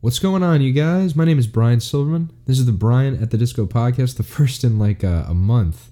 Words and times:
What's 0.00 0.20
going 0.20 0.44
on, 0.44 0.60
you 0.60 0.72
guys? 0.72 1.16
My 1.16 1.24
name 1.24 1.40
is 1.40 1.48
Brian 1.48 1.80
Silverman. 1.80 2.30
This 2.44 2.60
is 2.60 2.66
the 2.66 2.72
Brian 2.72 3.20
at 3.20 3.32
the 3.32 3.36
Disco 3.36 3.66
podcast, 3.66 4.16
the 4.16 4.22
first 4.22 4.62
in 4.62 4.78
like 4.78 5.02
a, 5.02 5.26
a 5.28 5.34
month. 5.34 5.90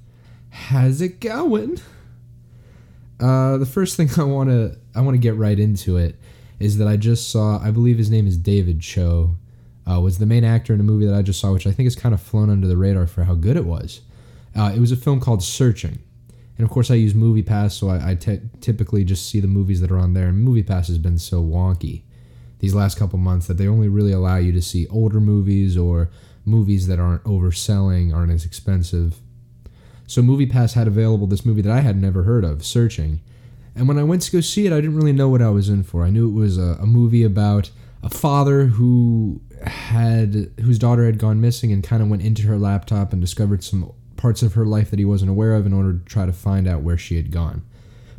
How's 0.50 1.00
it 1.00 1.18
going? 1.18 1.80
Uh, 3.18 3.56
the 3.56 3.66
first 3.66 3.96
thing 3.96 4.08
I 4.16 4.22
want 4.22 4.48
to 4.48 4.78
I 4.94 5.00
want 5.00 5.16
to 5.16 5.20
get 5.20 5.34
right 5.34 5.58
into 5.58 5.96
it 5.96 6.20
is 6.60 6.78
that 6.78 6.86
I 6.86 6.96
just 6.96 7.30
saw. 7.30 7.58
I 7.60 7.72
believe 7.72 7.98
his 7.98 8.08
name 8.08 8.28
is 8.28 8.36
David 8.36 8.80
Choe. 8.80 9.34
Uh, 9.90 10.00
was 10.00 10.18
the 10.18 10.26
main 10.26 10.44
actor 10.44 10.72
in 10.72 10.78
a 10.78 10.84
movie 10.84 11.06
that 11.06 11.14
I 11.16 11.22
just 11.22 11.40
saw, 11.40 11.52
which 11.52 11.66
I 11.66 11.72
think 11.72 11.86
has 11.86 11.96
kind 11.96 12.14
of 12.14 12.22
flown 12.22 12.48
under 12.48 12.68
the 12.68 12.76
radar 12.76 13.08
for 13.08 13.24
how 13.24 13.34
good 13.34 13.56
it 13.56 13.66
was. 13.66 14.02
Uh, 14.54 14.72
it 14.72 14.78
was 14.78 14.92
a 14.92 14.96
film 14.96 15.18
called 15.18 15.42
Searching, 15.42 15.98
and 16.58 16.64
of 16.64 16.70
course 16.70 16.92
I 16.92 16.94
use 16.94 17.14
MoviePass, 17.14 17.72
so 17.72 17.88
I, 17.88 18.10
I 18.10 18.14
t- 18.14 18.40
typically 18.60 19.02
just 19.02 19.28
see 19.28 19.40
the 19.40 19.48
movies 19.48 19.80
that 19.80 19.90
are 19.90 19.98
on 19.98 20.14
there. 20.14 20.28
And 20.28 20.46
MoviePass 20.46 20.86
has 20.86 20.98
been 20.98 21.18
so 21.18 21.42
wonky 21.42 22.02
these 22.58 22.74
last 22.74 22.98
couple 22.98 23.18
months 23.18 23.46
that 23.46 23.54
they 23.54 23.68
only 23.68 23.88
really 23.88 24.12
allow 24.12 24.36
you 24.36 24.52
to 24.52 24.62
see 24.62 24.86
older 24.88 25.20
movies 25.20 25.76
or 25.76 26.10
movies 26.44 26.86
that 26.86 26.98
aren't 26.98 27.24
overselling, 27.24 28.14
aren't 28.14 28.32
as 28.32 28.44
expensive. 28.44 29.16
So 30.06 30.22
MoviePass 30.22 30.74
had 30.74 30.86
available 30.86 31.26
this 31.26 31.44
movie 31.44 31.62
that 31.62 31.72
I 31.72 31.80
had 31.80 32.00
never 32.00 32.22
heard 32.22 32.44
of, 32.44 32.64
Searching. 32.64 33.20
And 33.74 33.88
when 33.88 33.98
I 33.98 34.04
went 34.04 34.22
to 34.22 34.32
go 34.32 34.40
see 34.40 34.66
it, 34.66 34.72
I 34.72 34.80
didn't 34.80 34.96
really 34.96 35.12
know 35.12 35.28
what 35.28 35.42
I 35.42 35.50
was 35.50 35.68
in 35.68 35.82
for. 35.82 36.04
I 36.04 36.10
knew 36.10 36.28
it 36.28 36.32
was 36.32 36.56
a, 36.56 36.78
a 36.80 36.86
movie 36.86 37.24
about 37.24 37.70
a 38.02 38.08
father 38.08 38.66
who 38.66 39.42
had 39.64 40.50
whose 40.60 40.78
daughter 40.78 41.04
had 41.04 41.18
gone 41.18 41.40
missing 41.40 41.72
and 41.72 41.82
kind 41.82 42.02
of 42.02 42.08
went 42.08 42.22
into 42.22 42.46
her 42.46 42.56
laptop 42.56 43.12
and 43.12 43.20
discovered 43.20 43.64
some 43.64 43.92
parts 44.16 44.42
of 44.42 44.54
her 44.54 44.64
life 44.64 44.90
that 44.90 44.98
he 44.98 45.04
wasn't 45.04 45.30
aware 45.30 45.54
of 45.54 45.66
in 45.66 45.72
order 45.72 45.92
to 45.92 46.04
try 46.04 46.24
to 46.24 46.32
find 46.32 46.66
out 46.66 46.82
where 46.82 46.96
she 46.96 47.16
had 47.16 47.30
gone. 47.30 47.62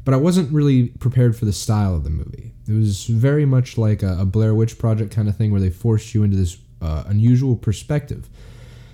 But 0.07 0.13
I 0.13 0.17
wasn't 0.19 0.53
really 0.53 0.87
prepared 0.87 1.35
for 1.35 1.43
the 1.43 1.51
style 1.51 1.93
of 1.93 2.05
the 2.05 2.09
movie. 2.09 2.53
It 2.65 2.71
was 2.71 3.07
very 3.07 3.45
much 3.45 3.77
like 3.77 4.03
a, 4.03 4.19
a 4.19 4.25
Blair 4.25 4.55
Witch 4.55 4.79
Project 4.79 5.13
kind 5.13 5.27
of 5.27 5.35
thing 5.35 5.51
where 5.51 5.59
they 5.59 5.69
forced 5.69 6.15
you 6.15 6.23
into 6.23 6.37
this 6.37 6.55
uh, 6.81 7.03
unusual 7.07 7.57
perspective. 7.57 8.29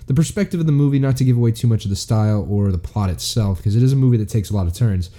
The 0.08 0.16
perspective 0.16 0.60
of 0.60 0.66
the 0.66 0.72
movie, 0.72 0.98
not 0.98 1.16
to 1.18 1.24
give 1.24 1.38
away 1.38 1.52
too 1.52 1.68
much 1.68 1.84
of 1.84 1.92
the 1.92 1.96
style 1.96 2.48
or 2.50 2.72
the 2.72 2.80
plot 2.80 3.12
itself, 3.12 3.60
because 3.60 3.76
it 3.76 3.84
is 3.84 3.94
a 3.94 3.96
movie 3.96 4.18
that 4.18 4.28
takes 4.28 4.50
a 4.50 4.56
lot 4.56 4.66
of 4.66 4.74
turns. 4.74 5.12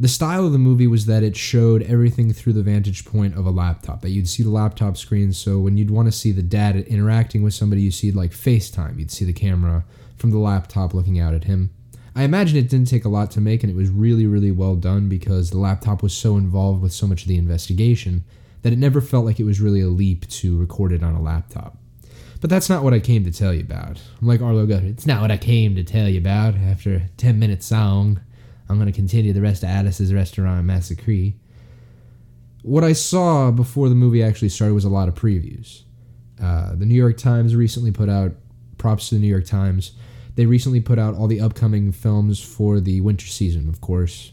The 0.00 0.08
style 0.08 0.46
of 0.46 0.52
the 0.52 0.58
movie 0.58 0.88
was 0.88 1.06
that 1.06 1.22
it 1.22 1.36
showed 1.36 1.82
everything 1.82 2.32
through 2.32 2.54
the 2.54 2.64
vantage 2.64 3.04
point 3.04 3.38
of 3.38 3.46
a 3.46 3.52
laptop, 3.52 4.00
that 4.00 4.10
you'd 4.10 4.28
see 4.28 4.42
the 4.42 4.50
laptop 4.50 4.96
screen. 4.96 5.32
So 5.32 5.60
when 5.60 5.76
you'd 5.76 5.92
want 5.92 6.08
to 6.08 6.12
see 6.12 6.32
the 6.32 6.42
dad 6.42 6.74
interacting 6.74 7.44
with 7.44 7.54
somebody, 7.54 7.82
you 7.82 7.92
see 7.92 8.10
like 8.10 8.32
FaceTime. 8.32 8.98
You'd 8.98 9.12
see 9.12 9.24
the 9.24 9.32
camera 9.32 9.84
from 10.16 10.32
the 10.32 10.38
laptop 10.38 10.92
looking 10.92 11.20
out 11.20 11.34
at 11.34 11.44
him. 11.44 11.70
I 12.16 12.22
imagine 12.22 12.56
it 12.56 12.68
didn't 12.68 12.88
take 12.88 13.04
a 13.04 13.08
lot 13.08 13.30
to 13.32 13.40
make, 13.40 13.64
and 13.64 13.70
it 13.70 13.76
was 13.76 13.90
really, 13.90 14.26
really 14.26 14.52
well 14.52 14.76
done 14.76 15.08
because 15.08 15.50
the 15.50 15.58
laptop 15.58 16.02
was 16.02 16.16
so 16.16 16.36
involved 16.36 16.80
with 16.80 16.92
so 16.92 17.06
much 17.06 17.22
of 17.22 17.28
the 17.28 17.36
investigation 17.36 18.24
that 18.62 18.72
it 18.72 18.78
never 18.78 19.00
felt 19.00 19.24
like 19.24 19.40
it 19.40 19.44
was 19.44 19.60
really 19.60 19.80
a 19.80 19.88
leap 19.88 20.28
to 20.28 20.56
record 20.56 20.92
it 20.92 21.02
on 21.02 21.14
a 21.14 21.20
laptop. 21.20 21.76
But 22.40 22.50
that's 22.50 22.68
not 22.68 22.84
what 22.84 22.94
I 22.94 23.00
came 23.00 23.24
to 23.24 23.32
tell 23.32 23.52
you 23.52 23.62
about. 23.62 24.00
I'm 24.20 24.28
like 24.28 24.40
Arlo 24.40 24.66
Guthrie. 24.66 24.90
It's 24.90 25.06
not 25.06 25.22
what 25.22 25.30
I 25.30 25.36
came 25.36 25.74
to 25.74 25.82
tell 25.82 26.08
you 26.08 26.18
about. 26.18 26.54
After 26.54 26.94
a 26.94 27.08
10 27.16 27.38
minute 27.38 27.62
song, 27.62 28.20
I'm 28.68 28.76
going 28.76 28.90
to 28.90 28.92
continue 28.92 29.32
the 29.32 29.40
rest 29.40 29.62
of 29.62 29.70
Alice's 29.70 30.12
Restaurant 30.12 30.64
Massacre. 30.64 31.32
What 32.62 32.84
I 32.84 32.92
saw 32.92 33.50
before 33.50 33.88
the 33.88 33.94
movie 33.94 34.22
actually 34.22 34.50
started 34.50 34.74
was 34.74 34.84
a 34.84 34.90
lot 34.90 35.08
of 35.08 35.14
previews. 35.14 35.82
Uh, 36.40 36.74
the 36.74 36.86
New 36.86 36.94
York 36.94 37.16
Times 37.16 37.56
recently 37.56 37.90
put 37.90 38.08
out 38.08 38.32
props 38.78 39.08
to 39.08 39.16
the 39.16 39.20
New 39.20 39.26
York 39.26 39.46
Times 39.46 39.92
they 40.36 40.46
recently 40.46 40.80
put 40.80 40.98
out 40.98 41.14
all 41.14 41.26
the 41.26 41.40
upcoming 41.40 41.92
films 41.92 42.40
for 42.42 42.80
the 42.80 43.00
winter 43.00 43.26
season, 43.26 43.68
of 43.68 43.80
course. 43.80 44.32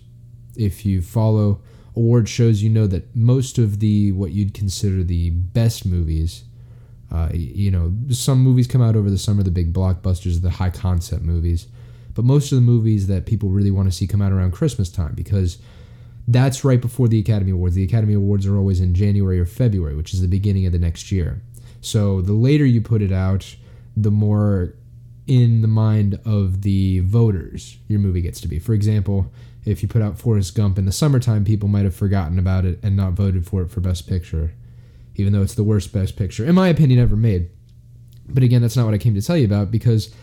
If 0.55 0.85
you 0.85 1.02
follow 1.02 1.61
award 1.95 2.27
shows, 2.27 2.63
you 2.63 2.69
know 2.69 2.88
that 2.88 3.16
most 3.16 3.57
of 3.57 3.80
the 3.80 4.11
what 4.11 4.31
you'd 4.31 4.53
consider 4.53 5.03
the 5.03 5.29
best 5.29 5.85
movies, 5.85 6.44
uh, 7.11 7.29
you 7.33 7.69
know, 7.69 7.94
some 8.09 8.39
movies 8.39 8.67
come 8.67 8.81
out 8.81 8.95
over 8.95 9.09
the 9.09 9.17
summer, 9.17 9.44
the 9.44 9.52
big 9.52 9.73
blockbusters, 9.73 10.41
the 10.41 10.49
high 10.49 10.69
concept 10.69 11.22
movies, 11.22 11.67
but 12.13 12.25
most 12.25 12.52
of 12.52 12.55
the 12.55 12.61
movies 12.61 13.07
that 13.07 13.25
people 13.25 13.49
really 13.49 13.72
want 13.72 13.89
to 13.89 13.91
see 13.91 14.07
come 14.07 14.22
out 14.22 14.31
around 14.31 14.51
Christmas 14.51 14.90
time 14.90 15.13
because 15.13 15.57
that's 16.28 16.63
right 16.63 16.81
before 16.81 17.07
the 17.07 17.19
Academy 17.19 17.51
Awards. 17.51 17.75
The 17.75 17.84
Academy 17.84 18.13
Awards 18.13 18.45
are 18.45 18.57
always 18.57 18.79
in 18.79 18.94
January 18.94 19.40
or 19.40 19.45
February, 19.45 19.95
which 19.95 20.13
is 20.13 20.22
the 20.22 20.28
beginning 20.28 20.66
of 20.66 20.72
the 20.72 20.79
next 20.79 21.11
year. 21.11 21.41
So 21.81 22.22
the 22.22 22.34
later 22.34 22.66
you 22.66 22.81
put 22.81 23.01
it 23.01 23.11
out, 23.11 23.56
the 23.97 24.11
more 24.11 24.75
in 25.28 25.62
the 25.62 25.68
mind 25.68 26.20
of 26.26 26.62
the 26.62 27.00
voters 27.00 27.78
your 27.88 28.00
movie 28.00 28.22
gets 28.22 28.42
to 28.42 28.48
be. 28.48 28.59
For 28.59 28.74
example, 28.74 29.32
if 29.66 29.84
you 29.84 29.88
put 29.88 30.02
out 30.02 30.18
Forrest 30.18 30.56
Gump 30.56 30.78
in 30.78 30.86
the 30.86 30.92
summertime, 30.92 31.46
people 31.46 31.70
might 31.70 31.86
have 31.86 31.96
forgotten 31.96 32.40
about 32.40 32.66
it 32.66 32.80
and 32.82 32.96
not 32.96 33.14
voted 33.14 33.46
for 33.46 33.62
it 33.62 33.70
for 33.70 33.80
Best 33.80 34.08
Picture, 34.08 34.54
even 35.16 35.34
though 35.34 35.44
it's 35.44 35.56
the 35.56 35.64
worst 35.64 35.94
Best 35.94 36.16
Picture, 36.16 36.46
in 36.46 36.56
my 36.56 36.68
opinion, 36.68 37.00
ever 37.00 37.16
made. 37.16 37.50
But 38.28 38.44
again, 38.44 38.62
that's 38.62 38.76
not 38.76 38.86
what 38.86 38.94
I 38.94 38.98
came 38.98 39.14
to 39.14 39.22
tell 39.22 39.38
you 39.38 39.46
about 39.46 39.72
because 39.72 40.14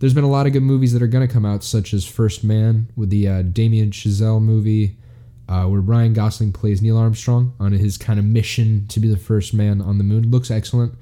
there's 0.00 0.14
been 0.14 0.24
a 0.24 0.30
lot 0.30 0.46
of 0.46 0.52
good 0.52 0.62
movies 0.62 0.92
that 0.92 1.02
are 1.02 1.08
going 1.08 1.26
to 1.26 1.32
come 1.32 1.44
out, 1.44 1.62
such 1.62 1.92
as 1.92 2.04
First 2.04 2.42
Man 2.42 2.90
with 2.96 3.10
the 3.10 3.28
uh, 3.28 3.42
Damien 3.42 3.90
Chazelle 3.90 4.42
movie, 4.42 4.96
uh, 5.48 5.64
where 5.64 5.80
Ryan 5.80 6.12
Gosling 6.12 6.52
plays 6.52 6.82
Neil 6.82 6.96
Armstrong 6.96 7.54
on 7.58 7.72
his 7.72 7.96
kind 7.96 8.18
of 8.18 8.24
mission 8.24 8.86
to 8.88 9.00
be 9.00 9.08
the 9.08 9.16
first 9.16 9.54
man 9.54 9.80
on 9.80 9.98
the 9.98 10.04
moon. 10.04 10.30
Looks 10.30 10.50
excellent 10.50 10.94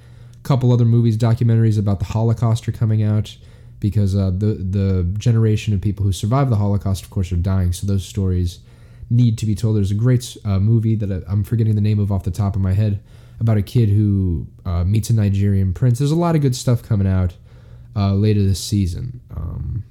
couple 0.47 0.73
other 0.73 0.85
movies, 0.85 1.19
documentaries 1.19 1.79
about 1.79 1.99
the 1.99 2.07
Holocaust 2.07 2.69
are 2.69 2.73
coming 2.73 3.03
out 3.03 3.37
because 3.81 4.17
uh, 4.17 4.31
the 4.31 4.55
the 4.55 5.15
generation 5.19 5.75
of 5.75 5.81
people 5.81 6.05
who 6.05 6.13
survived 6.13 6.51
the 6.51 6.57
Holocaust, 6.57 7.05
of 7.05 7.11
course, 7.11 7.33
are 7.33 7.37
dying. 7.37 7.73
So 7.73 7.87
those 7.87 8.07
stories 8.07 8.61
need 9.11 9.39
to 9.39 9.47
be 9.47 9.55
told. 9.55 9.77
There's 9.77 9.91
a 9.91 9.95
great 9.95 10.37
uh, 10.45 10.59
movie 10.59 10.95
that 10.95 11.11
I, 11.11 11.33
am 11.33 11.45
forgetting 11.45 11.75
the 11.75 11.81
name 11.81 11.99
of 11.99 12.11
off 12.11 12.25
the 12.25 12.31
top 12.31 12.57
of 12.57 12.63
my 12.63 12.73
head 12.73 13.03
about 13.39 13.59
a 13.59 13.63
kid 13.63 13.89
who 13.91 14.47
uh, 14.65 14.85
meets 14.85 15.11
a 15.11 15.15
Nigerian 15.15 15.75
prince. 15.75 15.99
There's 15.99 16.11
a 16.11 16.17
lot 16.17 16.37
of 16.37 16.41
good 16.41 16.57
stuff 16.57 16.83
coming 16.83 17.07
out 17.07 17.35
uh, 17.95 18.15
later 18.15 18.43
this 18.43 18.63
season. 18.63 19.21
Um, 19.37 19.85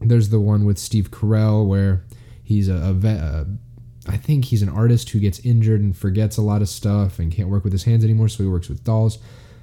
there's 0.00 0.28
the 0.28 0.40
one 0.40 0.64
with 0.64 0.78
Steve 0.78 1.10
Carell 1.10 1.66
where 1.66 2.04
he's 2.44 2.68
a, 2.68 2.74
a, 2.74 3.08
a 3.08 3.46
I 4.08 4.16
think 4.16 4.46
he's 4.46 4.62
an 4.62 4.68
artist 4.68 5.10
who 5.10 5.20
gets 5.20 5.38
injured 5.40 5.80
and 5.80 5.96
forgets 5.96 6.36
a 6.36 6.42
lot 6.42 6.62
of 6.62 6.68
stuff 6.68 7.18
and 7.18 7.30
can't 7.30 7.48
work 7.48 7.64
with 7.64 7.72
his 7.72 7.84
hands 7.84 8.04
anymore, 8.04 8.28
so 8.28 8.42
he 8.42 8.48
works 8.48 8.68
with 8.68 8.82
dolls. 8.84 9.18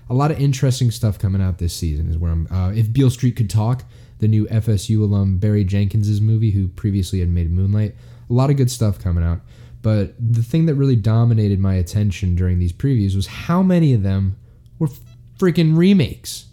A 0.10 0.14
lot 0.14 0.32
of 0.32 0.40
interesting 0.40 0.92
stuff 0.92 1.20
coming 1.20 1.42
out 1.42 1.58
this 1.58 1.74
season 1.74 2.10
is 2.10 2.18
where 2.18 2.32
I'm. 2.32 2.48
Uh, 2.52 2.72
if 2.72 2.92
Beale 2.92 3.10
Street 3.10 3.36
could 3.36 3.50
talk, 3.50 3.84
the 4.20 4.28
new 4.28 4.46
FSU 4.48 5.02
alum 5.02 5.38
Barry 5.38 5.64
Jenkins's 5.64 6.22
movie, 6.22 6.52
who 6.52 6.68
previously 6.68 7.20
had 7.20 7.30
made 7.30 7.52
Moonlight. 7.52 7.96
A 8.30 8.34
lot 8.34 8.50
of 8.50 8.58
good 8.58 8.72
stuff 8.72 9.00
coming 9.00 9.24
out. 9.24 9.42
But 9.82 10.14
the 10.20 10.44
thing 10.44 10.66
that 10.66 10.76
really 10.76 10.96
dominated 10.96 11.60
my 11.60 11.76
attention 11.76 12.36
during 12.36 12.60
these 12.60 12.74
previews 12.74 13.16
was 13.16 13.28
how 13.28 13.64
many 13.64 13.94
of 13.94 14.04
them 14.04 14.38
were 14.78 14.90
freaking 15.38 15.78
remakes. 15.78 16.48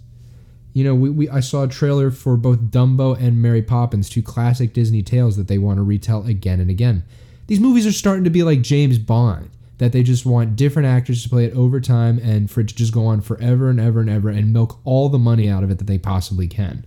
You 0.73 0.85
know, 0.85 0.95
we, 0.95 1.11
we 1.11 1.29
I 1.29 1.41
saw 1.41 1.65
a 1.65 1.69
trailer 1.69 2.11
for 2.11 2.37
both 2.37 2.59
Dumbo 2.71 3.19
and 3.19 3.41
Mary 3.41 3.63
Poppins, 3.63 4.09
two 4.09 4.23
classic 4.23 4.73
Disney 4.73 5.03
tales 5.03 5.37
that 5.37 5.49
they 5.49 5.59
want 5.59 5.79
to 5.79 5.83
retell 5.83 6.25
again 6.27 6.61
and 6.61 6.71
again. 6.71 7.05
These 7.47 7.61
movies 7.61 7.87
are 7.87 7.93
starting 7.93 8.25
to 8.25 8.31
be 8.31 8.43
like 8.43 8.63
James 8.63 8.99
Bond, 8.99 9.51
that 9.79 9.93
they 9.93 10.03
just 10.03 10.25
want 10.25 10.57
different 10.57 10.89
actors 10.89 11.23
to 11.23 11.29
play 11.29 11.45
it 11.45 11.55
over 11.55 11.81
time 11.81 12.19
and 12.23 12.51
for 12.51 12.61
it 12.61 12.69
to 12.69 12.75
just 12.75 12.93
go 12.93 13.07
on 13.07 13.21
forever 13.21 13.69
and 13.69 13.79
ever 13.79 14.01
and 14.01 14.11
ever 14.11 14.29
and 14.29 14.53
milk 14.53 14.81
all 14.85 15.09
the 15.09 15.19
money 15.19 15.49
out 15.49 15.63
of 15.63 15.71
it 15.71 15.79
that 15.79 15.87
they 15.87 15.99
possibly 15.99 16.49
can. 16.49 16.85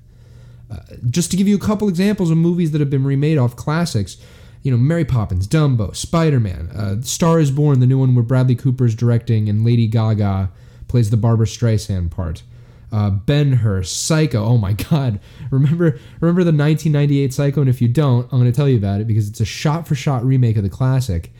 Uh, 0.72 0.80
just 1.09 1.31
to 1.31 1.38
give 1.38 1.47
you 1.47 1.56
a 1.56 1.59
couple 1.59 1.88
examples 1.88 2.30
of 2.30 2.38
movies 2.38 2.72
that 2.72 2.80
have 2.80 2.90
been 2.90 3.03
remade 3.03 3.38
off 3.38 3.56
classics, 3.56 4.18
you 4.62 4.72
know, 4.72 4.78
Mary 4.78 5.06
Poppins, 5.06 5.47
Dumbo, 5.47 5.96
Spider 5.96 6.40
Man, 6.40 6.70
uh, 6.70 7.02
Star 7.02 7.40
is 7.40 7.52
Born, 7.52 7.80
the 7.80 7.88
new 7.88 8.00
one 8.00 8.14
where 8.14 8.24
Bradley 8.24 8.56
Cooper 8.56 8.86
is 8.86 8.96
directing 8.96 9.50
and 9.50 9.66
Lady 9.66 9.88
Gaga 9.88 10.52
plays 10.88 11.09
the 11.09 11.18
Barbra 11.18 11.46
Streisand 11.46 12.12
part 12.12 12.44
uh, 12.92 13.10
Ben 13.10 13.54
Hur, 13.54 13.84
Psycho. 13.84 14.44
Oh 14.44 14.58
my 14.58 14.74
God! 14.74 15.20
Remember, 15.52 16.00
remember 16.20 16.44
the 16.44 16.52
1998 16.52 17.34
Psycho? 17.34 17.62
And 17.62 17.70
if 17.70 17.82
you 17.82 17.88
don't, 17.88 18.24
I'm 18.32 18.40
going 18.40 18.52
to 18.52 18.56
tell 18.56 18.70
you 18.70 18.78
about 18.78 19.02
it 19.02 19.08
because 19.08 19.28
it's 19.28 19.40
a 19.40 19.46
shot-for-shot 19.46 20.24
remake 20.24 20.58
of 20.58 20.64
the 20.64 20.70
classic. 20.70 21.32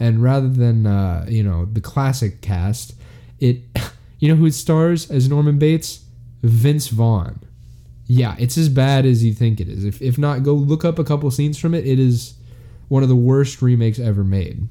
And 0.00 0.22
rather 0.22 0.48
than 0.48 0.86
uh, 0.86 1.26
you 1.28 1.42
know 1.42 1.66
the 1.66 1.80
classic 1.80 2.40
cast, 2.40 2.94
it 3.40 3.60
you 4.18 4.28
know 4.28 4.36
who 4.36 4.50
stars 4.50 5.10
as 5.10 5.28
Norman 5.28 5.58
Bates? 5.58 6.04
Vince 6.42 6.88
Vaughn. 6.88 7.40
Yeah, 8.06 8.36
it's 8.38 8.56
as 8.56 8.68
bad 8.68 9.04
as 9.04 9.24
you 9.24 9.34
think 9.34 9.60
it 9.60 9.68
is. 9.68 9.84
If 9.84 10.00
if 10.00 10.18
not, 10.18 10.42
go 10.42 10.54
look 10.54 10.84
up 10.84 10.98
a 10.98 11.04
couple 11.04 11.30
scenes 11.30 11.58
from 11.58 11.74
it. 11.74 11.86
It 11.86 11.98
is 11.98 12.34
one 12.88 13.02
of 13.02 13.08
the 13.08 13.16
worst 13.16 13.60
remakes 13.60 13.98
ever 13.98 14.24
made 14.24 14.68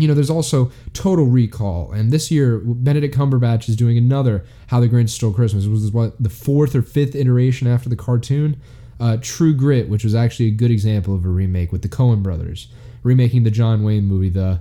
you 0.00 0.08
know, 0.08 0.14
there's 0.14 0.30
also 0.30 0.70
Total 0.92 1.24
Recall, 1.26 1.92
and 1.92 2.10
this 2.10 2.30
year 2.30 2.58
Benedict 2.58 3.16
Cumberbatch 3.16 3.68
is 3.68 3.76
doing 3.76 3.98
another 3.98 4.44
How 4.68 4.80
the 4.80 4.88
Grinch 4.88 5.10
Stole 5.10 5.32
Christmas. 5.32 5.66
which 5.66 5.80
was 5.80 5.92
what 5.92 6.20
the 6.22 6.30
fourth 6.30 6.74
or 6.74 6.82
fifth 6.82 7.14
iteration 7.14 7.66
after 7.68 7.88
the 7.88 7.96
cartoon. 7.96 8.60
Uh, 8.98 9.16
True 9.20 9.54
Grit, 9.54 9.88
which 9.88 10.04
was 10.04 10.14
actually 10.14 10.48
a 10.48 10.52
good 10.52 10.70
example 10.70 11.14
of 11.14 11.24
a 11.24 11.28
remake 11.28 11.72
with 11.72 11.80
the 11.82 11.88
Coen 11.88 12.22
brothers, 12.22 12.68
remaking 13.02 13.44
the 13.44 13.50
John 13.50 13.82
Wayne 13.82 14.04
movie, 14.04 14.28
the 14.28 14.60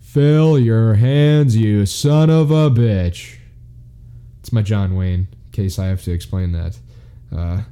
Fill 0.00 0.58
Your 0.58 0.94
Hands, 0.94 1.56
You 1.56 1.86
Son 1.86 2.30
of 2.30 2.50
a 2.50 2.68
Bitch. 2.68 3.36
It's 4.40 4.52
my 4.52 4.62
John 4.62 4.96
Wayne, 4.96 5.28
in 5.30 5.52
case 5.52 5.78
I 5.78 5.86
have 5.86 6.02
to 6.02 6.10
explain 6.12 6.50
that. 6.52 6.78
Uh, 7.34 7.62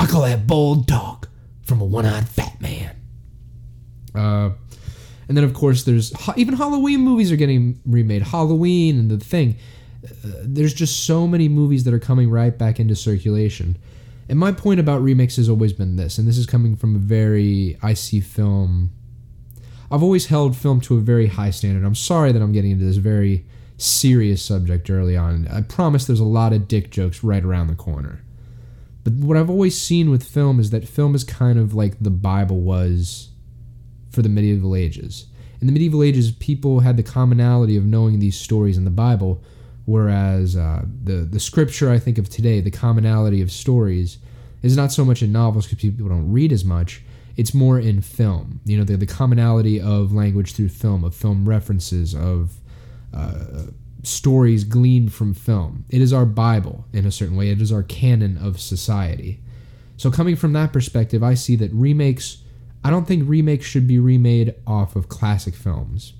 I 0.00 0.06
call 0.06 0.22
that 0.22 0.46
bold 0.46 0.86
dog 0.86 1.28
from 1.62 1.80
a 1.80 1.84
one-eyed 1.84 2.28
fat 2.28 2.60
man. 2.60 2.96
Uh, 4.14 4.50
And 5.28 5.36
then 5.36 5.44
of 5.44 5.54
course 5.54 5.84
there's 5.84 6.12
even 6.36 6.56
Halloween 6.56 7.00
movies 7.00 7.32
are 7.32 7.36
getting 7.36 7.80
remade. 7.86 8.22
Halloween 8.22 8.98
and 8.98 9.10
the 9.10 9.18
thing. 9.18 9.56
Uh, 10.04 10.28
there's 10.42 10.74
just 10.74 11.06
so 11.06 11.26
many 11.26 11.48
movies 11.48 11.84
that 11.84 11.94
are 11.94 11.98
coming 11.98 12.30
right 12.30 12.56
back 12.56 12.78
into 12.78 12.94
circulation. 12.94 13.78
And 14.28 14.38
my 14.38 14.52
point 14.52 14.80
about 14.80 15.02
remakes 15.02 15.36
has 15.36 15.48
always 15.48 15.72
been 15.72 15.96
this, 15.96 16.16
and 16.18 16.26
this 16.26 16.38
is 16.38 16.46
coming 16.46 16.76
from 16.76 16.96
a 16.96 16.98
very 16.98 17.78
I 17.82 17.94
see 17.94 18.20
film. 18.20 18.90
I've 19.90 20.02
always 20.02 20.26
held 20.26 20.56
film 20.56 20.80
to 20.82 20.96
a 20.96 21.00
very 21.00 21.26
high 21.26 21.50
standard. 21.50 21.84
I'm 21.84 21.94
sorry 21.94 22.32
that 22.32 22.40
I'm 22.42 22.52
getting 22.52 22.72
into 22.72 22.84
this 22.84 22.96
very 22.96 23.44
serious 23.76 24.42
subject 24.42 24.88
early 24.88 25.16
on. 25.16 25.46
I 25.48 25.60
promise 25.60 26.06
there's 26.06 26.20
a 26.20 26.24
lot 26.24 26.52
of 26.52 26.68
dick 26.68 26.90
jokes 26.90 27.22
right 27.22 27.44
around 27.44 27.66
the 27.66 27.74
corner. 27.74 28.22
But 29.04 29.12
what 29.14 29.36
I've 29.36 29.50
always 29.50 29.80
seen 29.80 30.10
with 30.10 30.24
film 30.24 30.58
is 30.58 30.70
that 30.70 30.88
film 30.88 31.14
is 31.14 31.24
kind 31.24 31.58
of 31.58 31.74
like 31.74 31.98
the 32.00 32.10
Bible 32.10 32.60
was 32.60 33.28
for 34.14 34.22
the 34.22 34.28
medieval 34.28 34.74
ages. 34.76 35.26
In 35.60 35.66
the 35.66 35.72
medieval 35.72 36.02
ages, 36.02 36.30
people 36.32 36.80
had 36.80 36.96
the 36.96 37.02
commonality 37.02 37.76
of 37.76 37.84
knowing 37.84 38.18
these 38.18 38.36
stories 38.36 38.76
in 38.76 38.84
the 38.84 38.90
Bible, 38.90 39.42
whereas 39.86 40.56
uh, 40.56 40.84
the 41.02 41.16
the 41.16 41.40
scripture 41.40 41.90
I 41.90 41.98
think 41.98 42.18
of 42.18 42.28
today, 42.28 42.60
the 42.60 42.70
commonality 42.70 43.40
of 43.40 43.50
stories, 43.50 44.18
is 44.62 44.76
not 44.76 44.92
so 44.92 45.04
much 45.04 45.22
in 45.22 45.32
novels 45.32 45.66
because 45.66 45.78
people 45.78 46.08
don't 46.08 46.32
read 46.32 46.52
as 46.52 46.64
much. 46.64 47.02
It's 47.36 47.52
more 47.52 47.78
in 47.78 48.00
film. 48.00 48.60
You 48.64 48.78
know, 48.78 48.84
the, 48.84 48.96
the 48.96 49.06
commonality 49.06 49.80
of 49.80 50.12
language 50.12 50.52
through 50.52 50.68
film, 50.68 51.02
of 51.02 51.14
film 51.14 51.48
references, 51.48 52.14
of 52.14 52.54
uh, 53.12 53.64
stories 54.02 54.64
gleaned 54.64 55.12
from 55.12 55.34
film. 55.34 55.84
It 55.88 56.00
is 56.00 56.12
our 56.12 56.26
Bible 56.26 56.84
in 56.92 57.06
a 57.06 57.10
certain 57.10 57.36
way. 57.36 57.50
It 57.50 57.60
is 57.60 57.72
our 57.72 57.82
canon 57.82 58.38
of 58.38 58.60
society. 58.60 59.40
So 59.96 60.10
coming 60.10 60.36
from 60.36 60.52
that 60.52 60.72
perspective, 60.72 61.22
I 61.22 61.34
see 61.34 61.56
that 61.56 61.72
remakes. 61.72 62.38
I 62.84 62.90
don't 62.90 63.06
think 63.06 63.26
remakes 63.26 63.64
should 63.64 63.86
be 63.86 63.98
remade 63.98 64.54
off 64.66 64.94
of 64.94 65.08
classic 65.08 65.54
films. 65.54 66.12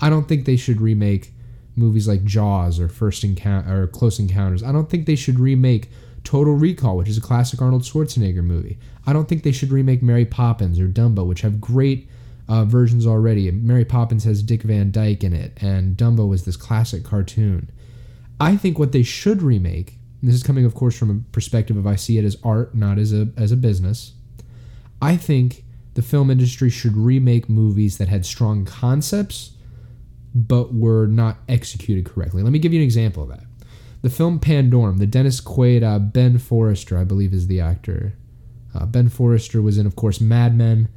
I 0.00 0.08
don't 0.08 0.28
think 0.28 0.44
they 0.44 0.56
should 0.56 0.80
remake 0.80 1.32
movies 1.74 2.06
like 2.06 2.24
Jaws 2.24 2.78
or 2.78 2.88
First 2.88 3.24
Encounter 3.24 3.82
or 3.82 3.86
Close 3.88 4.18
Encounters. 4.18 4.62
I 4.62 4.72
don't 4.72 4.88
think 4.88 5.06
they 5.06 5.16
should 5.16 5.40
remake 5.40 5.90
Total 6.22 6.54
Recall, 6.54 6.96
which 6.96 7.08
is 7.08 7.18
a 7.18 7.22
classic 7.22 7.60
Arnold 7.60 7.82
Schwarzenegger 7.82 8.42
movie. 8.42 8.78
I 9.06 9.12
don't 9.12 9.28
think 9.28 9.42
they 9.42 9.52
should 9.52 9.70
remake 9.70 10.02
Mary 10.02 10.24
Poppins 10.24 10.78
or 10.78 10.88
Dumbo, 10.88 11.26
which 11.26 11.42
have 11.42 11.60
great 11.60 12.08
uh, 12.48 12.64
versions 12.64 13.06
already. 13.06 13.50
Mary 13.50 13.84
Poppins 13.84 14.24
has 14.24 14.42
Dick 14.42 14.62
Van 14.62 14.90
Dyke 14.90 15.24
in 15.24 15.32
it, 15.32 15.52
and 15.60 15.96
Dumbo 15.96 16.28
was 16.28 16.44
this 16.44 16.56
classic 16.56 17.04
cartoon. 17.04 17.70
I 18.40 18.56
think 18.56 18.78
what 18.78 18.92
they 18.92 19.02
should 19.02 19.42
remake, 19.42 19.98
this 20.22 20.34
is 20.34 20.42
coming, 20.42 20.64
of 20.64 20.74
course, 20.74 20.96
from 20.96 21.10
a 21.10 21.32
perspective 21.32 21.76
of 21.76 21.86
I 21.86 21.96
see 21.96 22.18
it 22.18 22.24
as 22.24 22.36
art, 22.44 22.74
not 22.74 22.98
as 22.98 23.12
a 23.12 23.28
as 23.36 23.52
a 23.52 23.56
business. 23.56 24.12
I 25.00 25.16
think 25.16 25.64
the 25.96 26.02
film 26.02 26.30
industry 26.30 26.70
should 26.70 26.96
remake 26.96 27.48
movies 27.48 27.98
that 27.98 28.08
had 28.08 28.24
strong 28.24 28.64
concepts, 28.64 29.52
but 30.34 30.72
were 30.72 31.06
not 31.06 31.38
executed 31.48 32.04
correctly. 32.04 32.42
Let 32.42 32.52
me 32.52 32.58
give 32.58 32.72
you 32.72 32.80
an 32.80 32.84
example 32.84 33.24
of 33.24 33.30
that. 33.30 33.44
The 34.02 34.10
film 34.10 34.38
Pandorum, 34.38 34.98
the 34.98 35.06
Dennis 35.06 35.40
Quaid, 35.40 35.82
uh, 35.82 35.98
Ben 35.98 36.38
Forrester, 36.38 36.96
I 36.96 37.04
believe, 37.04 37.32
is 37.32 37.46
the 37.46 37.60
actor. 37.60 38.12
Uh, 38.74 38.86
ben 38.86 39.08
Forrester 39.08 39.62
was 39.62 39.78
in, 39.78 39.86
of 39.86 39.96
course, 39.96 40.20
Mad 40.20 40.54
Men 40.56 40.88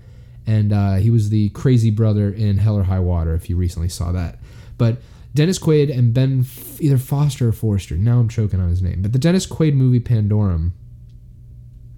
and 0.45 0.73
uh, 0.73 0.95
he 0.95 1.11
was 1.11 1.29
the 1.29 1.49
crazy 1.49 1.91
brother 1.91 2.31
in 2.31 2.57
Hell 2.57 2.75
or 2.75 2.83
High 2.83 2.99
Water. 2.99 3.35
If 3.35 3.49
you 3.49 3.55
recently 3.55 3.87
saw 3.87 4.11
that, 4.11 4.39
but 4.77 4.97
Dennis 5.35 5.59
Quaid 5.59 5.95
and 5.95 6.13
Ben 6.13 6.45
either 6.79 6.97
Foster 6.97 7.49
or 7.49 7.51
Forrester, 7.51 7.95
Now 7.95 8.19
I'm 8.19 8.29
choking 8.29 8.59
on 8.59 8.69
his 8.69 8.81
name, 8.81 9.03
but 9.03 9.13
the 9.13 9.19
Dennis 9.19 9.45
Quaid 9.45 9.75
movie 9.75 9.99
Pandorum 9.99 10.71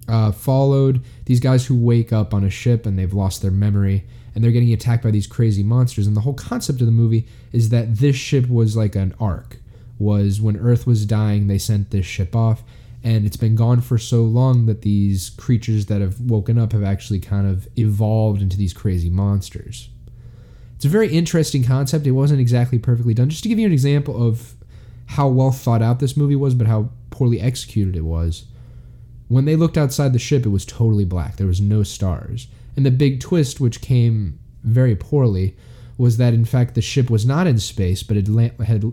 uh, 0.08 0.32
followed 0.32 1.02
these 1.26 1.40
guys 1.40 1.66
who 1.66 1.76
wake 1.76 2.12
up 2.12 2.34
on 2.34 2.44
a 2.44 2.50
ship 2.50 2.86
and 2.86 2.98
they've 2.98 3.12
lost 3.12 3.42
their 3.42 3.50
memory 3.50 4.04
and 4.34 4.42
they're 4.42 4.50
getting 4.50 4.72
attacked 4.72 5.04
by 5.04 5.10
these 5.10 5.26
crazy 5.26 5.62
monsters. 5.62 6.06
And 6.06 6.16
the 6.16 6.22
whole 6.22 6.34
concept 6.34 6.80
of 6.80 6.86
the 6.86 6.92
movie 6.92 7.26
is 7.52 7.68
that 7.68 7.96
this 7.96 8.16
ship 8.16 8.48
was 8.48 8.76
like 8.76 8.96
an 8.96 9.14
ark. 9.20 9.58
Was 9.98 10.40
when 10.40 10.56
Earth 10.56 10.86
was 10.86 11.06
dying, 11.06 11.46
they 11.46 11.58
sent 11.58 11.90
this 11.90 12.06
ship 12.06 12.34
off 12.34 12.64
and 13.04 13.26
it's 13.26 13.36
been 13.36 13.56
gone 13.56 13.80
for 13.80 13.98
so 13.98 14.22
long 14.22 14.66
that 14.66 14.82
these 14.82 15.30
creatures 15.30 15.86
that 15.86 16.00
have 16.00 16.20
woken 16.20 16.58
up 16.58 16.72
have 16.72 16.84
actually 16.84 17.18
kind 17.18 17.48
of 17.48 17.68
evolved 17.76 18.40
into 18.40 18.56
these 18.56 18.72
crazy 18.72 19.10
monsters. 19.10 19.88
It's 20.76 20.84
a 20.84 20.88
very 20.88 21.12
interesting 21.12 21.64
concept. 21.64 22.06
It 22.06 22.12
wasn't 22.12 22.40
exactly 22.40 22.78
perfectly 22.78 23.14
done. 23.14 23.28
Just 23.28 23.42
to 23.42 23.48
give 23.48 23.58
you 23.58 23.66
an 23.66 23.72
example 23.72 24.24
of 24.24 24.54
how 25.06 25.28
well 25.28 25.50
thought 25.50 25.82
out 25.82 25.98
this 25.98 26.16
movie 26.16 26.36
was, 26.36 26.54
but 26.54 26.66
how 26.66 26.90
poorly 27.10 27.40
executed 27.40 27.96
it 27.96 28.04
was. 28.04 28.44
When 29.32 29.46
they 29.46 29.56
looked 29.56 29.78
outside 29.78 30.12
the 30.12 30.18
ship, 30.18 30.44
it 30.44 30.50
was 30.50 30.66
totally 30.66 31.06
black. 31.06 31.36
There 31.36 31.46
was 31.46 31.58
no 31.58 31.82
stars. 31.82 32.48
And 32.76 32.84
the 32.84 32.90
big 32.90 33.18
twist, 33.18 33.60
which 33.60 33.80
came 33.80 34.38
very 34.62 34.94
poorly, 34.94 35.56
was 35.96 36.18
that 36.18 36.34
in 36.34 36.44
fact 36.44 36.74
the 36.74 36.82
ship 36.82 37.08
was 37.08 37.24
not 37.24 37.46
in 37.46 37.58
space, 37.58 38.02
but 38.02 38.18
it 38.18 38.26
had 38.66 38.92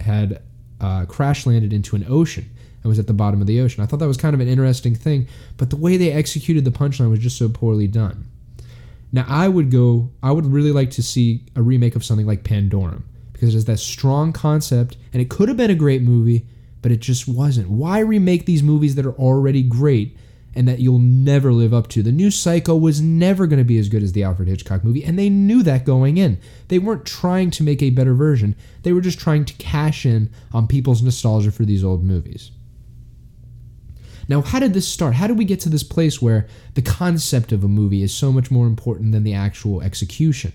had 0.00 0.42
uh, 0.82 1.06
crash 1.06 1.46
landed 1.46 1.72
into 1.72 1.96
an 1.96 2.04
ocean 2.08 2.44
and 2.82 2.88
was 2.90 2.98
at 2.98 3.06
the 3.06 3.14
bottom 3.14 3.40
of 3.40 3.46
the 3.46 3.58
ocean. 3.58 3.82
I 3.82 3.86
thought 3.86 4.00
that 4.00 4.06
was 4.06 4.18
kind 4.18 4.34
of 4.34 4.40
an 4.40 4.48
interesting 4.48 4.94
thing, 4.94 5.26
but 5.56 5.70
the 5.70 5.76
way 5.76 5.96
they 5.96 6.12
executed 6.12 6.66
the 6.66 6.70
punchline 6.70 7.08
was 7.08 7.18
just 7.18 7.38
so 7.38 7.48
poorly 7.48 7.86
done. 7.86 8.26
Now, 9.12 9.24
I 9.28 9.48
would 9.48 9.70
go, 9.70 10.10
I 10.22 10.30
would 10.32 10.46
really 10.46 10.72
like 10.72 10.90
to 10.92 11.02
see 11.02 11.44
a 11.56 11.62
remake 11.62 11.96
of 11.96 12.04
something 12.04 12.26
like 12.26 12.44
Pandorum 12.44 13.04
because 13.32 13.50
it 13.50 13.56
has 13.56 13.64
that 13.64 13.78
strong 13.78 14.34
concept 14.34 14.98
and 15.14 15.22
it 15.22 15.30
could 15.30 15.48
have 15.48 15.56
been 15.56 15.70
a 15.70 15.74
great 15.74 16.02
movie, 16.02 16.46
but 16.82 16.92
it 16.92 17.00
just 17.00 17.28
wasn't. 17.28 17.70
Why 17.70 18.00
remake 18.00 18.46
these 18.46 18.62
movies 18.62 18.94
that 18.94 19.06
are 19.06 19.14
already 19.14 19.62
great 19.62 20.16
and 20.54 20.66
that 20.66 20.80
you'll 20.80 20.98
never 20.98 21.52
live 21.52 21.72
up 21.72 21.88
to. 21.88 22.02
The 22.02 22.10
new 22.10 22.30
Psycho 22.30 22.74
was 22.74 23.00
never 23.00 23.46
going 23.46 23.58
to 23.58 23.64
be 23.64 23.78
as 23.78 23.88
good 23.88 24.02
as 24.02 24.12
the 24.12 24.24
Alfred 24.24 24.48
Hitchcock 24.48 24.82
movie, 24.82 25.04
and 25.04 25.18
they 25.18 25.28
knew 25.28 25.62
that 25.62 25.84
going 25.84 26.16
in. 26.16 26.38
They 26.68 26.78
weren't 26.78 27.06
trying 27.06 27.50
to 27.52 27.62
make 27.62 27.82
a 27.82 27.90
better 27.90 28.14
version, 28.14 28.56
they 28.82 28.92
were 28.92 29.00
just 29.00 29.20
trying 29.20 29.44
to 29.44 29.54
cash 29.54 30.04
in 30.04 30.30
on 30.52 30.66
people's 30.66 31.02
nostalgia 31.02 31.52
for 31.52 31.64
these 31.64 31.84
old 31.84 32.02
movies. 32.02 32.50
Now, 34.28 34.42
how 34.42 34.60
did 34.60 34.74
this 34.74 34.86
start? 34.86 35.14
How 35.14 35.26
did 35.26 35.38
we 35.38 35.44
get 35.44 35.58
to 35.60 35.68
this 35.68 35.82
place 35.82 36.22
where 36.22 36.46
the 36.74 36.82
concept 36.82 37.50
of 37.50 37.64
a 37.64 37.68
movie 37.68 38.02
is 38.02 38.14
so 38.14 38.30
much 38.30 38.48
more 38.48 38.66
important 38.66 39.10
than 39.10 39.24
the 39.24 39.34
actual 39.34 39.82
execution? 39.82 40.52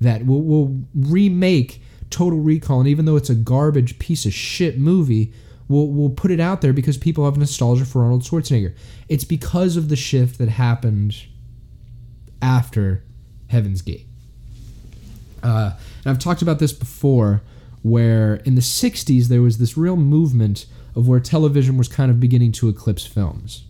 That 0.00 0.24
we'll, 0.24 0.40
we'll 0.40 0.80
remake 0.94 1.82
Total 2.08 2.38
Recall, 2.38 2.80
and 2.80 2.88
even 2.88 3.04
though 3.04 3.16
it's 3.16 3.30
a 3.30 3.34
garbage 3.34 3.98
piece 3.98 4.24
of 4.24 4.32
shit 4.32 4.78
movie, 4.78 5.32
we'll, 5.72 5.88
we'll 5.88 6.10
put 6.10 6.30
it 6.30 6.40
out 6.40 6.60
there 6.60 6.72
because 6.72 6.98
people 6.98 7.24
have 7.24 7.36
nostalgia 7.36 7.84
for 7.84 8.02
Arnold 8.02 8.22
Schwarzenegger. 8.22 8.74
It's 9.08 9.24
because 9.24 9.76
of 9.76 9.88
the 9.88 9.96
shift 9.96 10.38
that 10.38 10.50
happened 10.50 11.16
after 12.40 13.02
Heaven's 13.48 13.82
Gate. 13.82 14.06
Uh, 15.42 15.72
and 16.04 16.10
I've 16.10 16.18
talked 16.18 16.42
about 16.42 16.58
this 16.58 16.72
before, 16.72 17.42
where 17.82 18.36
in 18.44 18.54
the 18.54 18.60
60s 18.60 19.26
there 19.26 19.42
was 19.42 19.58
this 19.58 19.76
real 19.76 19.96
movement 19.96 20.66
of 20.94 21.08
where 21.08 21.20
television 21.20 21.76
was 21.76 21.88
kind 21.88 22.10
of 22.10 22.20
beginning 22.20 22.52
to 22.52 22.68
eclipse 22.68 23.06
films. 23.06 23.64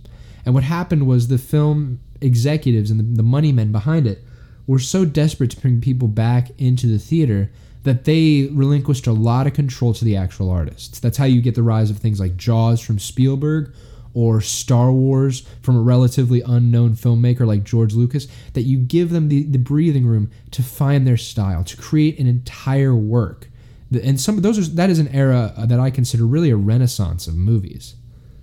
And 0.44 0.54
what 0.54 0.64
happened 0.64 1.06
was 1.06 1.28
the 1.28 1.38
film 1.38 2.00
executives 2.20 2.90
and 2.90 2.98
the, 2.98 3.04
the 3.04 3.22
money 3.22 3.52
men 3.52 3.72
behind 3.72 4.06
it 4.06 4.24
were 4.66 4.78
so 4.78 5.04
desperate 5.04 5.50
to 5.52 5.60
bring 5.60 5.80
people 5.80 6.08
back 6.08 6.50
into 6.58 6.86
the 6.86 6.98
theater 6.98 7.50
that 7.84 8.04
they 8.04 8.48
relinquished 8.52 9.06
a 9.06 9.12
lot 9.12 9.46
of 9.46 9.54
control 9.54 9.92
to 9.94 10.04
the 10.04 10.16
actual 10.16 10.50
artists. 10.50 11.00
That's 11.00 11.16
how 11.16 11.24
you 11.24 11.42
get 11.42 11.54
the 11.54 11.62
rise 11.62 11.90
of 11.90 11.98
things 11.98 12.20
like 12.20 12.36
Jaws 12.36 12.80
from 12.80 12.98
Spielberg 12.98 13.72
or 14.14 14.40
Star 14.40 14.92
Wars 14.92 15.40
from 15.62 15.76
a 15.76 15.80
relatively 15.80 16.42
unknown 16.42 16.92
filmmaker 16.92 17.46
like 17.46 17.64
George 17.64 17.94
Lucas, 17.94 18.28
that 18.52 18.62
you 18.62 18.78
give 18.78 19.10
them 19.10 19.28
the, 19.28 19.44
the 19.44 19.58
breathing 19.58 20.06
room 20.06 20.30
to 20.50 20.62
find 20.62 21.06
their 21.06 21.16
style, 21.16 21.64
to 21.64 21.76
create 21.76 22.18
an 22.18 22.26
entire 22.26 22.94
work 22.94 23.48
and 24.00 24.20
some 24.20 24.36
of 24.36 24.42
those 24.42 24.58
are 24.58 24.74
that 24.74 24.90
is 24.90 24.98
an 24.98 25.08
era 25.08 25.52
that 25.58 25.80
I 25.80 25.90
consider 25.90 26.24
really 26.26 26.50
a 26.50 26.56
renaissance 26.56 27.26
of 27.26 27.34
movies 27.34 27.94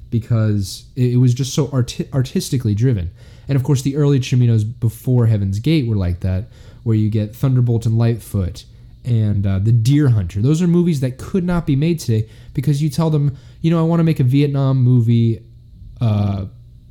because 0.10 0.86
it, 0.96 1.17
was 1.17 1.34
just 1.36 1.53
so 1.53 1.69
arti- 1.72 2.10
artistically 2.13 2.74
driven. 2.74 3.12
And 3.48 3.55
of 3.55 3.63
course, 3.63 3.84
the 3.84 3.96
early 3.96 4.19
Ciminos 4.19 4.63
before 4.79 5.27
Heaven's 5.27 5.60
Gate 5.60 5.88
were 5.88 5.96
like 5.96 6.22
that, 6.22 6.46
where 6.84 6.96
you 6.96 7.10
get 7.10 7.36
Thunderbolt 7.36 7.86
and 7.86 7.98
Lightfoot 7.98 8.65
and 9.09 9.45
uh, 9.45 9.57
The 9.59 9.71
Deer 9.71 10.09
Hunter. 10.09 10.39
Those 10.41 10.61
are 10.61 10.67
movies 10.67 10.99
that 10.99 11.17
could 11.17 11.43
not 11.43 11.65
be 11.65 11.75
made 11.75 11.99
today 11.99 12.29
because 12.53 12.81
you 12.81 12.89
tell 12.89 13.09
them, 13.09 13.35
you 13.61 13.71
know, 13.71 13.79
I 13.79 13.83
want 13.83 13.99
to 13.99 14.03
make 14.03 14.19
a 14.19 14.23
Vietnam 14.23 14.77
movie 14.77 15.43
uh, 15.99 16.45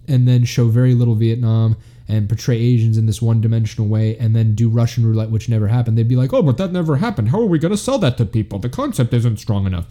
and 0.09 0.27
then 0.27 0.45
show 0.45 0.67
very 0.67 0.95
little 0.95 1.15
Vietnam 1.15 1.77
and 2.09 2.29
portray 2.29 2.57
Asians 2.57 2.99
in 2.99 3.07
this 3.07 3.23
one 3.23 3.41
dimensional 3.41 3.87
way 3.87 4.17
and 4.19 4.35
then 4.35 4.55
do 4.57 4.69
Russian 4.69 5.07
roulette, 5.07 5.31
which 5.31 5.49
never 5.49 5.69
happened, 5.69 5.97
they'd 5.97 6.09
be 6.09 6.17
like, 6.17 6.33
oh, 6.33 6.43
but 6.43 6.57
that 6.57 6.73
never 6.73 6.97
happened. 6.97 7.29
How 7.29 7.41
are 7.41 7.47
we 7.47 7.59
going 7.59 7.71
to 7.71 7.77
sell 7.77 7.99
that 7.99 8.17
to 8.19 8.25
people? 8.25 8.59
The 8.59 8.69
concept 8.69 9.15
isn't 9.15 9.39
strong 9.39 9.67
enough. 9.67 9.87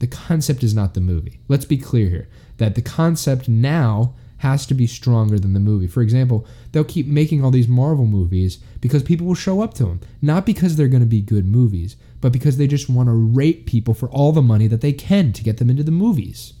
The 0.00 0.06
concept 0.06 0.62
is 0.62 0.74
not 0.74 0.92
the 0.92 1.00
movie. 1.00 1.40
Let's 1.48 1.64
be 1.64 1.78
clear 1.78 2.10
here 2.10 2.28
that 2.58 2.74
the 2.74 2.82
concept 2.82 3.48
now 3.48 4.14
has 4.38 4.66
to 4.66 4.74
be 4.74 4.86
stronger 4.86 5.38
than 5.38 5.54
the 5.54 5.60
movie. 5.60 5.86
For 5.86 6.02
example, 6.02 6.46
they'll 6.72 6.84
keep 6.84 7.06
making 7.06 7.42
all 7.42 7.50
these 7.50 7.68
Marvel 7.68 8.06
movies 8.06 8.58
because 8.80 9.02
people 9.02 9.26
will 9.26 9.34
show 9.34 9.62
up 9.62 9.74
to 9.74 9.84
them. 9.84 10.00
Not 10.20 10.44
because 10.44 10.76
they're 10.76 10.88
going 10.88 11.02
to 11.02 11.06
be 11.06 11.22
good 11.22 11.46
movies, 11.46 11.96
but 12.20 12.32
because 12.32 12.56
they 12.56 12.66
just 12.66 12.90
want 12.90 13.08
to 13.08 13.12
rate 13.12 13.66
people 13.66 13.94
for 13.94 14.08
all 14.10 14.32
the 14.32 14.42
money 14.42 14.66
that 14.66 14.82
they 14.82 14.92
can 14.92 15.32
to 15.32 15.42
get 15.42 15.56
them 15.56 15.70
into 15.70 15.82
the 15.82 15.90
movies. 15.90 16.52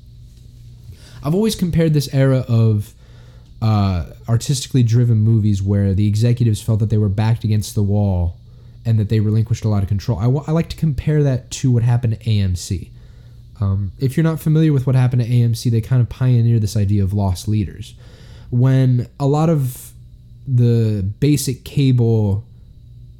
I've 1.22 1.34
always 1.34 1.54
compared 1.54 1.92
this 1.92 2.12
era 2.14 2.44
of 2.48 2.94
uh, 3.60 4.06
artistically 4.28 4.82
driven 4.82 5.18
movies 5.18 5.62
where 5.62 5.92
the 5.94 6.06
executives 6.06 6.62
felt 6.62 6.78
that 6.80 6.90
they 6.90 6.98
were 6.98 7.08
backed 7.08 7.44
against 7.44 7.74
the 7.74 7.82
wall 7.82 8.38
and 8.84 8.98
that 8.98 9.08
they 9.08 9.20
relinquished 9.20 9.64
a 9.64 9.68
lot 9.68 9.82
of 9.82 9.88
control. 9.88 10.18
I, 10.18 10.24
w- 10.24 10.44
I 10.46 10.52
like 10.52 10.68
to 10.70 10.76
compare 10.76 11.22
that 11.24 11.50
to 11.52 11.70
what 11.70 11.82
happened 11.82 12.20
to 12.20 12.24
AMC. 12.24 12.90
Um, 13.60 13.92
if 13.98 14.16
you're 14.16 14.24
not 14.24 14.40
familiar 14.40 14.72
with 14.72 14.86
what 14.86 14.94
happened 14.94 15.22
to 15.22 15.28
AMC, 15.28 15.70
they 15.70 15.80
kind 15.80 16.02
of 16.02 16.08
pioneered 16.08 16.62
this 16.62 16.76
idea 16.76 17.02
of 17.02 17.12
loss 17.12 17.48
leaders. 17.48 17.94
When 18.50 19.08
a 19.18 19.26
lot 19.26 19.48
of 19.48 19.92
the 20.46 21.02
basic 21.20 21.64
cable 21.64 22.44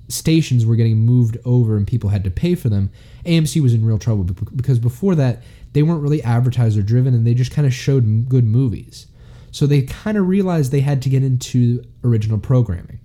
stations 0.09 0.65
were 0.65 0.77
getting 0.77 0.99
moved 0.99 1.37
over 1.45 1.77
and 1.77 1.87
people 1.87 2.11
had 2.11 2.25
to 2.25 2.31
pay 2.31 2.55
for 2.55 2.69
them, 2.69 2.91
AMC 3.25 3.61
was 3.61 3.75
in 3.75 3.85
real 3.85 3.99
trouble 3.99 4.25
because 4.25 4.79
before 4.79 5.15
that, 5.17 5.43
they 5.73 5.83
weren't 5.83 6.03
really 6.03 6.23
advertiser 6.23 6.83
driven 6.83 7.15
and 7.15 7.27
they 7.27 7.35
just 7.35 7.51
kind 7.51 7.67
of 7.67 7.75
showed 7.75 8.29
good 8.29 8.45
movies. 8.45 9.07
So 9.51 9.67
they 9.67 9.83
kind 9.83 10.17
of 10.17 10.29
realized 10.29 10.71
they 10.71 10.81
had 10.81 11.03
to 11.03 11.09
get 11.09 11.23
into 11.23 11.83
original 12.05 12.39
programming. 12.39 13.01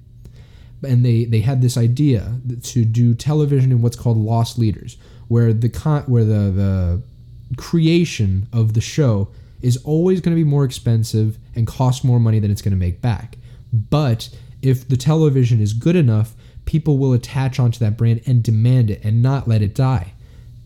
And 0.83 1.05
they, 1.05 1.25
they 1.25 1.41
had 1.41 1.61
this 1.61 1.77
idea 1.77 2.39
to 2.63 2.85
do 2.85 3.13
television 3.13 3.71
in 3.71 3.81
what's 3.81 3.95
called 3.95 4.17
loss 4.17 4.57
leaders, 4.57 4.97
where 5.27 5.53
the 5.53 5.69
con- 5.69 6.03
where 6.03 6.25
the, 6.25 6.51
the 6.51 7.01
creation 7.57 8.47
of 8.53 8.73
the 8.73 8.81
show 8.81 9.29
is 9.61 9.77
always 9.77 10.21
going 10.21 10.35
to 10.35 10.43
be 10.43 10.49
more 10.49 10.63
expensive 10.63 11.37
and 11.55 11.67
cost 11.67 12.03
more 12.03 12.19
money 12.19 12.39
than 12.39 12.51
it's 12.51 12.61
going 12.61 12.71
to 12.71 12.77
make 12.77 13.01
back. 13.01 13.37
But 13.71 14.29
if 14.61 14.87
the 14.87 14.97
television 14.97 15.61
is 15.61 15.73
good 15.73 15.95
enough, 15.95 16.33
people 16.65 16.97
will 16.97 17.13
attach 17.13 17.59
onto 17.59 17.79
that 17.79 17.97
brand 17.97 18.21
and 18.25 18.43
demand 18.43 18.89
it 18.89 19.03
and 19.03 19.21
not 19.21 19.47
let 19.47 19.61
it 19.61 19.75
die. 19.75 20.13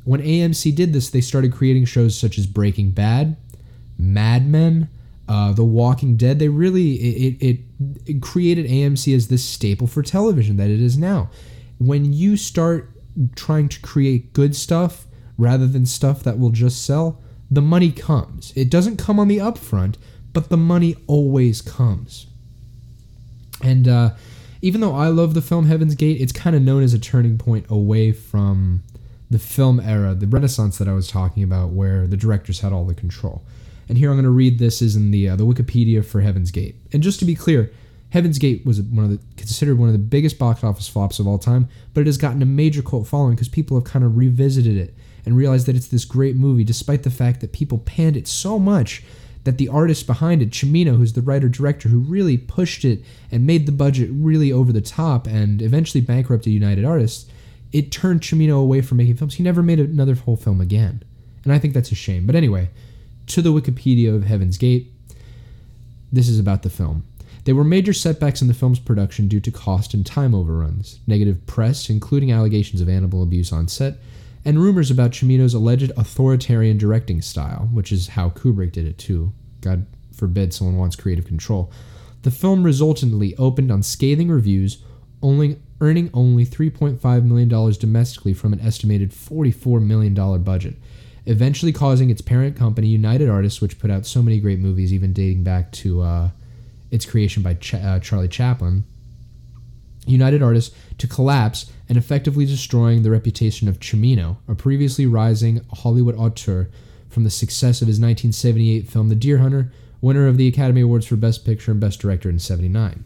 When 0.04 0.22
AMC 0.22 0.76
did 0.76 0.94
this, 0.94 1.10
they 1.10 1.22
started 1.22 1.52
creating 1.52 1.86
shows 1.86 2.18
such 2.18 2.38
as 2.38 2.46
Breaking 2.46 2.92
Bad, 2.92 3.38
Mad 3.98 4.48
Men, 4.48 4.90
uh, 5.28 5.54
The 5.54 5.64
Walking 5.64 6.16
Dead. 6.16 6.38
They 6.38 6.50
really 6.50 6.94
it, 6.94 7.38
it, 7.42 7.60
it 8.06 8.22
created 8.22 8.68
AMC 8.68 9.16
as 9.16 9.28
this 9.30 9.44
staple 9.44 9.88
for 9.88 10.04
television 10.04 10.58
that 10.58 10.70
it 10.70 10.80
is 10.80 10.98
now. 10.98 11.30
When 11.80 12.14
you 12.14 12.38
start 12.38 12.92
trying 13.36 13.70
to 13.70 13.82
create 13.82 14.34
good 14.34 14.56
stuff 14.56 15.08
rather 15.38 15.68
than 15.68 15.86
stuff 15.86 16.24
that 16.24 16.40
will 16.40 16.50
just 16.50 16.86
sell, 16.86 17.22
the 17.50 17.62
money 17.62 17.92
comes. 17.92 18.54
It 18.56 18.70
doesn't 18.70 18.98
come 18.98 19.20
on 19.20 19.28
the 19.28 19.38
upfront, 19.38 19.96
but 20.34 20.50
the 20.50 20.58
money 20.58 20.96
always 21.08 21.62
comes. 21.62 22.28
And 23.64 23.88
uh, 23.88 24.12
even 24.62 24.82
though 24.82 24.96
I 24.96 25.08
love 25.08 25.34
the 25.34 25.42
film 25.42 25.66
Heaven's 25.66 25.96
Gate, 25.96 26.20
it's 26.20 26.32
kind 26.32 26.56
of 26.56 26.62
known 26.62 26.84
as 26.84 26.94
a 26.94 27.00
turning 27.00 27.38
point 27.38 27.66
away 27.70 28.12
from 28.12 28.84
the 29.30 29.40
film 29.40 29.80
era, 29.80 30.14
the 30.14 30.28
Renaissance 30.28 30.78
that 30.78 30.88
I 30.88 30.94
was 30.94 31.08
talking 31.08 31.44
about, 31.44 31.70
where 31.70 32.08
the 32.08 32.18
directors 32.18 32.62
had 32.62 32.74
all 32.74 32.86
the 32.86 32.94
control. 32.94 33.44
And 33.88 33.98
here 33.98 34.10
I'm 34.10 34.16
going 34.16 34.24
to 34.24 34.32
read 34.32 34.60
this 34.60 34.82
is 34.82 34.96
in 34.96 35.12
the 35.12 35.30
uh, 35.30 35.36
the 35.36 35.46
Wikipedia 35.46 36.04
for 36.04 36.22
Heaven's 36.22 36.52
Gate. 36.52 36.76
And 36.92 37.04
just 37.04 37.20
to 37.20 37.26
be 37.26 37.36
clear, 37.36 37.72
Heaven's 38.10 38.40
Gate 38.40 38.66
was 38.66 38.82
one 38.82 39.06
of 39.06 39.12
the 39.12 39.20
considered 39.38 39.78
one 39.78 39.90
of 39.90 39.94
the 39.94 40.00
biggest 40.00 40.40
box 40.40 40.64
office 40.64 40.88
flops 40.88 41.20
of 41.20 41.28
all 41.28 41.38
time, 41.38 41.68
but 41.94 42.02
it 42.02 42.08
has 42.08 42.18
gotten 42.18 42.42
a 42.42 42.46
major 42.46 42.82
cult 42.82 43.08
following 43.08 43.36
because 43.36 43.50
people 43.50 43.78
have 43.78 43.84
kind 43.84 44.04
of 44.04 44.18
revisited 44.18 44.78
it 44.78 44.96
and 45.26 45.36
realize 45.36 45.66
that 45.66 45.76
it's 45.76 45.88
this 45.88 46.06
great 46.06 46.36
movie, 46.36 46.64
despite 46.64 47.04
the 47.04 47.10
fact 47.10 47.42
that 47.42 47.52
people 47.52 47.80
panned 47.80 48.16
it 48.16 48.28
so 48.28 48.60
much 48.60 49.04
that 49.46 49.58
the 49.58 49.70
artist 49.70 50.08
behind 50.08 50.42
it, 50.42 50.50
Cimino, 50.50 50.98
who's 50.98 51.14
the 51.14 51.22
writer 51.22 51.48
director 51.48 51.88
who 51.90 52.00
really 52.00 52.38
pushed 52.38 52.84
it 52.84 53.04
and 53.32 53.46
made 53.46 53.66
the 53.66 53.72
budget 53.72 54.10
really 54.12 54.52
over 54.52 54.74
the 54.74 54.82
top 54.82 55.28
and 55.28 55.62
eventually 55.62 56.02
bankrupted 56.02 56.52
United 56.52 56.84
Artists, 56.84 57.30
it 57.72 57.92
turned 57.92 58.22
Cimino 58.22 58.60
away 58.60 58.82
from 58.82 58.98
making 58.98 59.18
films. 59.18 59.36
He 59.36 59.44
never 59.44 59.62
made 59.62 59.80
another 59.80 60.16
whole 60.16 60.36
film 60.36 60.62
again. 60.62 61.04
And 61.44 61.54
I 61.54 61.60
think 61.60 61.74
that's 61.74 61.92
a 61.92 61.96
shame. 61.96 62.26
But 62.26 62.36
anyway, 62.36 62.70
to 63.28 63.42
the 63.42 63.54
Wikipedia 63.54 64.14
of 64.16 64.24
Heaven's 64.24 64.58
Gate, 64.58 64.92
this 66.12 66.28
is 66.28 66.40
about 66.40 66.64
the 66.64 66.70
film. 66.70 67.04
There 67.44 67.54
were 67.54 67.64
major 67.64 67.94
setbacks 67.94 68.42
in 68.42 68.48
the 68.48 68.56
film's 68.56 68.80
production 68.80 69.28
due 69.28 69.40
to 69.42 69.52
cost 69.52 69.94
and 69.94 70.04
time 70.04 70.34
overruns, 70.34 71.00
negative 71.06 71.46
press, 71.46 71.90
including 71.90 72.32
allegations 72.32 72.82
of 72.82 72.90
animal 72.90 73.22
abuse 73.22 73.52
on 73.52 73.68
set, 73.68 73.98
and 74.46 74.62
rumors 74.62 74.92
about 74.92 75.12
Cimino's 75.12 75.56
alleged 75.56 75.92
authoritarian 75.98 76.78
directing 76.78 77.22
style, 77.22 77.68
which 77.74 77.92
is 77.92 78.10
how 78.10 78.30
Kubrick 78.30 78.72
did 78.72 78.86
it 78.86 78.98
too. 79.00 79.34
God 79.62 79.88
forbid 80.14 80.54
someone 80.54 80.78
wants 80.78 80.96
creative 80.96 81.26
control. 81.26 81.72
The 82.22 82.32
film 82.32 82.64
resultantly 82.64 83.36
opened 83.38 83.72
on 83.72 83.84
scathing 83.84 84.30
reviews, 84.30 84.78
only 85.22 85.60
earning 85.82 86.10
only 86.14 86.46
$3.5 86.46 87.24
million 87.24 87.50
domestically 87.50 88.34
from 88.34 88.54
an 88.54 88.62
estimated 88.62 89.12
$44 89.12 89.84
million 89.84 90.14
budget, 90.44 90.76
eventually 91.26 91.74
causing 91.74 92.10
its 92.10 92.22
parent 92.22 92.56
company, 92.56 92.88
United 92.88 93.30
Artists, 93.30 93.62
which 93.62 93.80
put 93.80 93.92
out 93.92 94.06
so 94.06 94.22
many 94.22 94.40
great 94.40 94.60
movies, 94.60 94.94
even 94.94 95.12
dating 95.12 95.44
back 95.44 95.72
to 95.74 96.02
uh, 96.02 96.30
its 96.92 97.06
creation 97.06 97.44
by 97.44 97.56
Ch- 97.56 97.74
uh, 97.74 98.00
Charlie 98.00 98.28
Chaplin, 98.28 98.86
United 100.06 100.42
Artists 100.42 100.76
to 100.98 101.08
collapse 101.08 101.72
and 101.90 101.98
effectively 101.98 102.46
destroying 102.46 103.04
the 103.04 103.12
reputation 103.12 103.68
of 103.68 103.80
Cimino, 103.80 104.38
a 104.48 104.56
previously 104.56 105.06
rising 105.06 105.62
Hollywood 105.74 106.16
auteur 106.16 106.70
from 107.10 107.24
the 107.24 107.30
success 107.30 107.82
of 107.82 107.88
his 107.88 108.00
1978 108.00 108.90
film 108.90 109.10
The 109.10 109.16
Deer 109.16 109.38
Hunter, 109.40 109.72
winner 110.02 110.28
of 110.28 110.38
the 110.38 110.48
Academy 110.48 110.82
Awards 110.82 111.06
for 111.06 111.16
Best 111.16 111.46
Picture 111.46 111.72
and 111.72 111.80
Best 111.80 112.00
Director 112.00 112.30
in 112.30 112.40
79. 112.40 113.04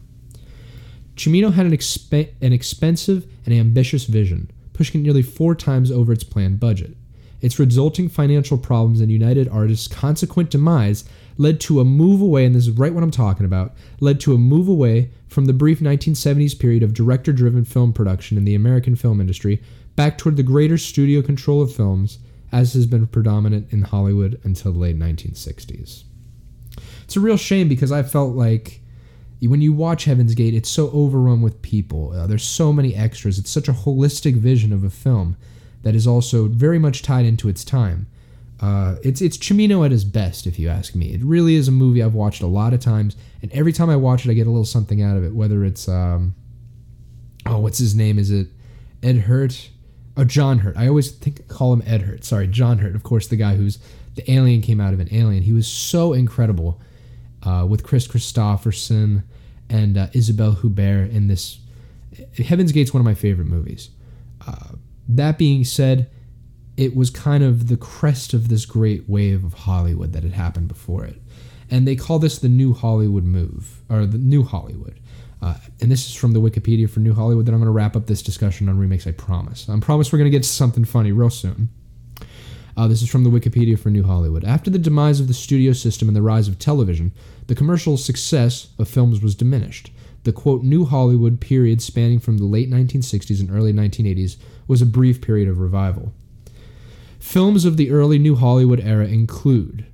Cimino 1.16 1.52
had 1.52 1.66
an, 1.66 1.72
exp- 1.72 2.30
an 2.40 2.52
expensive 2.52 3.26
and 3.44 3.54
ambitious 3.54 4.04
vision, 4.04 4.50
pushing 4.72 5.00
it 5.00 5.04
nearly 5.04 5.22
four 5.22 5.54
times 5.54 5.90
over 5.90 6.12
its 6.12 6.24
planned 6.24 6.60
budget. 6.60 6.96
Its 7.40 7.58
resulting 7.58 8.08
financial 8.08 8.58
problems 8.58 9.00
and 9.00 9.10
United 9.10 9.48
Artists' 9.48 9.88
consequent 9.88 10.50
demise 10.50 11.04
led 11.38 11.60
to 11.60 11.80
a 11.80 11.84
move 11.84 12.20
away, 12.20 12.44
and 12.44 12.54
this 12.54 12.66
is 12.66 12.78
right 12.78 12.92
what 12.92 13.02
I'm 13.02 13.10
talking 13.10 13.46
about, 13.46 13.74
led 14.00 14.20
to 14.20 14.34
a 14.34 14.38
move 14.38 14.68
away 14.68 15.10
from 15.28 15.46
the 15.46 15.52
brief 15.52 15.80
1970s 15.80 16.58
period 16.58 16.82
of 16.82 16.92
director 16.92 17.32
driven 17.32 17.64
film 17.64 17.92
production 17.92 18.36
in 18.36 18.44
the 18.44 18.54
American 18.54 18.94
film 18.94 19.20
industry 19.20 19.62
back 19.96 20.18
toward 20.18 20.36
the 20.36 20.42
greater 20.42 20.76
studio 20.76 21.22
control 21.22 21.62
of 21.62 21.74
films, 21.74 22.18
as 22.52 22.74
has 22.74 22.86
been 22.86 23.06
predominant 23.06 23.72
in 23.72 23.82
Hollywood 23.82 24.40
until 24.44 24.72
the 24.72 24.78
late 24.78 24.98
1960s. 24.98 26.04
It's 27.04 27.16
a 27.16 27.20
real 27.20 27.36
shame 27.36 27.68
because 27.68 27.92
I 27.92 28.02
felt 28.02 28.34
like 28.34 28.80
when 29.42 29.62
you 29.62 29.72
watch 29.72 30.04
Heaven's 30.04 30.34
Gate, 30.34 30.54
it's 30.54 30.68
so 30.68 30.90
overrun 30.90 31.40
with 31.40 31.62
people. 31.62 32.12
Uh, 32.12 32.26
there's 32.26 32.44
so 32.44 32.72
many 32.72 32.94
extras. 32.94 33.38
It's 33.38 33.50
such 33.50 33.68
a 33.68 33.72
holistic 33.72 34.36
vision 34.36 34.72
of 34.72 34.84
a 34.84 34.90
film 34.90 35.36
that 35.82 35.94
is 35.94 36.06
also 36.06 36.46
very 36.46 36.78
much 36.78 37.02
tied 37.02 37.24
into 37.24 37.48
its 37.48 37.64
time. 37.64 38.06
Uh, 38.60 38.96
it's 39.02 39.22
it's 39.22 39.38
Cimino 39.38 39.84
at 39.84 39.90
his 39.90 40.04
best, 40.04 40.46
if 40.46 40.58
you 40.58 40.68
ask 40.68 40.94
me. 40.94 41.14
It 41.14 41.22
really 41.22 41.54
is 41.54 41.66
a 41.66 41.72
movie 41.72 42.02
I've 42.02 42.14
watched 42.14 42.42
a 42.42 42.46
lot 42.46 42.74
of 42.74 42.80
times, 42.80 43.16
and 43.40 43.50
every 43.52 43.72
time 43.72 43.88
I 43.88 43.96
watch 43.96 44.26
it, 44.26 44.30
I 44.30 44.34
get 44.34 44.46
a 44.46 44.50
little 44.50 44.66
something 44.66 45.02
out 45.02 45.16
of 45.16 45.24
it. 45.24 45.34
Whether 45.34 45.64
it's 45.64 45.88
um, 45.88 46.34
oh, 47.46 47.58
what's 47.58 47.78
his 47.78 47.94
name? 47.94 48.18
Is 48.18 48.30
it 48.30 48.48
Ed 49.02 49.16
Hurt? 49.16 49.70
Oh, 50.16 50.24
John 50.24 50.58
Hurt. 50.58 50.76
I 50.76 50.88
always 50.88 51.10
think 51.10 51.48
call 51.48 51.72
him 51.72 51.82
Ed 51.86 52.02
Hurt. 52.02 52.24
Sorry, 52.24 52.46
John 52.46 52.78
Hurt. 52.78 52.94
Of 52.94 53.02
course, 53.02 53.26
the 53.28 53.36
guy 53.36 53.56
who's 53.56 53.78
the 54.14 54.30
alien 54.30 54.60
came 54.60 54.80
out 54.80 54.92
of 54.92 55.00
an 55.00 55.08
alien. 55.10 55.42
He 55.42 55.54
was 55.54 55.66
so 55.66 56.12
incredible 56.12 56.80
uh, 57.42 57.66
with 57.66 57.82
Kris 57.82 58.06
Kristofferson 58.06 59.22
and 59.70 59.96
uh, 59.96 60.08
Isabelle 60.12 60.54
Huppert 60.56 61.10
in 61.12 61.28
this. 61.28 61.60
Heaven's 62.36 62.72
Gate's 62.72 62.92
one 62.92 63.00
of 63.00 63.04
my 63.06 63.14
favorite 63.14 63.46
movies. 63.46 63.88
Uh, 64.46 64.74
that 65.16 65.38
being 65.38 65.64
said, 65.64 66.10
it 66.76 66.96
was 66.96 67.10
kind 67.10 67.44
of 67.44 67.68
the 67.68 67.76
crest 67.76 68.32
of 68.32 68.48
this 68.48 68.64
great 68.64 69.08
wave 69.08 69.44
of 69.44 69.54
Hollywood 69.54 70.12
that 70.12 70.22
had 70.22 70.32
happened 70.32 70.68
before 70.68 71.04
it. 71.04 71.20
And 71.70 71.86
they 71.86 71.96
call 71.96 72.18
this 72.18 72.38
the 72.38 72.48
New 72.48 72.74
Hollywood 72.74 73.24
move, 73.24 73.82
or 73.88 74.06
the 74.06 74.18
New 74.18 74.42
Hollywood. 74.42 74.98
Uh, 75.42 75.54
and 75.80 75.90
this 75.90 76.06
is 76.06 76.14
from 76.14 76.32
the 76.32 76.40
Wikipedia 76.40 76.88
for 76.88 77.00
New 77.00 77.14
Hollywood. 77.14 77.46
Then 77.46 77.54
I'm 77.54 77.60
going 77.60 77.68
to 77.68 77.72
wrap 77.72 77.96
up 77.96 78.06
this 78.06 78.22
discussion 78.22 78.68
on 78.68 78.78
remakes, 78.78 79.06
I 79.06 79.12
promise. 79.12 79.68
I 79.68 79.78
promise 79.80 80.12
we're 80.12 80.18
going 80.18 80.30
to 80.30 80.36
get 80.36 80.42
to 80.42 80.48
something 80.48 80.84
funny 80.84 81.12
real 81.12 81.30
soon. 81.30 81.70
Uh, 82.76 82.88
this 82.88 83.02
is 83.02 83.08
from 83.08 83.24
the 83.24 83.30
Wikipedia 83.30 83.78
for 83.78 83.90
New 83.90 84.02
Hollywood. 84.02 84.44
After 84.44 84.70
the 84.70 84.78
demise 84.78 85.20
of 85.20 85.28
the 85.28 85.34
studio 85.34 85.72
system 85.72 86.08
and 86.08 86.16
the 86.16 86.22
rise 86.22 86.48
of 86.48 86.58
television, 86.58 87.12
the 87.46 87.54
commercial 87.54 87.96
success 87.96 88.68
of 88.78 88.88
films 88.88 89.20
was 89.20 89.34
diminished. 89.34 89.90
The 90.24 90.32
quote, 90.32 90.62
New 90.62 90.84
Hollywood 90.84 91.40
period 91.40 91.80
spanning 91.80 92.20
from 92.20 92.38
the 92.38 92.44
late 92.44 92.70
1960s 92.70 93.40
and 93.40 93.50
early 93.50 93.72
1980s 93.72 94.36
was 94.70 94.80
a 94.80 94.86
brief 94.86 95.20
period 95.20 95.48
of 95.48 95.58
revival. 95.58 96.12
Films 97.18 97.66
of 97.66 97.76
the 97.76 97.90
early 97.90 98.18
New 98.18 98.36
Hollywood 98.36 98.80
era 98.80 99.06
include, 99.06 99.84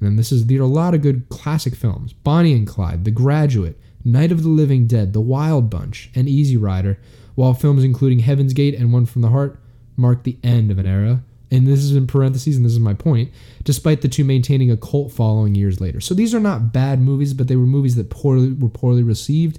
and 0.00 0.16
this 0.16 0.30
is 0.30 0.46
there 0.46 0.60
are 0.60 0.62
a 0.62 0.66
lot 0.66 0.94
of 0.94 1.02
good 1.02 1.28
classic 1.28 1.74
films: 1.74 2.12
Bonnie 2.12 2.52
and 2.52 2.66
Clyde, 2.66 3.04
The 3.04 3.10
Graduate, 3.10 3.80
Night 4.04 4.30
of 4.30 4.44
the 4.44 4.48
Living 4.48 4.86
Dead, 4.86 5.12
The 5.12 5.20
Wild 5.20 5.68
Bunch, 5.68 6.10
and 6.14 6.28
Easy 6.28 6.56
Rider. 6.56 6.98
While 7.34 7.54
films 7.54 7.84
including 7.84 8.20
Heaven's 8.20 8.52
Gate 8.52 8.74
and 8.74 8.92
One 8.92 9.06
from 9.06 9.22
the 9.22 9.30
Heart 9.30 9.60
mark 9.96 10.24
the 10.24 10.38
end 10.44 10.70
of 10.70 10.78
an 10.78 10.86
era, 10.86 11.22
and 11.50 11.66
this 11.66 11.80
is 11.80 11.96
in 11.96 12.06
parentheses, 12.06 12.56
and 12.56 12.64
this 12.64 12.72
is 12.72 12.80
my 12.80 12.94
point, 12.94 13.30
despite 13.64 14.02
the 14.02 14.08
two 14.08 14.24
maintaining 14.24 14.70
a 14.70 14.76
cult 14.76 15.12
following 15.12 15.54
years 15.54 15.80
later. 15.80 16.00
So 16.00 16.14
these 16.14 16.34
are 16.34 16.40
not 16.40 16.72
bad 16.72 17.00
movies, 17.00 17.34
but 17.34 17.48
they 17.48 17.56
were 17.56 17.66
movies 17.66 17.96
that 17.96 18.10
poorly 18.10 18.52
were 18.52 18.68
poorly 18.68 19.02
received, 19.02 19.58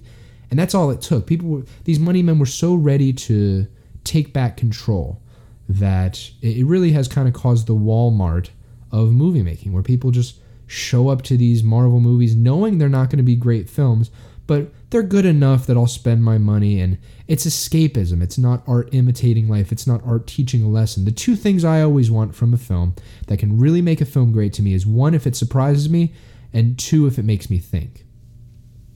and 0.52 0.60
that's 0.60 0.76
all 0.76 0.92
it 0.92 1.02
took. 1.02 1.26
People 1.26 1.50
were 1.50 1.64
these 1.86 2.00
money 2.00 2.22
men 2.22 2.38
were 2.38 2.46
so 2.46 2.76
ready 2.76 3.12
to 3.14 3.68
take 4.04 4.34
back 4.34 4.58
control 4.58 5.22
that 5.68 6.32
it 6.42 6.66
really 6.66 6.92
has 6.94 7.08
kind 7.08 7.28
of 7.28 7.34
caused 7.34 7.68
the 7.68 7.76
Walmart 7.76 8.50
of 8.92 9.12
movie 9.12 9.44
making, 9.44 9.72
where 9.72 9.84
people 9.84 10.12
just 10.12 10.40
show 10.66 11.10
up 11.10 11.22
to 11.24 11.38
these 11.38 11.64
Marvel 11.64 12.00
movies 12.00 12.36
knowing 12.36 12.78
they're 12.78 12.90
not 12.90 13.10
going 13.10 13.18
to 13.18 13.24
be 13.24 13.36
great 13.36 13.70
films, 13.70 14.10
but 14.48 14.72
they're 14.90 15.04
good 15.04 15.26
enough 15.26 15.68
that 15.68 15.78
I'll 15.78 15.86
spend 15.86 16.24
my 16.24 16.40
money 16.40 16.80
and 16.80 16.98
it's 17.28 17.46
escapism. 17.46 18.24
It's 18.24 18.40
not 18.40 18.64
art 18.68 18.90
imitating 18.92 19.48
life. 19.48 19.72
It's 19.72 19.86
not 19.86 20.02
art 20.04 20.26
teaching 20.26 20.64
a 20.64 20.68
lesson. 20.68 21.06
The 21.06 21.12
two 21.12 21.36
things 21.36 21.64
I 21.64 21.84
always 21.84 22.10
want 22.10 22.34
from 22.34 22.54
a 22.56 22.58
film 22.58 22.96
that 23.28 23.38
can 23.38 23.60
really 23.60 23.84
make 23.84 24.02
a 24.02 24.06
film 24.06 24.32
great 24.32 24.54
to 24.54 24.64
me 24.64 24.74
is 24.74 24.88
one, 24.88 25.14
if 25.14 25.28
it 25.28 25.36
surprises 25.36 25.88
me, 25.88 26.14
and 26.52 26.80
two, 26.80 27.06
if 27.06 27.20
it 27.20 27.26
makes 27.26 27.52
me 27.52 27.60
think. 27.60 28.06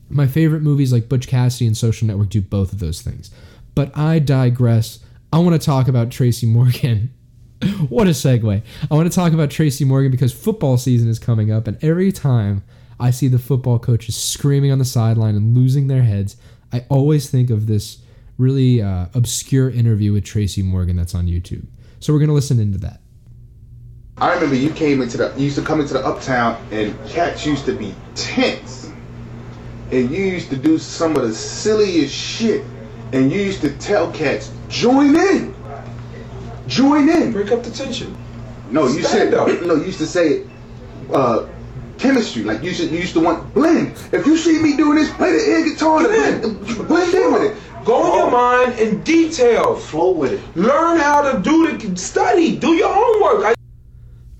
My 0.09 0.25
favorite 0.25 0.63
movies 0.63 0.91
like 0.91 1.09
Butch 1.09 1.27
Cassidy 1.27 1.67
and 1.67 1.77
Social 1.77 2.07
Network 2.07 2.29
do 2.29 2.41
both 2.41 2.73
of 2.73 2.79
those 2.79 3.01
things. 3.03 3.29
But 3.75 3.97
I 3.97 4.19
digress. 4.19 4.99
I 5.31 5.39
want 5.39 5.59
to 5.59 5.65
talk 5.65 5.87
about 5.87 6.11
Tracy 6.11 6.45
Morgan. 6.45 7.13
what 7.89 8.07
a 8.07 8.11
segue. 8.11 8.61
I 8.89 8.93
want 8.93 9.11
to 9.11 9.15
talk 9.15 9.33
about 9.33 9.49
Tracy 9.49 9.85
Morgan 9.85 10.11
because 10.11 10.33
football 10.33 10.77
season 10.77 11.09
is 11.09 11.19
coming 11.19 11.51
up, 11.51 11.67
and 11.67 11.81
every 11.83 12.11
time 12.11 12.63
I 12.99 13.11
see 13.11 13.27
the 13.27 13.39
football 13.39 13.79
coaches 13.79 14.15
screaming 14.15 14.71
on 14.71 14.79
the 14.79 14.85
sideline 14.85 15.35
and 15.35 15.55
losing 15.55 15.87
their 15.87 16.03
heads, 16.03 16.37
I 16.71 16.85
always 16.89 17.29
think 17.29 17.49
of 17.49 17.67
this 17.67 17.99
really 18.37 18.81
uh, 18.81 19.07
obscure 19.13 19.69
interview 19.69 20.13
with 20.13 20.23
Tracy 20.23 20.61
Morgan 20.61 20.95
that's 20.95 21.15
on 21.15 21.27
YouTube. 21.27 21.65
So 21.99 22.13
we're 22.13 22.19
gonna 22.19 22.33
listen 22.33 22.59
into 22.59 22.77
that. 22.79 22.99
I 24.17 24.33
remember 24.33 24.55
you 24.55 24.71
came 24.71 25.01
into 25.01 25.17
the 25.17 25.33
you 25.37 25.45
used 25.45 25.57
to 25.57 25.63
come 25.63 25.81
into 25.81 25.93
the 25.93 26.05
uptown 26.05 26.63
and 26.71 26.95
cats 27.07 27.45
used 27.45 27.65
to 27.65 27.73
be 27.73 27.95
tense. 28.15 28.91
And 29.91 30.09
you 30.09 30.23
used 30.23 30.49
to 30.49 30.57
do 30.57 30.77
some 30.77 31.15
of 31.15 31.23
the 31.23 31.33
silliest 31.33 32.13
shit. 32.13 32.65
And 33.13 33.31
you 33.31 33.39
used 33.41 33.61
to 33.61 33.69
tell 33.77 34.11
cats, 34.11 34.51
join 34.69 35.15
in. 35.15 35.53
Join 36.67 37.07
in. 37.09 37.31
Break 37.31 37.51
up 37.51 37.63
the 37.63 37.71
tension. 37.71 38.15
No, 38.71 38.83
you 38.87 39.03
Stand 39.03 39.05
said 39.05 39.33
up. 39.35 39.47
no, 39.61 39.75
you 39.75 39.85
used 39.85 39.99
to 39.99 40.07
say 40.07 40.43
uh 41.13 41.47
chemistry. 41.99 42.43
Like 42.43 42.61
you 42.63 42.69
used 42.69 42.79
to, 42.81 42.87
you 42.87 42.97
used 42.99 43.13
to 43.13 43.19
want 43.19 43.53
blend. 43.53 43.91
If 44.11 44.25
you 44.25 44.35
see 44.37 44.59
me 44.61 44.75
doing 44.75 44.95
this, 44.97 45.13
play 45.13 45.31
the 45.31 45.43
air 45.45 45.63
guitar 45.63 45.99
and 45.99 46.41
blend, 46.41 46.87
blend 46.87 47.13
in 47.13 47.33
with 47.33 47.43
it. 47.43 47.85
Go 47.85 48.11
in 48.13 48.17
your 48.17 48.31
mind 48.31 48.79
in 48.79 49.03
detail. 49.03 49.75
Flow 49.75 50.11
with 50.11 50.33
it. 50.33 50.57
Learn 50.57 50.97
how 50.99 51.21
to 51.31 51.39
do 51.39 51.77
the 51.77 51.95
study. 51.97 52.57
Do 52.57 52.73
your 52.73 52.91
homework. 52.91 53.45
I, 53.45 53.49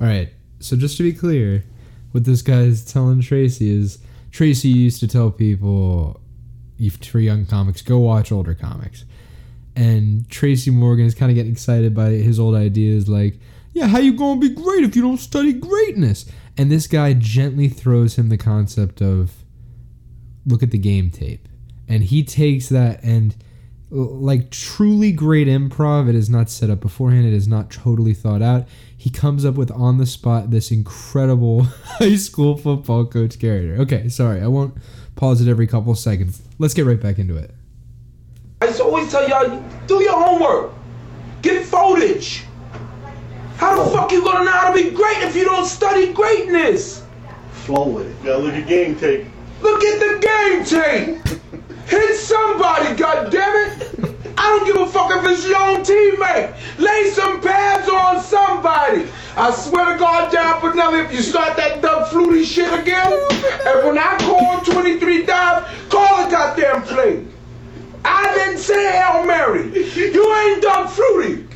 All 0.02 0.08
right. 0.08 0.30
So 0.60 0.76
just 0.78 0.96
to 0.98 1.04
be 1.04 1.12
clear, 1.14 1.64
what 2.12 2.24
this 2.24 2.42
guy 2.42 2.62
is 2.62 2.84
telling 2.86 3.22
Tracy 3.22 3.70
is 3.70 4.00
Tracy 4.32 4.70
used 4.70 5.00
to 5.02 5.08
tell 5.08 5.30
people 5.30 6.20
if- 6.22 6.23
for 6.90 7.20
young 7.20 7.46
comics, 7.46 7.82
go 7.82 8.00
watch 8.00 8.32
older 8.32 8.54
comics. 8.54 9.06
And 9.76 10.30
Tracy 10.30 10.72
Morgan 10.72 11.06
is 11.06 11.16
kind 11.16 11.32
of 11.32 11.36
getting 11.36 11.52
excited 11.52 11.96
by 11.96 12.12
his 12.12 12.40
old 12.40 12.56
ideas 12.56 13.10
like, 13.10 13.40
yeah, 13.74 13.88
how 13.88 14.00
you 14.00 14.16
to 14.16 14.40
be 14.40 14.50
great 14.50 14.84
if 14.84 14.96
you 14.96 15.02
don't 15.02 15.18
study 15.18 15.52
greatness? 15.52 16.26
And 16.58 16.72
this 16.72 16.86
guy 16.86 17.14
gently 17.14 17.68
throws 17.68 18.16
him 18.16 18.30
the 18.30 18.38
concept 18.38 19.02
of 19.02 19.32
look 20.46 20.62
at 20.62 20.72
the 20.72 20.78
game 20.78 21.10
tape. 21.10 21.48
And 21.88 22.04
he 22.04 22.24
takes 22.24 22.70
that 22.70 23.04
and 23.04 23.36
like 23.94 24.50
truly 24.50 25.12
great 25.12 25.48
improv, 25.48 26.10
it 26.10 26.16
is 26.16 26.30
not 26.30 26.50
set 26.50 26.72
up 26.72 26.80
beforehand, 26.80 27.28
it 27.28 27.34
is 27.34 27.48
not 27.48 27.70
totally 27.70 28.14
thought 28.14 28.42
out. 28.42 28.68
He 28.98 29.12
comes 29.12 29.46
up 29.46 29.54
with 29.56 29.72
on 29.72 30.00
the 30.00 30.06
spot 30.08 30.50
this 30.50 30.72
incredible 30.72 31.64
high 31.84 32.16
school 32.16 32.58
football 32.58 33.06
coach 33.06 33.40
character. 33.40 33.82
Okay, 33.82 34.10
sorry, 34.10 34.42
I 34.42 34.48
won't 34.48 34.76
pause 35.16 35.42
it 35.42 35.50
every 35.50 35.68
couple 35.68 35.94
seconds. 35.96 36.42
Let's 36.60 36.74
get 36.74 36.86
right 36.86 37.00
back 37.00 37.20
into 37.20 37.38
it. 37.38 37.52
I 38.62 38.68
just 38.68 38.80
always 38.80 39.12
tell 39.12 39.28
y'all, 39.28 39.64
do 39.88 40.02
your 40.02 40.14
homework. 40.14 40.74
Get 41.42 41.66
footage. 41.66 42.46
How 43.58 43.82
the 43.82 43.90
fuck 43.92 44.12
you 44.12 44.24
gonna 44.24 44.46
know 44.46 44.52
how 44.52 44.74
to 44.74 44.84
be 44.84 44.92
great 44.92 45.18
if 45.20 45.36
you 45.36 45.46
don't 45.46 45.66
study 45.66 46.14
greatness? 46.14 47.04
Flow 47.52 47.88
with 47.88 48.08
it. 48.08 48.24
gotta 48.24 48.40
look 48.40 48.54
at 48.54 48.68
game 48.68 48.96
tape. 48.96 49.26
Look 49.62 49.84
at 49.84 50.00
the 50.00 50.20
game 50.28 50.66
tape. 50.66 51.40
Hit 51.88 52.18
somebody, 52.18 52.96
goddammit. 52.96 54.14
I 54.38 54.50
don't 54.50 54.66
give 54.66 54.76
a 54.76 54.88
fuck 54.88 55.12
if 55.12 55.26
it's 55.32 55.48
your 55.48 55.58
own 55.58 55.84
teammate. 55.84 56.54
Lay 56.80 57.10
some 57.12 57.40
pads 57.40 57.88
on 57.88 58.22
somebody. 58.22 59.08
I 59.38 59.52
swear 59.52 59.94
to 59.94 60.00
God, 60.00 60.32
down 60.32 60.60
Benelli, 60.62 61.06
if 61.06 61.14
you 61.14 61.22
start 61.22 61.56
that 61.58 61.82
Doug 61.82 62.08
Flutie 62.10 62.44
shit 62.44 62.72
again, 62.78 63.12
and 63.12 63.88
when 63.88 63.98
I 63.98 64.18
call 64.20 64.60
23 64.62 65.26
dive, 65.26 65.90
call 65.90 66.28
a 66.28 66.30
goddamn 66.30 66.84
play. 66.84 67.26
I 68.06 68.34
didn't 68.34 68.60
say 68.60 68.92
Hail 68.92 69.26
Mary. 69.26 69.70
You 70.12 70.36
ain't 70.36 70.62
Doug 70.62 70.90
Flutie. 70.90 71.48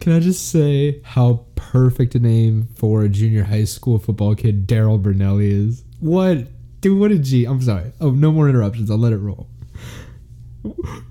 Can 0.00 0.12
I 0.12 0.20
just 0.20 0.50
say 0.50 1.00
how 1.04 1.44
perfect 1.56 2.14
a 2.14 2.18
name 2.18 2.68
for 2.74 3.02
a 3.02 3.08
junior 3.08 3.44
high 3.44 3.64
school 3.64 3.98
football 3.98 4.34
kid 4.34 4.66
Daryl 4.66 5.00
Bernelli 5.00 5.50
is? 5.50 5.84
What? 6.00 6.48
Dude, 6.80 6.98
what 6.98 7.12
a 7.12 7.18
G. 7.18 7.44
I'm 7.44 7.60
sorry. 7.60 7.92
Oh, 8.00 8.10
no 8.10 8.32
more 8.32 8.48
interruptions. 8.48 8.90
I'll 8.90 8.98
let 8.98 9.12
it 9.12 9.18
roll. 9.18 9.46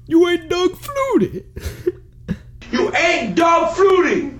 You 0.08 0.28
ain't 0.28 0.50
Doug 0.50 0.72
Flutie. 0.72 1.45
You 2.72 2.93
ain't 2.95 3.36
Doug 3.36 3.76
Flutie. 3.76 4.39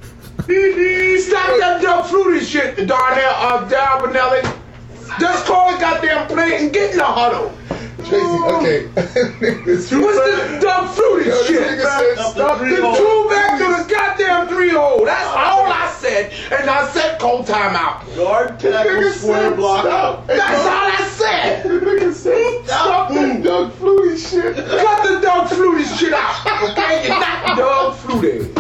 Stop 1.21 1.60
that 1.60 1.79
Doug 1.82 2.05
Flutie 2.05 2.41
shit, 2.41 2.75
the 2.75 2.84
uh, 2.84 2.86
darn 2.86 3.13
hair 3.13 3.32
of 3.32 3.69
Down 3.69 4.01
Benelli. 4.01 4.41
Just 5.19 5.45
call 5.45 5.75
it 5.75 5.79
goddamn 5.79 6.27
play 6.27 6.58
and 6.58 6.73
get 6.73 6.91
in 6.91 6.97
the 6.97 7.03
huddle. 7.03 7.53
Tracy, 8.10 8.26
oh. 8.26 8.58
okay. 8.60 8.88
What's 8.88 9.89
this 9.89 10.63
Doug 10.63 10.95
Flutie 10.95 11.26
Yo, 11.26 11.32
this 11.32 11.48
shit, 11.48 11.62
nigga 11.62 11.84
man? 11.84 12.15
said 12.15 12.26
stop 12.34 12.60
the 12.60 12.65
the 12.65 12.76
two 12.98 13.30
back 13.30 13.60
to 13.60 13.65
the 13.84 13.93
goddamn 13.93 14.48
three 14.48 14.69
hole. 14.72 15.06
That's 15.06 15.28
all 15.28 15.65
I 15.72 15.93
said. 16.00 16.32
And 16.52 16.69
I 16.69 16.88
said 16.89 17.19
cold 17.19 17.45
timeout. 17.45 18.15
Guard, 18.15 18.60
tackle, 18.60 18.91
Nigga 18.91 19.12
square, 19.13 19.50
said 19.50 19.56
block 19.56 19.86
stop. 19.86 20.19
out. 20.19 20.28
That's 20.28 20.65
all 20.65 20.88
I 20.91 21.08
said. 21.12 21.63
The 21.63 21.69
nigga 21.86 22.13
said 22.13 22.65
stop 22.65 23.10
that 23.13 23.43
Doug 23.43 23.72
Flutie 23.74 24.17
shit. 24.17 24.56
Cut 24.56 25.04
the 25.08 25.19
Doug 25.22 25.48
Flutie 25.48 25.98
shit 26.00 26.13
out. 26.13 26.69
Okay? 26.72 27.08
You're 27.08 27.19
not 27.19 27.58
Doug 27.58 27.95
Flutie. 27.98 28.56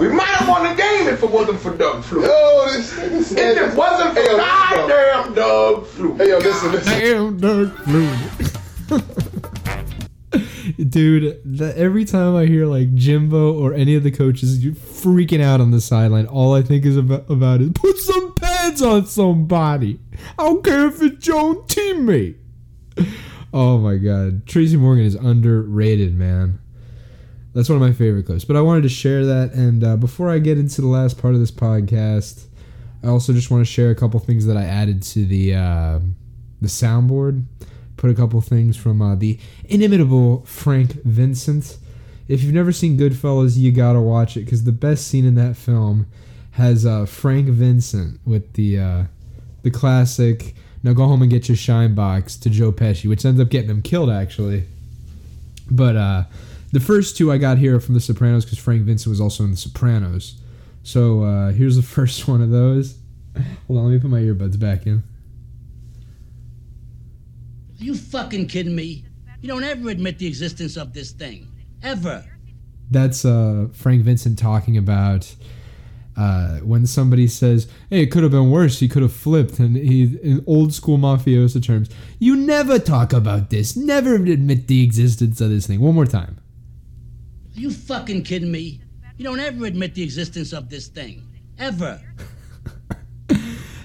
We 0.00 0.08
might 0.08 0.24
have 0.26 0.48
won 0.48 0.62
the 0.64 0.74
game 0.74 1.08
if 1.08 1.22
it 1.22 1.30
wasn't 1.30 1.60
for 1.60 1.76
Doug 1.76 2.02
Flutie. 2.04 2.26
Yo, 2.26 2.72
this 2.72 2.92
nigga 2.94 3.22
said. 3.22 3.56
If 3.58 3.72
it 3.72 3.76
wasn't 3.76 4.14
for 4.14 4.20
Hey, 4.20 4.26
yo, 4.26 4.36
listen, 4.36 4.70
bro. 4.70 4.88
goddamn 4.88 5.34
Doug 5.34 5.84
Flutie. 5.86 6.16
Hey, 6.18 6.28
yo, 6.30 6.38
listen, 6.38 6.72
listen. 6.72 6.98
Damn 6.98 7.36
Doug 7.38 7.76
Flutie. 7.84 8.60
Dude, 10.88 11.40
the, 11.44 11.74
every 11.76 12.04
time 12.04 12.36
I 12.36 12.46
hear 12.46 12.66
like 12.66 12.94
Jimbo 12.94 13.54
or 13.54 13.74
any 13.74 13.94
of 13.94 14.02
the 14.02 14.10
coaches 14.10 14.64
freaking 14.64 15.42
out 15.42 15.60
on 15.60 15.70
the 15.70 15.80
sideline, 15.80 16.26
all 16.26 16.54
I 16.54 16.62
think 16.62 16.84
is 16.84 16.96
about, 16.96 17.30
about 17.30 17.60
is 17.60 17.70
put 17.74 17.98
some 17.98 18.34
pads 18.34 18.82
on 18.82 19.06
somebody. 19.06 20.00
I 20.38 20.44
don't 20.44 20.64
care 20.64 20.86
if 20.86 21.02
it's 21.02 21.26
your 21.26 21.38
own 21.38 21.56
teammate. 21.66 22.36
Oh 23.52 23.78
my 23.78 23.96
god, 23.96 24.46
Tracy 24.46 24.76
Morgan 24.76 25.04
is 25.04 25.14
underrated, 25.14 26.14
man. 26.14 26.58
That's 27.54 27.68
one 27.68 27.76
of 27.76 27.82
my 27.82 27.92
favorite 27.92 28.26
clips. 28.26 28.44
But 28.44 28.56
I 28.56 28.60
wanted 28.60 28.82
to 28.82 28.90
share 28.90 29.24
that, 29.24 29.54
and 29.54 29.82
uh, 29.82 29.96
before 29.96 30.30
I 30.30 30.38
get 30.38 30.58
into 30.58 30.80
the 30.80 30.86
last 30.86 31.18
part 31.18 31.34
of 31.34 31.40
this 31.40 31.50
podcast, 31.50 32.44
I 33.02 33.08
also 33.08 33.32
just 33.32 33.50
want 33.50 33.64
to 33.64 33.70
share 33.70 33.90
a 33.90 33.94
couple 33.94 34.20
things 34.20 34.46
that 34.46 34.56
I 34.56 34.64
added 34.64 35.02
to 35.04 35.24
the 35.24 35.54
uh, 35.54 36.00
the 36.60 36.68
soundboard. 36.68 37.44
Put 37.98 38.10
a 38.10 38.14
couple 38.14 38.40
things 38.40 38.76
from 38.76 39.02
uh, 39.02 39.16
the 39.16 39.38
inimitable 39.64 40.44
Frank 40.46 40.92
Vincent. 41.02 41.76
If 42.28 42.42
you've 42.42 42.54
never 42.54 42.72
seen 42.72 42.96
Goodfellas, 42.96 43.58
you 43.58 43.72
gotta 43.72 44.00
watch 44.00 44.36
it 44.36 44.44
because 44.44 44.64
the 44.64 44.72
best 44.72 45.08
scene 45.08 45.26
in 45.26 45.34
that 45.34 45.56
film 45.56 46.06
has 46.52 46.86
uh, 46.86 47.06
Frank 47.06 47.48
Vincent 47.48 48.20
with 48.24 48.52
the 48.54 48.78
uh, 48.78 49.04
the 49.62 49.70
classic 49.70 50.54
"Now 50.82 50.92
go 50.92 51.06
home 51.06 51.22
and 51.22 51.30
get 51.30 51.48
your 51.48 51.56
shine 51.56 51.94
box" 51.96 52.36
to 52.36 52.48
Joe 52.48 52.72
Pesci, 52.72 53.08
which 53.08 53.24
ends 53.24 53.40
up 53.40 53.48
getting 53.48 53.68
him 53.68 53.82
killed 53.82 54.10
actually. 54.10 54.64
But 55.68 55.96
uh, 55.96 56.24
the 56.72 56.80
first 56.80 57.16
two 57.16 57.32
I 57.32 57.38
got 57.38 57.58
here 57.58 57.76
are 57.76 57.80
from 57.80 57.94
The 57.94 58.00
Sopranos 58.00 58.44
because 58.44 58.58
Frank 58.58 58.82
Vincent 58.82 59.10
was 59.10 59.20
also 59.20 59.42
in 59.42 59.50
The 59.50 59.56
Sopranos. 59.56 60.36
So 60.84 61.24
uh, 61.24 61.50
here's 61.50 61.74
the 61.74 61.82
first 61.96 62.28
one 62.28 62.42
of 62.42 62.50
those. 62.50 62.96
Hold 63.66 63.80
on, 63.80 63.86
let 63.86 63.92
me 63.92 63.98
put 63.98 64.10
my 64.10 64.20
earbuds 64.20 64.58
back 64.58 64.86
in. 64.86 65.02
Are 67.80 67.84
you 67.84 67.94
fucking 67.94 68.48
kidding 68.48 68.74
me? 68.74 69.04
You 69.40 69.48
don't 69.48 69.62
ever 69.62 69.88
admit 69.90 70.18
the 70.18 70.26
existence 70.26 70.76
of 70.76 70.92
this 70.92 71.12
thing. 71.12 71.48
Ever. 71.82 72.24
That's 72.90 73.24
uh, 73.24 73.68
Frank 73.72 74.02
Vincent 74.02 74.38
talking 74.38 74.76
about 74.76 75.32
uh, 76.16 76.56
when 76.58 76.86
somebody 76.86 77.28
says, 77.28 77.68
"Hey, 77.88 78.02
it 78.02 78.10
could 78.10 78.24
have 78.24 78.32
been 78.32 78.50
worse. 78.50 78.80
He 78.80 78.88
could 78.88 79.02
have 79.02 79.12
flipped." 79.12 79.60
And 79.60 79.76
he, 79.76 80.18
in 80.22 80.42
old 80.46 80.74
school 80.74 80.98
mafioso 80.98 81.62
terms, 81.62 81.88
you 82.18 82.34
never 82.34 82.80
talk 82.80 83.12
about 83.12 83.50
this. 83.50 83.76
Never 83.76 84.16
admit 84.16 84.66
the 84.66 84.82
existence 84.82 85.40
of 85.40 85.50
this 85.50 85.68
thing. 85.68 85.80
One 85.80 85.94
more 85.94 86.06
time. 86.06 86.40
Are 87.56 87.60
you 87.60 87.70
fucking 87.70 88.24
kidding 88.24 88.50
me? 88.50 88.80
You 89.16 89.24
don't 89.24 89.40
ever 89.40 89.66
admit 89.66 89.94
the 89.94 90.02
existence 90.02 90.52
of 90.52 90.68
this 90.68 90.88
thing. 90.88 91.22
Ever. 91.58 92.00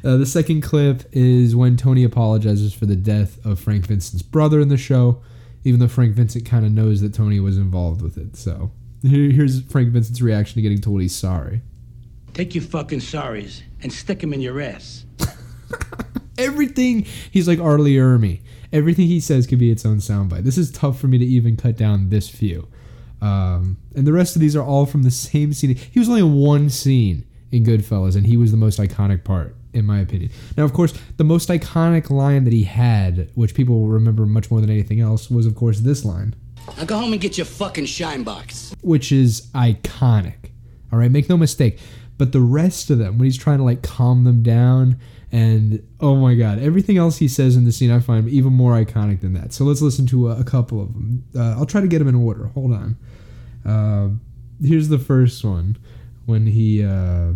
Uh, 0.03 0.17
the 0.17 0.25
second 0.25 0.61
clip 0.61 1.03
is 1.13 1.55
when 1.55 1.77
Tony 1.77 2.03
apologizes 2.03 2.73
for 2.73 2.85
the 2.85 2.95
death 2.95 3.43
of 3.45 3.59
Frank 3.59 3.85
Vincent's 3.87 4.21
brother 4.21 4.59
in 4.59 4.67
the 4.67 4.77
show, 4.77 5.21
even 5.63 5.79
though 5.79 5.87
Frank 5.87 6.13
Vincent 6.13 6.45
kind 6.45 6.65
of 6.65 6.71
knows 6.73 6.99
that 7.01 7.13
Tony 7.13 7.39
was 7.39 7.57
involved 7.57 8.01
with 8.01 8.17
it. 8.17 8.35
So 8.35 8.71
here- 9.01 9.31
here's 9.31 9.61
Frank 9.61 9.89
Vincent's 9.91 10.21
reaction 10.21 10.55
to 10.55 10.61
getting 10.61 10.81
told 10.81 11.01
he's 11.01 11.15
sorry. 11.15 11.61
Take 12.33 12.53
your 12.55 12.63
fucking 12.63 12.99
sorries 12.99 13.61
and 13.81 13.93
stick 13.93 14.19
them 14.19 14.33
in 14.33 14.41
your 14.41 14.59
ass. 14.59 15.05
Everything 16.37 17.05
he's 17.31 17.47
like 17.47 17.59
R. 17.59 17.77
Lee 17.77 17.95
Ermey. 17.95 18.41
Everything 18.71 19.05
he 19.05 19.19
says 19.19 19.45
could 19.45 19.59
be 19.59 19.69
its 19.71 19.85
own 19.85 19.97
soundbite. 19.97 20.43
This 20.43 20.57
is 20.57 20.71
tough 20.71 20.99
for 20.99 21.07
me 21.07 21.19
to 21.19 21.25
even 21.25 21.55
cut 21.55 21.77
down 21.77 22.09
this 22.09 22.27
few. 22.27 22.67
Um, 23.21 23.77
and 23.95 24.05
the 24.07 24.11
rest 24.13 24.35
of 24.35 24.41
these 24.41 24.55
are 24.55 24.63
all 24.63 24.85
from 24.87 25.03
the 25.03 25.11
same 25.11 25.53
scene. 25.53 25.75
He 25.75 25.99
was 25.99 26.09
only 26.09 26.21
in 26.21 26.33
one 26.33 26.69
scene 26.69 27.25
in 27.53 27.63
Goodfellas, 27.63 28.15
and 28.15 28.25
he 28.25 28.35
was 28.35 28.51
the 28.51 28.57
most 28.57 28.79
iconic 28.79 29.23
part, 29.23 29.55
in 29.73 29.85
my 29.85 29.99
opinion. 29.99 30.31
Now, 30.57 30.63
of 30.63 30.73
course, 30.73 30.93
the 31.17 31.23
most 31.23 31.49
iconic 31.49 32.09
line 32.09 32.43
that 32.45 32.53
he 32.53 32.63
had, 32.63 33.29
which 33.35 33.53
people 33.53 33.79
will 33.79 33.87
remember 33.89 34.25
much 34.25 34.49
more 34.51 34.59
than 34.59 34.69
anything 34.69 34.99
else, 34.99 35.29
was, 35.29 35.45
of 35.45 35.55
course, 35.55 35.79
this 35.81 36.03
line, 36.03 36.35
Now 36.77 36.85
go 36.85 36.97
home 36.97 37.11
and 37.13 37.21
get 37.21 37.37
your 37.37 37.45
fucking 37.45 37.85
shine 37.85 38.23
box. 38.23 38.75
which 38.81 39.11
is 39.11 39.49
iconic. 39.53 40.51
All 40.91 40.99
right, 40.99 41.11
make 41.11 41.29
no 41.29 41.37
mistake. 41.37 41.79
But 42.17 42.31
the 42.31 42.41
rest 42.41 42.89
of 42.89 42.97
them, 42.99 43.17
when 43.17 43.25
he's 43.25 43.37
trying 43.37 43.57
to 43.59 43.63
like 43.63 43.81
calm 43.83 44.23
them 44.23 44.43
down, 44.43 44.97
and 45.31 45.81
oh 45.99 46.15
my 46.15 46.35
god, 46.35 46.59
everything 46.59 46.97
else 46.97 47.17
he 47.17 47.27
says 47.27 47.55
in 47.55 47.65
the 47.65 47.71
scene, 47.71 47.89
I 47.91 47.99
find 47.99 48.29
even 48.29 48.53
more 48.53 48.73
iconic 48.73 49.21
than 49.21 49.33
that. 49.33 49.51
So 49.53 49.63
let's 49.65 49.81
listen 49.81 50.05
to 50.07 50.29
a, 50.29 50.39
a 50.39 50.43
couple 50.43 50.79
of 50.81 50.93
them. 50.93 51.23
Uh, 51.35 51.55
I'll 51.57 51.65
try 51.65 51.81
to 51.81 51.87
get 51.87 51.99
them 51.99 52.07
in 52.07 52.15
order. 52.15 52.47
Hold 52.47 52.71
on. 52.73 52.97
Uh, 53.65 54.09
here's 54.65 54.89
the 54.89 54.99
first 54.99 55.43
one 55.43 55.77
when 56.25 56.47
he 56.47 56.83
uh, 56.83 57.33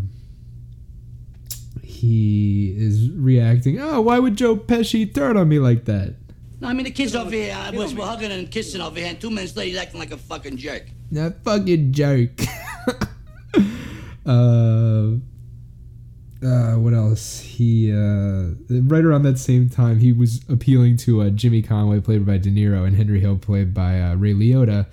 he 1.82 2.76
is 2.78 3.10
reacting. 3.12 3.80
Oh, 3.80 4.02
why 4.02 4.20
would 4.20 4.36
Joe 4.36 4.56
Pesci 4.56 5.14
turn 5.14 5.38
on 5.38 5.50
me 5.50 5.60
like 5.60 5.86
that? 5.86 6.16
No, 6.60 6.68
I 6.68 6.74
mean 6.74 6.86
the 6.86 6.92
kids 6.92 7.16
over 7.16 7.30
here 7.30 7.54
uh, 7.54 7.72
was 7.74 7.94
were 7.94 8.06
hugging 8.06 8.32
and 8.32 8.50
kissing 8.50 8.82
over 8.82 9.00
here, 9.00 9.10
and 9.10 9.22
two 9.22 9.30
minutes 9.30 9.56
later 9.56 9.70
he's 9.70 9.78
acting 9.78 10.00
like 10.00 10.12
a 10.12 10.18
fucking 10.18 10.58
jerk. 10.58 10.88
That 11.12 11.44
fucking 11.44 11.94
joke. 11.94 12.40
uh, 14.26 15.12
uh, 16.44 16.76
what 16.76 16.94
else? 16.94 17.40
He 17.40 17.92
uh, 17.92 18.56
right 18.70 19.04
around 19.04 19.24
that 19.24 19.40
same 19.40 19.70
time 19.70 20.00
he 20.00 20.12
was 20.14 20.42
appealing 20.50 20.98
to 20.98 21.22
uh, 21.22 21.30
Jimmy 21.30 21.62
Conway, 21.62 22.00
played 22.00 22.26
by 22.26 22.38
De 22.38 22.50
Niro, 22.50 22.86
and 22.86 22.96
Henry 22.96 23.20
Hill, 23.20 23.38
played 23.38 23.74
by 23.74 24.00
uh, 24.00 24.16
Ray 24.16 24.34
Liotta, 24.34 24.88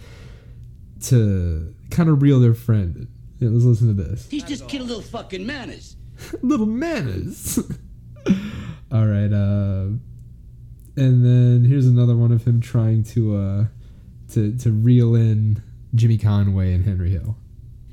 to 1.04 1.74
kind 1.90 2.08
of 2.08 2.22
reel 2.22 2.40
their 2.40 2.54
friend. 2.54 3.08
Yeah, 3.38 3.48
let's 3.50 3.64
listen 3.64 3.88
to 3.88 4.02
this. 4.02 4.28
He's 4.30 4.44
just 4.44 4.68
kid 4.68 4.80
a 4.80 4.84
little 4.84 5.02
fucking 5.02 5.44
manners. 5.44 5.96
Little 6.42 6.66
manners. 6.66 7.58
All 8.92 9.06
right. 9.06 9.32
Uh, 9.32 9.96
and 10.96 11.24
then 11.24 11.64
here's 11.64 11.86
another 11.86 12.16
one 12.16 12.30
of 12.30 12.44
him 12.44 12.60
trying 12.60 13.02
to 13.04 13.36
uh, 13.36 13.64
to 14.32 14.56
to 14.58 14.70
reel 14.70 15.14
in 15.14 15.62
Jimmy 15.94 16.18
Conway 16.18 16.72
and 16.72 16.84
Henry 16.84 17.10
Hill. 17.10 17.36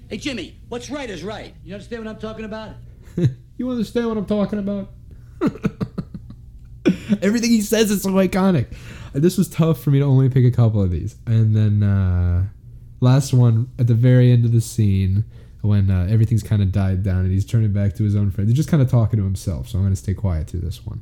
Hey 0.09 0.17
Jimmy, 0.17 0.59
what's 0.69 0.89
right 0.91 1.09
is 1.09 1.23
right. 1.23 1.55
You 1.63 1.73
understand 1.73 2.05
what 2.05 2.11
I'm 2.11 2.19
talking 2.19 2.45
about? 2.45 2.75
you 3.57 3.69
understand 3.69 4.07
what 4.07 4.17
I'm 4.17 4.25
talking 4.25 4.59
about? 4.59 4.89
Everything 7.21 7.49
he 7.49 7.61
says 7.61 7.91
is 7.91 8.03
so 8.03 8.11
iconic. 8.11 8.67
This 9.13 9.37
was 9.37 9.49
tough 9.49 9.81
for 9.81 9.89
me 9.89 9.99
to 9.99 10.05
only 10.05 10.29
pick 10.29 10.45
a 10.45 10.51
couple 10.51 10.81
of 10.81 10.91
these. 10.91 11.15
And 11.25 11.55
then 11.55 11.83
uh, 11.83 12.45
last 13.01 13.33
one 13.33 13.69
at 13.77 13.87
the 13.87 13.93
very 13.93 14.31
end 14.31 14.45
of 14.45 14.53
the 14.53 14.61
scene 14.61 15.25
when 15.61 15.91
uh, 15.91 16.07
everything's 16.09 16.43
kind 16.43 16.61
of 16.61 16.71
died 16.71 17.03
down 17.03 17.19
and 17.19 17.31
he's 17.31 17.45
turning 17.45 17.73
back 17.73 17.93
to 17.95 18.03
his 18.03 18.15
own 18.15 18.31
friend. 18.31 18.49
He's 18.49 18.55
just 18.55 18.69
kind 18.69 18.81
of 18.81 18.89
talking 18.89 19.19
to 19.19 19.23
himself. 19.23 19.67
So 19.67 19.77
I'm 19.77 19.83
going 19.83 19.93
to 19.93 19.99
stay 19.99 20.13
quiet 20.13 20.47
through 20.47 20.61
this 20.61 20.85
one. 20.85 21.01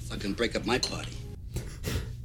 Fucking 0.00 0.34
break 0.34 0.56
up 0.56 0.66
my 0.66 0.78
party. 0.78 1.12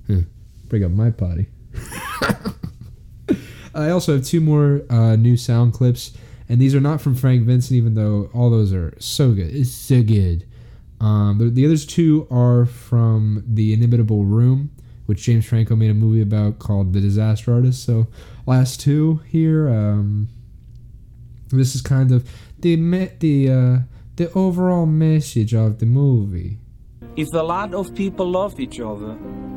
Bring 0.68 0.84
up 0.84 0.92
my 0.92 1.12
potty. 1.12 1.48
I 3.76 3.90
also 3.90 4.14
have 4.14 4.26
two 4.26 4.42
more 4.42 4.82
uh, 4.90 5.16
new 5.16 5.38
sound 5.38 5.74
clips, 5.74 6.14
and 6.48 6.60
these 6.60 6.74
are 6.74 6.82
not 6.82 7.02
from 7.02 7.16
Frank 7.16 7.46
Vincent, 7.46 7.78
even 7.78 7.96
though 7.96 8.30
all 8.34 8.50
those 8.50 8.74
are 8.74 8.94
so 9.00 9.34
good. 9.34 9.54
It's 9.54 9.72
so 9.72 10.02
good. 10.02 10.48
Um, 11.00 11.38
but 11.38 11.56
the 11.56 11.66
others 11.66 11.86
two 11.86 12.28
are 12.32 12.66
from 12.66 13.44
The 13.46 13.74
Inimitable 13.74 14.26
Room, 14.26 14.72
which 15.06 15.24
James 15.24 15.46
Franco 15.46 15.76
made 15.76 15.92
a 15.92 15.94
movie 15.94 16.22
about 16.22 16.60
called 16.60 16.94
The 16.94 17.02
Disaster 17.02 17.54
Artist. 17.54 17.84
So, 17.84 18.08
last 18.46 18.80
two 18.80 19.22
here. 19.28 19.70
Um, 19.70 20.30
this 21.50 21.76
is 21.76 21.82
kind 21.82 22.12
of 22.12 22.30
the 22.60 22.76
the 23.20 23.50
uh, 23.50 23.78
the 24.16 24.32
overall 24.34 24.86
message 24.86 25.54
of 25.54 25.80
the 25.80 25.86
movie. 25.86 26.58
If 27.16 27.28
a 27.34 27.44
lot 27.44 27.74
of 27.74 27.94
people 27.94 28.32
love 28.32 28.60
each 28.60 28.80
other, 28.80 29.16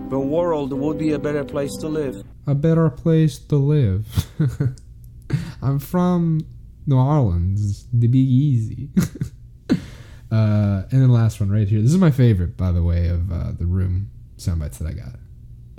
the 0.08 0.18
world 0.18 0.72
would 0.72 0.98
be 0.98 1.12
a 1.12 1.18
better 1.18 1.44
place 1.44 1.74
to 1.80 1.88
live. 1.88 2.22
a 2.46 2.54
better 2.54 2.90
place 2.90 3.38
to 3.38 3.56
live. 3.56 4.06
I'm 5.62 5.78
from 5.78 6.40
New 6.86 6.96
Orleans, 6.96 7.86
the 7.92 8.06
Big 8.06 8.28
Easy. 8.28 8.90
uh, 9.70 10.86
and 10.90 11.02
then 11.02 11.08
last 11.08 11.40
one 11.40 11.50
right 11.50 11.66
here. 11.66 11.82
This 11.82 11.92
is 11.92 11.98
my 11.98 12.10
favorite, 12.12 12.56
by 12.56 12.72
the 12.72 12.82
way, 12.82 13.08
of 13.08 13.32
uh, 13.32 13.52
the 13.58 13.66
room 13.66 14.10
soundbites 14.36 14.78
that 14.78 14.88
I 14.88 14.92
got. 14.92 15.16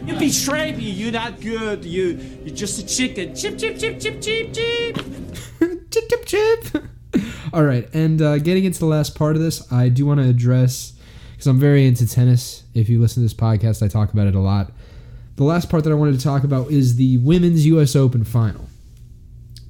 You 0.06 0.16
betray 0.18 0.74
me. 0.74 0.84
You're 0.84 1.12
not 1.12 1.42
good. 1.42 1.84
You 1.84 2.20
you're 2.44 2.56
just 2.56 2.80
a 2.80 2.86
chicken. 2.86 3.36
Chip 3.36 3.58
chip 3.58 3.78
chip 3.78 4.00
chip 4.00 4.22
chip 4.22 4.54
chip. 4.54 4.96
chip 5.92 6.10
chip 6.10 6.26
chip. 6.26 6.84
All 7.54 7.64
right, 7.64 7.90
and 7.94 8.22
uh, 8.22 8.38
getting 8.40 8.66
into 8.66 8.80
the 8.80 8.86
last 8.86 9.16
part 9.16 9.36
of 9.36 9.42
this, 9.42 9.72
I 9.72 9.90
do 9.90 10.06
want 10.06 10.20
to 10.20 10.28
address 10.28 10.94
because 11.32 11.48
I'm 11.48 11.60
very 11.60 11.86
into 11.86 12.08
tennis. 12.08 12.64
If 12.74 12.90
you 12.90 13.00
listen 13.00 13.22
to 13.22 13.26
this 13.26 13.34
podcast, 13.34 13.84
I 13.84 13.88
talk 13.88 14.14
about 14.14 14.28
it 14.28 14.36
a 14.36 14.40
lot. 14.40 14.72
The 15.38 15.44
last 15.44 15.70
part 15.70 15.84
that 15.84 15.92
I 15.92 15.96
wanted 15.96 16.18
to 16.18 16.24
talk 16.24 16.44
about 16.44 16.72
is 16.72 16.96
the 16.96 17.18
women's 17.20 17.66
U.S. 17.68 17.96
Open 17.96 18.24
final. 18.24 18.68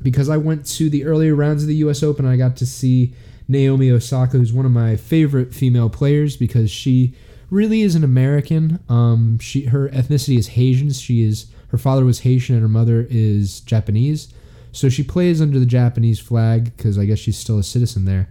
Because 0.02 0.30
I 0.30 0.38
went 0.38 0.66
to 0.78 0.90
the 0.90 1.06
earlier 1.06 1.36
rounds 1.36 1.64
of 1.64 1.68
the 1.68 1.76
U.S. 1.76 2.04
Open, 2.04 2.26
I 2.26 2.38
got 2.38 2.56
to 2.58 2.66
see 2.66 3.14
Naomi 3.48 3.92
Osaka, 3.92 4.38
who's 4.38 4.54
one 4.54 4.66
of 4.66 4.72
my 4.72 4.96
favorite 4.96 5.54
female 5.54 5.90
players 5.90 6.38
because 6.38 6.72
she 6.72 7.16
really 7.50 7.82
is 7.82 7.96
an 7.96 8.04
American. 8.04 8.80
Um, 8.90 9.40
she 9.40 9.66
her 9.66 9.90
ethnicity 9.90 10.38
is 10.38 10.50
Haitian. 10.50 10.92
She 10.92 11.24
is 11.24 11.48
her 11.70 11.78
father 11.78 12.06
was 12.06 12.20
Haitian 12.20 12.56
and 12.56 12.62
her 12.62 12.70
mother 12.70 13.08
is 13.10 13.62
Japanese. 13.62 14.34
So 14.72 14.90
she 14.90 15.04
plays 15.04 15.42
under 15.42 15.60
the 15.60 15.66
Japanese 15.66 16.20
flag 16.20 16.76
because 16.78 16.98
I 16.98 17.06
guess 17.06 17.20
she's 17.20 17.38
still 17.38 17.58
a 17.58 17.64
citizen 17.64 18.06
there. 18.06 18.30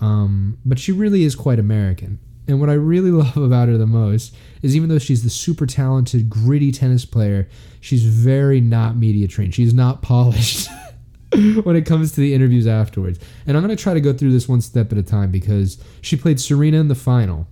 Um, 0.00 0.58
but 0.64 0.78
she 0.78 0.92
really 0.92 1.24
is 1.24 1.34
quite 1.34 1.58
American. 1.58 2.18
And 2.48 2.60
what 2.60 2.70
I 2.70 2.74
really 2.74 3.10
love 3.12 3.36
about 3.36 3.68
her 3.68 3.78
the 3.78 3.86
most 3.86 4.34
is 4.62 4.76
even 4.76 4.88
though 4.88 4.98
she's 4.98 5.22
the 5.22 5.30
super 5.30 5.66
talented, 5.66 6.28
gritty 6.28 6.72
tennis 6.72 7.04
player, 7.04 7.48
she's 7.80 8.04
very 8.04 8.60
not 8.60 8.96
media 8.96 9.28
trained. 9.28 9.54
She's 9.54 9.74
not 9.74 10.02
polished 10.02 10.68
when 11.62 11.76
it 11.76 11.86
comes 11.86 12.12
to 12.12 12.20
the 12.20 12.34
interviews 12.34 12.66
afterwards. 12.66 13.18
And 13.46 13.56
I'm 13.56 13.62
going 13.64 13.76
to 13.76 13.82
try 13.82 13.94
to 13.94 14.00
go 14.00 14.12
through 14.12 14.32
this 14.32 14.48
one 14.48 14.60
step 14.60 14.92
at 14.92 14.98
a 14.98 15.02
time 15.02 15.30
because 15.30 15.82
she 16.00 16.16
played 16.16 16.40
Serena 16.40 16.78
in 16.78 16.88
the 16.88 16.94
final. 16.94 17.46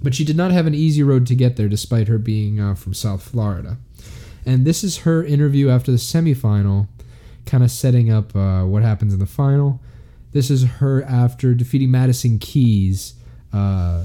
But 0.00 0.14
she 0.14 0.24
did 0.24 0.36
not 0.36 0.52
have 0.52 0.66
an 0.66 0.74
easy 0.74 1.02
road 1.02 1.26
to 1.26 1.34
get 1.34 1.56
there 1.56 1.68
despite 1.68 2.08
her 2.08 2.18
being 2.18 2.60
uh, 2.60 2.74
from 2.74 2.94
South 2.94 3.22
Florida. 3.22 3.78
And 4.46 4.64
this 4.64 4.84
is 4.84 4.98
her 4.98 5.24
interview 5.24 5.68
after 5.68 5.90
the 5.90 5.98
semifinal, 5.98 6.88
kind 7.46 7.64
of 7.64 7.70
setting 7.70 8.10
up 8.10 8.34
uh, 8.34 8.62
what 8.62 8.82
happens 8.82 9.12
in 9.12 9.18
the 9.18 9.26
final. 9.26 9.80
This 10.32 10.50
is 10.50 10.64
her 10.64 11.02
after 11.02 11.54
defeating 11.54 11.90
Madison 11.90 12.38
Keys, 12.38 13.14
uh, 13.52 14.04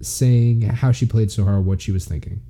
saying 0.00 0.62
how 0.62 0.90
she 0.92 1.06
played 1.06 1.30
so 1.30 1.44
hard, 1.44 1.64
what 1.64 1.80
she 1.80 1.92
was 1.92 2.04
thinking. 2.06 2.42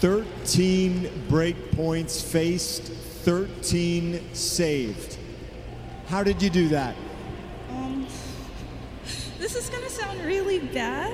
13 0.00 1.26
break 1.28 1.72
points 1.72 2.20
faced, 2.22 2.84
13 2.84 4.34
saved. 4.34 5.18
How 6.06 6.22
did 6.22 6.42
you 6.42 6.50
do 6.50 6.68
that? 6.68 6.94
Um, 7.70 8.06
this 9.42 9.56
is 9.56 9.68
gonna 9.68 9.90
sound 9.90 10.20
really 10.20 10.60
bad, 10.60 11.12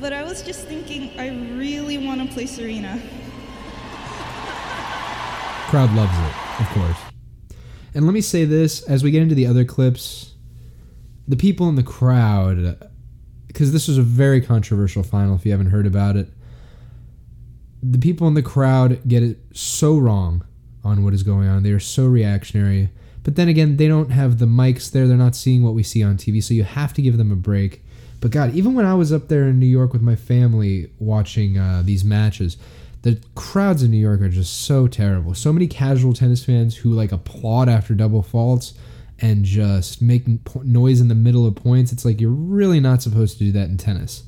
but 0.00 0.10
I 0.14 0.22
was 0.22 0.40
just 0.40 0.66
thinking 0.66 1.20
I 1.20 1.28
really 1.54 1.98
want 1.98 2.26
to 2.26 2.32
play 2.32 2.46
Serena. 2.46 2.98
Crowd 5.68 5.92
loves 5.94 6.16
it, 6.18 6.60
of 6.60 6.66
course. 6.70 6.96
And 7.94 8.06
let 8.06 8.14
me 8.14 8.22
say 8.22 8.46
this 8.46 8.82
as 8.84 9.04
we 9.04 9.10
get 9.10 9.20
into 9.20 9.34
the 9.34 9.46
other 9.46 9.66
clips 9.66 10.32
the 11.28 11.36
people 11.36 11.68
in 11.68 11.76
the 11.76 11.82
crowd, 11.82 12.90
because 13.46 13.70
this 13.70 13.86
was 13.86 13.98
a 13.98 14.02
very 14.02 14.40
controversial 14.40 15.02
final 15.02 15.36
if 15.36 15.44
you 15.44 15.52
haven't 15.52 15.70
heard 15.70 15.86
about 15.86 16.16
it, 16.16 16.28
the 17.82 17.98
people 17.98 18.26
in 18.28 18.34
the 18.34 18.42
crowd 18.42 18.98
get 19.06 19.22
it 19.22 19.38
so 19.52 19.98
wrong 19.98 20.44
on 20.82 21.04
what 21.04 21.12
is 21.12 21.22
going 21.22 21.48
on. 21.48 21.62
They 21.62 21.70
are 21.70 21.78
so 21.78 22.06
reactionary. 22.06 22.88
But 23.22 23.36
then 23.36 23.48
again, 23.48 23.76
they 23.76 23.88
don't 23.88 24.10
have 24.10 24.38
the 24.38 24.46
mics 24.46 24.90
there. 24.90 25.06
They're 25.06 25.16
not 25.16 25.36
seeing 25.36 25.62
what 25.62 25.74
we 25.74 25.82
see 25.82 26.02
on 26.02 26.16
TV. 26.16 26.42
So 26.42 26.54
you 26.54 26.64
have 26.64 26.92
to 26.94 27.02
give 27.02 27.18
them 27.18 27.30
a 27.30 27.36
break. 27.36 27.82
But 28.20 28.30
God, 28.30 28.54
even 28.54 28.74
when 28.74 28.86
I 28.86 28.94
was 28.94 29.12
up 29.12 29.28
there 29.28 29.48
in 29.48 29.58
New 29.58 29.66
York 29.66 29.92
with 29.92 30.02
my 30.02 30.16
family 30.16 30.90
watching 30.98 31.58
uh, 31.58 31.82
these 31.84 32.04
matches, 32.04 32.56
the 33.02 33.20
crowds 33.34 33.82
in 33.82 33.90
New 33.90 33.98
York 33.98 34.20
are 34.20 34.28
just 34.28 34.62
so 34.62 34.86
terrible. 34.86 35.34
So 35.34 35.52
many 35.52 35.66
casual 35.66 36.12
tennis 36.12 36.44
fans 36.44 36.76
who 36.76 36.90
like 36.90 37.12
applaud 37.12 37.68
after 37.68 37.94
double 37.94 38.22
faults 38.22 38.74
and 39.20 39.44
just 39.44 40.00
po- 40.44 40.62
noise 40.62 41.00
in 41.00 41.08
the 41.08 41.14
middle 41.14 41.46
of 41.46 41.54
points. 41.54 41.92
It's 41.92 42.04
like 42.04 42.20
you're 42.20 42.30
really 42.30 42.80
not 42.80 43.02
supposed 43.02 43.38
to 43.38 43.44
do 43.44 43.52
that 43.52 43.68
in 43.68 43.78
tennis. 43.78 44.24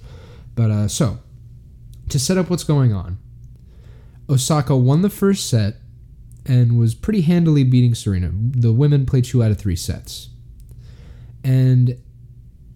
But 0.55 0.71
uh, 0.71 0.89
so 0.89 1.19
to 2.09 2.19
set 2.19 2.39
up 2.39 2.49
what's 2.49 2.65
going 2.65 2.93
on, 2.93 3.19
Osaka 4.29 4.77
won 4.77 5.03
the 5.03 5.11
first 5.11 5.49
set 5.49 5.77
and 6.47 6.79
was 6.79 6.95
pretty 6.95 7.23
handily 7.23 7.65
beating 7.65 7.95
Serena. 7.95 8.31
The 8.33 8.73
women 8.73 9.07
played 9.07 9.25
two 9.25 9.43
out 9.43 9.51
of 9.51 9.59
three 9.59 9.77
sets. 9.77 10.31
And 11.45 11.99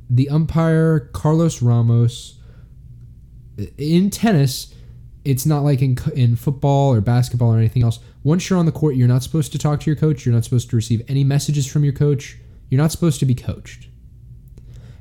the 0.09 0.29
umpire 0.29 1.01
Carlos 1.13 1.63
Ramos 1.63 2.39
in 3.79 4.11
tennis, 4.11 4.75
it's 5.25 5.47
not 5.47 5.63
like 5.63 5.83
in 5.83 5.97
in 6.15 6.37
football 6.37 6.93
or 6.93 7.01
basketball 7.01 7.53
or 7.55 7.59
anything 7.59 7.83
else. 7.83 7.99
Once 8.23 8.49
you're 8.49 8.59
on 8.59 8.67
the 8.67 8.73
court, 8.73 8.97
you're 8.97 9.09
not 9.09 9.23
supposed 9.23 9.53
to 9.53 9.59
talk 9.59 9.81
to 9.81 9.91
your 9.91 9.97
coach. 9.97 10.25
You're 10.25 10.35
not 10.35 10.45
supposed 10.45 10.71
to 10.71 10.77
receive 10.77 11.03
any 11.09 11.25
messages 11.25 11.67
from 11.67 11.85
your 11.85 11.93
coach. 11.93 12.39
You're 12.69 12.81
not 12.81 12.93
supposed 12.93 13.21
to 13.21 13.27
be 13.27 13.35
coached. 13.35 13.89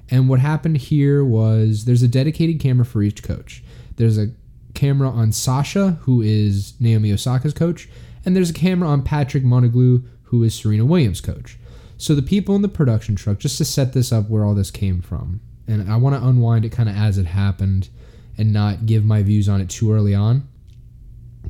And 0.10 0.30
what 0.30 0.40
happened 0.40 0.78
here 0.78 1.26
was 1.26 1.86
there's 1.86 2.04
a 2.04 2.08
dedicated 2.08 2.60
camera 2.60 2.86
for 2.86 3.02
each 3.02 3.24
coach. 3.24 3.64
There's 3.96 4.18
a 4.18 4.32
camera 4.76 5.10
on 5.10 5.32
Sasha, 5.32 5.92
who 6.02 6.22
is 6.22 6.74
Naomi 6.80 7.12
Osaka's 7.12 7.54
coach, 7.54 7.90
and 8.26 8.36
there's 8.36 8.50
a 8.50 8.54
camera 8.54 8.90
on 8.90 9.04
Patrick 9.04 9.44
Monaglue, 9.44 10.04
who 10.24 10.44
is 10.44 10.56
Serena 10.56 10.86
Williams' 10.86 11.22
coach. 11.22 11.58
So 11.98 12.16
the 12.16 12.22
people 12.22 12.56
in 12.56 12.62
the 12.62 12.68
production 12.68 13.16
truck, 13.16 13.40
just 13.40 13.58
to 13.60 13.66
set 13.66 13.94
this 13.94 14.12
up 14.12 14.30
where 14.30 14.44
all 14.44 14.56
this 14.56 14.72
came 14.72 15.02
from, 15.02 15.40
and 15.68 15.90
I 15.90 15.96
want 15.96 16.16
to 16.16 16.28
unwind 16.28 16.66
it 16.66 16.72
kind 16.72 16.90
of 16.90 16.96
as 16.96 17.18
it 17.18 17.26
happened 17.26 17.90
and 18.38 18.52
not 18.52 18.86
give 18.86 19.06
my 19.06 19.24
views 19.24 19.48
on 19.48 19.62
it 19.62 19.70
too 19.70 19.94
early 19.94 20.14
on. 20.14 20.48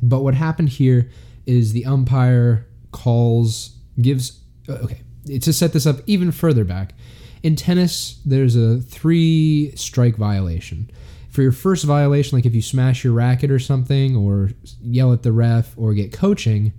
But 0.02 0.22
what 0.22 0.34
happened 0.34 0.68
here 0.68 1.10
is 1.46 1.72
the 1.72 1.84
umpire 1.86 2.66
calls, 2.92 3.76
gives, 4.00 4.40
uh, 4.68 4.74
okay, 4.74 5.00
to 5.40 5.52
set 5.52 5.72
this 5.72 5.86
up 5.86 5.96
even 6.06 6.30
further 6.30 6.64
back, 6.64 6.94
in 7.42 7.56
tennis, 7.56 8.20
there's 8.24 8.56
a 8.56 8.80
three 8.80 9.72
strike 9.76 10.16
violation. 10.16 10.90
For 11.36 11.42
your 11.42 11.52
first 11.52 11.84
violation, 11.84 12.38
like 12.38 12.46
if 12.46 12.54
you 12.54 12.62
smash 12.62 13.04
your 13.04 13.12
racket 13.12 13.50
or 13.50 13.58
something, 13.58 14.16
or 14.16 14.52
yell 14.80 15.12
at 15.12 15.22
the 15.22 15.32
ref, 15.32 15.74
or 15.76 15.92
get 15.92 16.10
coaching, 16.10 16.72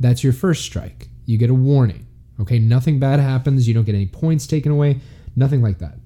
that's 0.00 0.24
your 0.24 0.32
first 0.32 0.64
strike. 0.64 1.08
You 1.24 1.38
get 1.38 1.50
a 1.50 1.54
warning. 1.54 2.08
Okay, 2.40 2.58
nothing 2.58 2.98
bad 2.98 3.20
happens. 3.20 3.68
You 3.68 3.74
don't 3.74 3.84
get 3.84 3.94
any 3.94 4.08
points 4.08 4.48
taken 4.48 4.72
away, 4.72 4.98
nothing 5.36 5.62
like 5.62 5.78
that. 5.78 6.00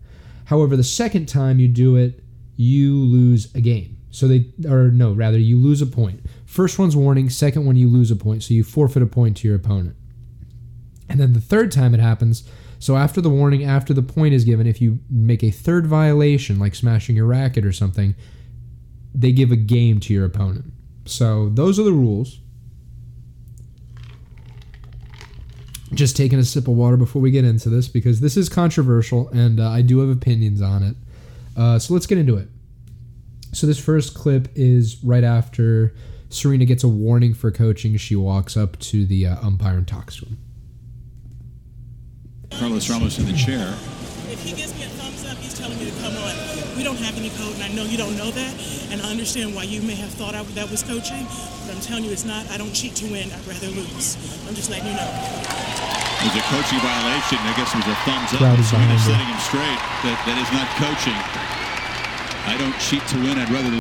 However, 0.45 0.77
the 0.77 0.85
second 0.85 1.25
time 1.25 1.59
you 1.59 1.67
do 1.69 1.97
it, 1.97 2.23
you 2.57 2.97
lose 2.97 3.55
a 3.55 3.63
game. 3.63 3.97
So 4.11 4.29
they, 4.29 4.53
or 4.69 4.91
no, 4.91 5.15
rather, 5.15 5.39
you 5.39 5.59
lose 5.59 5.81
a 5.81 5.87
point. 5.87 6.21
First 6.45 6.79
one's 6.79 6.95
warning, 6.95 7.31
second 7.31 7.65
one, 7.65 7.77
you 7.77 7.89
lose 7.89 8.11
a 8.11 8.17
point. 8.17 8.43
So 8.43 8.53
you 8.53 8.63
forfeit 8.63 9.03
a 9.03 9.07
point 9.07 9.39
to 9.39 9.49
your 9.49 9.57
opponent. 9.57 9.97
And 11.09 11.19
then 11.19 11.33
the 11.33 11.41
third 11.41 11.73
time 11.73 11.95
it 11.95 12.01
happens, 12.01 12.47
so 12.79 12.97
after 12.97 13.21
the 13.21 13.31
warning, 13.31 13.65
after 13.65 13.95
the 13.95 14.03
point 14.03 14.35
is 14.35 14.45
given, 14.45 14.67
if 14.67 14.81
you 14.81 14.99
make 15.11 15.43
a 15.43 15.51
third 15.51 15.87
violation, 15.87 16.59
like 16.59 16.75
smashing 16.75 17.17
your 17.17 17.27
racket 17.27 17.65
or 17.65 17.73
something, 17.73 18.15
they 19.15 19.33
give 19.33 19.53
a 19.53 19.57
game 19.57 20.01
to 20.01 20.13
your 20.13 20.25
opponent. 20.25 20.73
So 21.07 21.49
those 21.51 21.79
are 21.79 21.85
the 21.85 21.93
rules. 21.93 22.41
Just 25.93 26.17
taking 26.17 26.39
a 26.39 26.45
sip 26.45 26.67
of 26.67 26.75
water 26.75 26.97
before 26.97 27.23
we 27.23 27.31
get 27.31 27.45
into 27.45 27.69
this 27.69 27.87
because 27.87 28.21
this 28.21 28.37
is 28.37 28.49
controversial 28.49 29.29
and 29.29 29.61
uh, 29.61 29.71
I 29.71 29.83
do 29.83 30.01
have 30.01 30.09
opinions 30.09 30.61
on 30.61 30.83
it. 30.83 30.97
Uh, 31.57 31.79
so 31.79 31.95
let's 31.95 32.07
get 32.07 32.19
into 32.19 32.37
it. 32.37 32.49
So 33.53 33.67
this 33.69 33.79
first 33.79 34.15
clip 34.15 34.49
is 34.57 35.03
right 35.05 35.23
after 35.23 35.95
Serena 36.29 36.65
gets 36.65 36.83
a 36.83 36.89
warning 36.89 37.33
for 37.33 37.53
coaching. 37.53 37.97
She 37.97 38.17
walks 38.17 38.57
up 38.57 38.77
to 38.81 39.07
the 39.07 39.29
uh, 39.29 39.47
umpire 39.47 39.77
and 39.77 39.87
talks 39.87 40.17
to 40.17 40.27
him. 40.27 40.44
Carlos 42.59 42.89
Ramos 42.89 43.19
in 43.19 43.27
the 43.27 43.33
chair. 43.33 43.75
If 44.31 44.43
he 44.43 44.55
gives 44.55 44.75
me 44.79 44.85
a 44.85 44.89
thumbs 44.95 45.27
up, 45.27 45.37
he's 45.39 45.59
telling 45.59 45.79
me 45.79 45.91
to 45.91 45.97
come 46.01 46.15
on. 46.17 46.35
We 46.77 46.83
don't 46.83 46.99
have 46.99 47.19
any 47.19 47.31
code, 47.35 47.55
and 47.55 47.63
I 47.63 47.69
know 47.75 47.83
you 47.85 47.99
don't 47.99 48.17
know 48.17 48.31
that, 48.31 48.53
and 48.91 49.03
I 49.03 49.11
understand 49.11 49.55
why 49.55 49.65
you 49.65 49.83
may 49.83 49.95
have 49.95 50.11
thought 50.11 50.35
I, 50.35 50.43
that 50.55 50.71
was 50.71 50.83
coaching, 50.83 51.27
but 51.67 51.75
I'm 51.75 51.83
telling 51.83 52.05
you 52.05 52.11
it's 52.11 52.25
not. 52.25 52.49
I 52.51 52.57
don't 52.57 52.73
cheat 52.73 52.95
to 53.03 53.07
win. 53.11 53.31
I'd 53.31 53.47
rather 53.47 53.69
lose. 53.69 54.17
I'm 54.47 54.55
just 54.55 54.71
letting 54.71 54.87
you 54.87 54.95
know. 54.95 55.11
It 56.23 56.31
was 56.31 56.37
a 56.41 56.47
coaching 56.49 56.81
violation. 56.81 57.39
I 57.43 57.53
guess 57.59 57.75
it 57.75 57.83
was 57.83 57.91
a 57.91 57.99
thumbs 58.07 58.33
up. 58.33 58.39
Crowd 58.39 58.59
is 58.59 58.69
Serena 58.71 58.87
behind 58.87 59.01
her. 59.01 59.11
setting 59.13 59.29
him 59.29 59.43
straight. 59.43 59.81
That, 60.07 60.17
that 60.25 60.39
is 60.39 60.51
not 60.55 60.69
coaching. 60.79 61.21
I 62.47 62.57
don't 62.57 62.77
cheat 62.81 63.03
to 63.13 63.17
win. 63.19 63.39
I'd 63.39 63.51
rather 63.51 63.71
lose. 63.71 63.81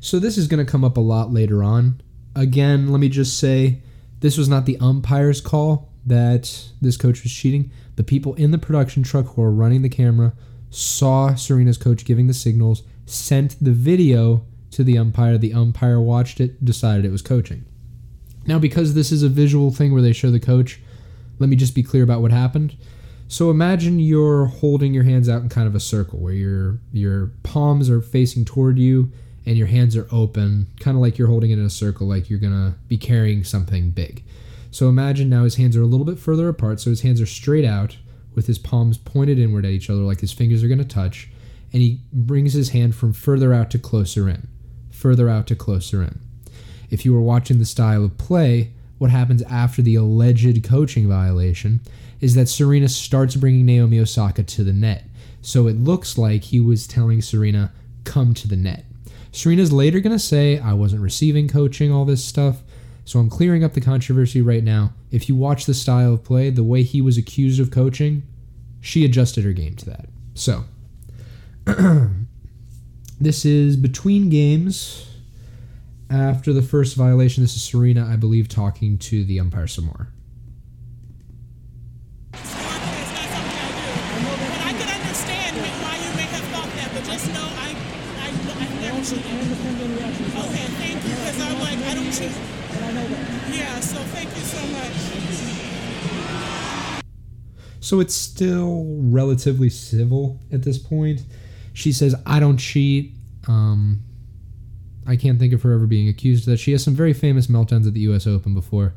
So 0.00 0.18
this 0.18 0.38
is 0.38 0.46
going 0.48 0.64
to 0.64 0.70
come 0.70 0.84
up 0.84 0.96
a 0.96 1.00
lot 1.00 1.32
later 1.32 1.64
on. 1.64 2.00
Again, 2.36 2.92
let 2.92 3.00
me 3.00 3.08
just 3.08 3.38
say 3.38 3.82
this 4.20 4.38
was 4.38 4.48
not 4.48 4.66
the 4.66 4.78
umpire's 4.80 5.40
call 5.40 5.88
that 6.06 6.70
this 6.80 6.96
coach 6.96 7.22
was 7.22 7.32
cheating. 7.32 7.70
The 7.96 8.04
people 8.04 8.34
in 8.34 8.50
the 8.50 8.58
production 8.58 9.02
truck 9.02 9.34
who 9.34 9.42
are 9.42 9.50
running 9.50 9.82
the 9.82 9.88
camera 9.88 10.32
saw 10.70 11.34
Serena's 11.34 11.78
coach 11.78 12.04
giving 12.04 12.26
the 12.26 12.34
signals, 12.34 12.82
sent 13.06 13.56
the 13.62 13.72
video 13.72 14.44
to 14.70 14.84
the 14.84 14.98
umpire. 14.98 15.38
The 15.38 15.54
umpire 15.54 16.00
watched 16.00 16.40
it, 16.40 16.64
decided 16.64 17.04
it 17.04 17.10
was 17.10 17.22
coaching. 17.22 17.64
Now, 18.46 18.58
because 18.58 18.94
this 18.94 19.12
is 19.12 19.22
a 19.22 19.28
visual 19.28 19.70
thing 19.70 19.92
where 19.92 20.02
they 20.02 20.12
show 20.12 20.30
the 20.30 20.40
coach, 20.40 20.80
let 21.38 21.48
me 21.48 21.56
just 21.56 21.74
be 21.74 21.82
clear 21.82 22.02
about 22.02 22.22
what 22.22 22.30
happened. 22.30 22.76
So 23.28 23.50
imagine 23.50 24.00
you're 24.00 24.46
holding 24.46 24.94
your 24.94 25.04
hands 25.04 25.28
out 25.28 25.42
in 25.42 25.50
kind 25.50 25.68
of 25.68 25.74
a 25.74 25.80
circle 25.80 26.18
where 26.18 26.32
your 26.32 26.78
your 26.92 27.32
palms 27.42 27.90
are 27.90 28.00
facing 28.00 28.46
toward 28.46 28.78
you 28.78 29.12
and 29.44 29.56
your 29.56 29.66
hands 29.66 29.96
are 29.96 30.08
open, 30.10 30.66
kind 30.80 30.96
of 30.96 31.02
like 31.02 31.18
you're 31.18 31.28
holding 31.28 31.50
it 31.50 31.58
in 31.58 31.64
a 31.64 31.70
circle 31.70 32.06
like 32.06 32.30
you're 32.30 32.38
going 32.38 32.52
to 32.52 32.76
be 32.88 32.96
carrying 32.96 33.44
something 33.44 33.90
big. 33.90 34.24
So 34.78 34.88
imagine 34.88 35.28
now 35.28 35.42
his 35.42 35.56
hands 35.56 35.76
are 35.76 35.82
a 35.82 35.86
little 35.86 36.06
bit 36.06 36.20
further 36.20 36.48
apart, 36.48 36.78
so 36.78 36.90
his 36.90 37.00
hands 37.00 37.20
are 37.20 37.26
straight 37.26 37.64
out 37.64 37.96
with 38.36 38.46
his 38.46 38.60
palms 38.60 38.96
pointed 38.96 39.36
inward 39.36 39.64
at 39.64 39.72
each 39.72 39.90
other 39.90 40.02
like 40.02 40.20
his 40.20 40.30
fingers 40.32 40.62
are 40.62 40.68
going 40.68 40.78
to 40.78 40.84
touch, 40.84 41.28
and 41.72 41.82
he 41.82 41.98
brings 42.12 42.52
his 42.52 42.68
hand 42.68 42.94
from 42.94 43.12
further 43.12 43.52
out 43.52 43.72
to 43.72 43.78
closer 43.80 44.28
in, 44.28 44.46
further 44.92 45.28
out 45.28 45.48
to 45.48 45.56
closer 45.56 46.00
in. 46.00 46.20
If 46.90 47.04
you 47.04 47.12
were 47.12 47.20
watching 47.20 47.58
the 47.58 47.64
style 47.64 48.04
of 48.04 48.18
play, 48.18 48.70
what 48.98 49.10
happens 49.10 49.42
after 49.42 49.82
the 49.82 49.96
alleged 49.96 50.62
coaching 50.62 51.08
violation 51.08 51.80
is 52.20 52.36
that 52.36 52.48
Serena 52.48 52.88
starts 52.88 53.34
bringing 53.34 53.66
Naomi 53.66 53.98
Osaka 53.98 54.44
to 54.44 54.62
the 54.62 54.72
net. 54.72 55.02
So 55.42 55.66
it 55.66 55.74
looks 55.74 56.16
like 56.16 56.44
he 56.44 56.60
was 56.60 56.86
telling 56.86 57.20
Serena, 57.20 57.72
come 58.04 58.32
to 58.34 58.46
the 58.46 58.54
net. 58.54 58.84
Serena's 59.32 59.72
later 59.72 59.98
going 59.98 60.14
to 60.14 60.20
say, 60.20 60.60
I 60.60 60.72
wasn't 60.74 61.02
receiving 61.02 61.48
coaching, 61.48 61.90
all 61.90 62.04
this 62.04 62.24
stuff. 62.24 62.62
So 63.08 63.18
I'm 63.18 63.30
clearing 63.30 63.64
up 63.64 63.72
the 63.72 63.80
controversy 63.80 64.42
right 64.42 64.62
now. 64.62 64.92
If 65.10 65.30
you 65.30 65.34
watch 65.34 65.64
the 65.64 65.72
style 65.72 66.12
of 66.12 66.24
play, 66.24 66.50
the 66.50 66.62
way 66.62 66.82
he 66.82 67.00
was 67.00 67.16
accused 67.16 67.58
of 67.58 67.70
coaching, 67.70 68.22
she 68.82 69.02
adjusted 69.02 69.44
her 69.44 69.54
game 69.54 69.76
to 69.76 69.86
that. 69.86 70.10
So, 70.34 70.64
this 73.18 73.46
is 73.46 73.78
between 73.78 74.28
games. 74.28 75.08
After 76.10 76.52
the 76.52 76.60
first 76.60 76.96
violation, 76.96 77.42
this 77.42 77.56
is 77.56 77.62
Serena, 77.62 78.06
I 78.06 78.16
believe, 78.16 78.46
talking 78.46 78.98
to 78.98 79.24
the 79.24 79.40
umpire 79.40 79.68
some 79.68 79.86
more. 79.86 80.12
So 97.88 98.00
it's 98.00 98.14
still 98.14 98.84
relatively 98.86 99.70
civil 99.70 100.38
at 100.52 100.62
this 100.62 100.76
point. 100.76 101.22
She 101.72 101.90
says, 101.90 102.14
I 102.26 102.38
don't 102.38 102.58
cheat. 102.58 103.14
Um, 103.46 104.00
I 105.06 105.16
can't 105.16 105.38
think 105.38 105.54
of 105.54 105.62
her 105.62 105.72
ever 105.72 105.86
being 105.86 106.06
accused 106.06 106.42
of 106.42 106.50
that. 106.50 106.58
She 106.58 106.72
has 106.72 106.84
some 106.84 106.94
very 106.94 107.14
famous 107.14 107.46
meltdowns 107.46 107.86
at 107.86 107.94
the 107.94 108.00
US 108.00 108.26
Open 108.26 108.52
before. 108.52 108.92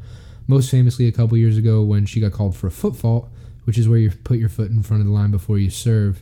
Most 0.45 0.69
famously, 0.69 1.07
a 1.07 1.11
couple 1.13 1.37
years 1.37 1.57
ago 1.57 1.81
when 1.81 2.05
she 2.05 2.19
got 2.19 2.33
called 2.33 2.53
for 2.53 2.67
a 2.67 2.71
foot 2.71 2.97
fault, 2.97 3.29
which 3.63 3.77
is 3.77 3.87
where 3.87 3.97
you 3.97 4.11
put 4.11 4.39
your 4.39 4.49
foot 4.49 4.71
in 4.71 4.83
front 4.83 4.99
of 4.99 5.07
the 5.07 5.13
line 5.13 5.31
before 5.31 5.57
you 5.57 5.69
serve. 5.69 6.21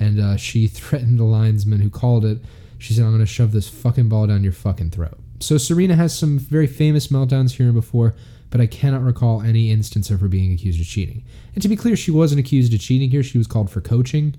And 0.00 0.18
uh, 0.18 0.36
she 0.36 0.66
threatened 0.66 1.16
the 1.16 1.24
linesman 1.24 1.78
who 1.78 1.90
called 1.90 2.24
it. 2.24 2.38
She 2.78 2.92
said, 2.92 3.04
I'm 3.04 3.10
going 3.10 3.20
to 3.20 3.26
shove 3.26 3.52
this 3.52 3.68
fucking 3.68 4.08
ball 4.08 4.26
down 4.26 4.42
your 4.42 4.52
fucking 4.52 4.90
throat. 4.90 5.16
So 5.38 5.58
Serena 5.58 5.94
has 5.94 6.18
some 6.18 6.40
very 6.40 6.66
famous 6.66 7.06
meltdowns 7.06 7.52
here 7.52 7.66
and 7.66 7.74
before, 7.76 8.16
but 8.50 8.60
I 8.60 8.66
cannot 8.66 9.02
recall 9.02 9.42
any 9.42 9.70
instance 9.70 10.10
of 10.10 10.20
her 10.20 10.28
being 10.28 10.52
accused 10.52 10.80
of 10.80 10.86
cheating. 10.86 11.24
And 11.54 11.62
to 11.62 11.68
be 11.68 11.76
clear, 11.76 11.96
she 11.96 12.10
wasn't 12.10 12.40
accused 12.40 12.74
of 12.74 12.80
cheating 12.80 13.10
here. 13.10 13.22
She 13.22 13.38
was 13.38 13.46
called 13.46 13.70
for 13.70 13.80
coaching. 13.80 14.36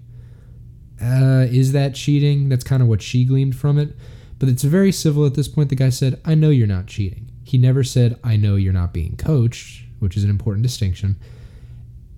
Uh, 1.02 1.48
is 1.50 1.72
that 1.72 1.96
cheating? 1.96 2.50
That's 2.50 2.64
kind 2.64 2.82
of 2.82 2.88
what 2.88 3.02
she 3.02 3.26
gleaned 3.26 3.56
from 3.56 3.80
it. 3.80 3.96
But 4.38 4.50
it's 4.50 4.64
very 4.64 4.92
civil 4.92 5.26
at 5.26 5.36
this 5.36 5.48
point. 5.48 5.70
The 5.70 5.76
guy 5.76 5.90
said, 5.90 6.20
I 6.26 6.36
know 6.36 6.50
you're 6.50 6.68
not 6.68 6.88
cheating. 6.88 7.32
He 7.44 7.58
never 7.58 7.84
said, 7.84 8.20
I 8.24 8.36
know 8.36 8.56
you're 8.56 8.74
not 8.74 8.94
being 8.94 9.16
coached, 9.18 9.86
which 10.00 10.18
is 10.18 10.24
an 10.24 10.30
important 10.30 10.64
distinction. 10.64 11.16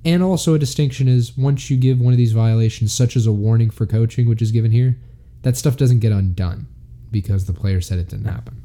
And 0.05 0.21
also, 0.21 0.53
a 0.53 0.59
distinction 0.59 1.07
is 1.07 1.37
once 1.37 1.69
you 1.69 1.77
give 1.77 1.99
one 1.99 2.13
of 2.13 2.17
these 2.17 2.33
violations, 2.33 2.91
such 2.91 3.15
as 3.15 3.25
a 3.25 3.31
warning 3.31 3.69
for 3.69 3.85
coaching, 3.85 4.27
which 4.27 4.41
is 4.41 4.51
given 4.51 4.71
here, 4.71 4.97
that 5.43 5.55
stuff 5.55 5.77
doesn't 5.77 5.99
get 5.99 6.11
undone 6.11 6.67
because 7.11 7.45
the 7.45 7.53
player 7.53 7.79
said 7.79 7.99
it 7.99 8.09
didn't 8.09 8.25
happen. 8.25 8.62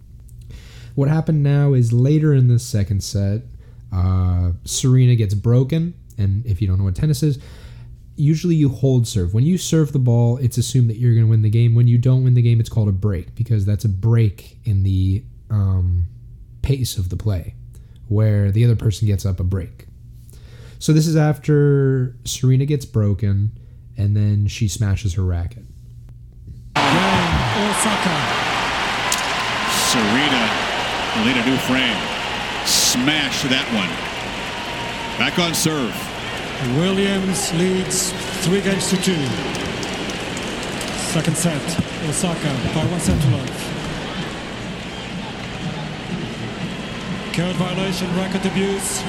What 0.98 1.08
happened 1.08 1.44
now 1.44 1.74
is 1.74 1.92
later 1.92 2.34
in 2.34 2.48
the 2.48 2.58
second 2.58 3.04
set, 3.04 3.42
uh, 3.92 4.50
Serena 4.64 5.14
gets 5.14 5.32
broken. 5.32 5.94
And 6.18 6.44
if 6.44 6.60
you 6.60 6.66
don't 6.66 6.76
know 6.76 6.82
what 6.82 6.96
tennis 6.96 7.22
is, 7.22 7.38
usually 8.16 8.56
you 8.56 8.68
hold 8.68 9.06
serve. 9.06 9.32
When 9.32 9.44
you 9.44 9.58
serve 9.58 9.92
the 9.92 10.00
ball, 10.00 10.38
it's 10.38 10.58
assumed 10.58 10.90
that 10.90 10.96
you're 10.96 11.14
going 11.14 11.26
to 11.26 11.30
win 11.30 11.42
the 11.42 11.50
game. 11.50 11.76
When 11.76 11.86
you 11.86 11.98
don't 11.98 12.24
win 12.24 12.34
the 12.34 12.42
game, 12.42 12.58
it's 12.58 12.68
called 12.68 12.88
a 12.88 12.92
break 12.92 13.36
because 13.36 13.64
that's 13.64 13.84
a 13.84 13.88
break 13.88 14.58
in 14.64 14.82
the 14.82 15.22
um, 15.50 16.08
pace 16.62 16.98
of 16.98 17.10
the 17.10 17.16
play 17.16 17.54
where 18.08 18.50
the 18.50 18.64
other 18.64 18.74
person 18.74 19.06
gets 19.06 19.24
up 19.24 19.38
a 19.38 19.44
break. 19.44 19.86
So 20.80 20.92
this 20.92 21.06
is 21.06 21.14
after 21.14 22.16
Serena 22.24 22.64
gets 22.64 22.84
broken 22.84 23.52
and 23.96 24.16
then 24.16 24.48
she 24.48 24.66
smashes 24.66 25.14
her 25.14 25.22
racket. 25.22 25.62
Osaka. 26.74 28.34
Serena 29.70 30.67
will 31.16 31.24
need 31.24 31.36
a 31.36 31.46
new 31.46 31.56
frame. 31.68 31.98
Smash 32.66 33.42
that 33.44 33.66
one. 33.72 33.88
Back 35.18 35.38
on 35.38 35.54
serve. 35.54 35.94
Williams 36.76 37.52
leads 37.54 38.12
three 38.44 38.60
games 38.60 38.88
to 38.90 38.96
two. 38.96 39.14
Second 41.12 41.36
set, 41.36 41.62
Osaka 42.08 42.48
by 42.74 42.84
one 42.86 43.00
set 43.00 43.20
to 43.20 43.28
love. 43.30 43.68
Code 47.32 47.56
violation, 47.56 48.14
racket 48.16 48.44
abuse, 48.44 49.02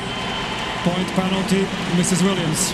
point 0.84 1.08
penalty, 1.10 1.64
Mrs. 1.98 2.24
Williams. 2.24 2.74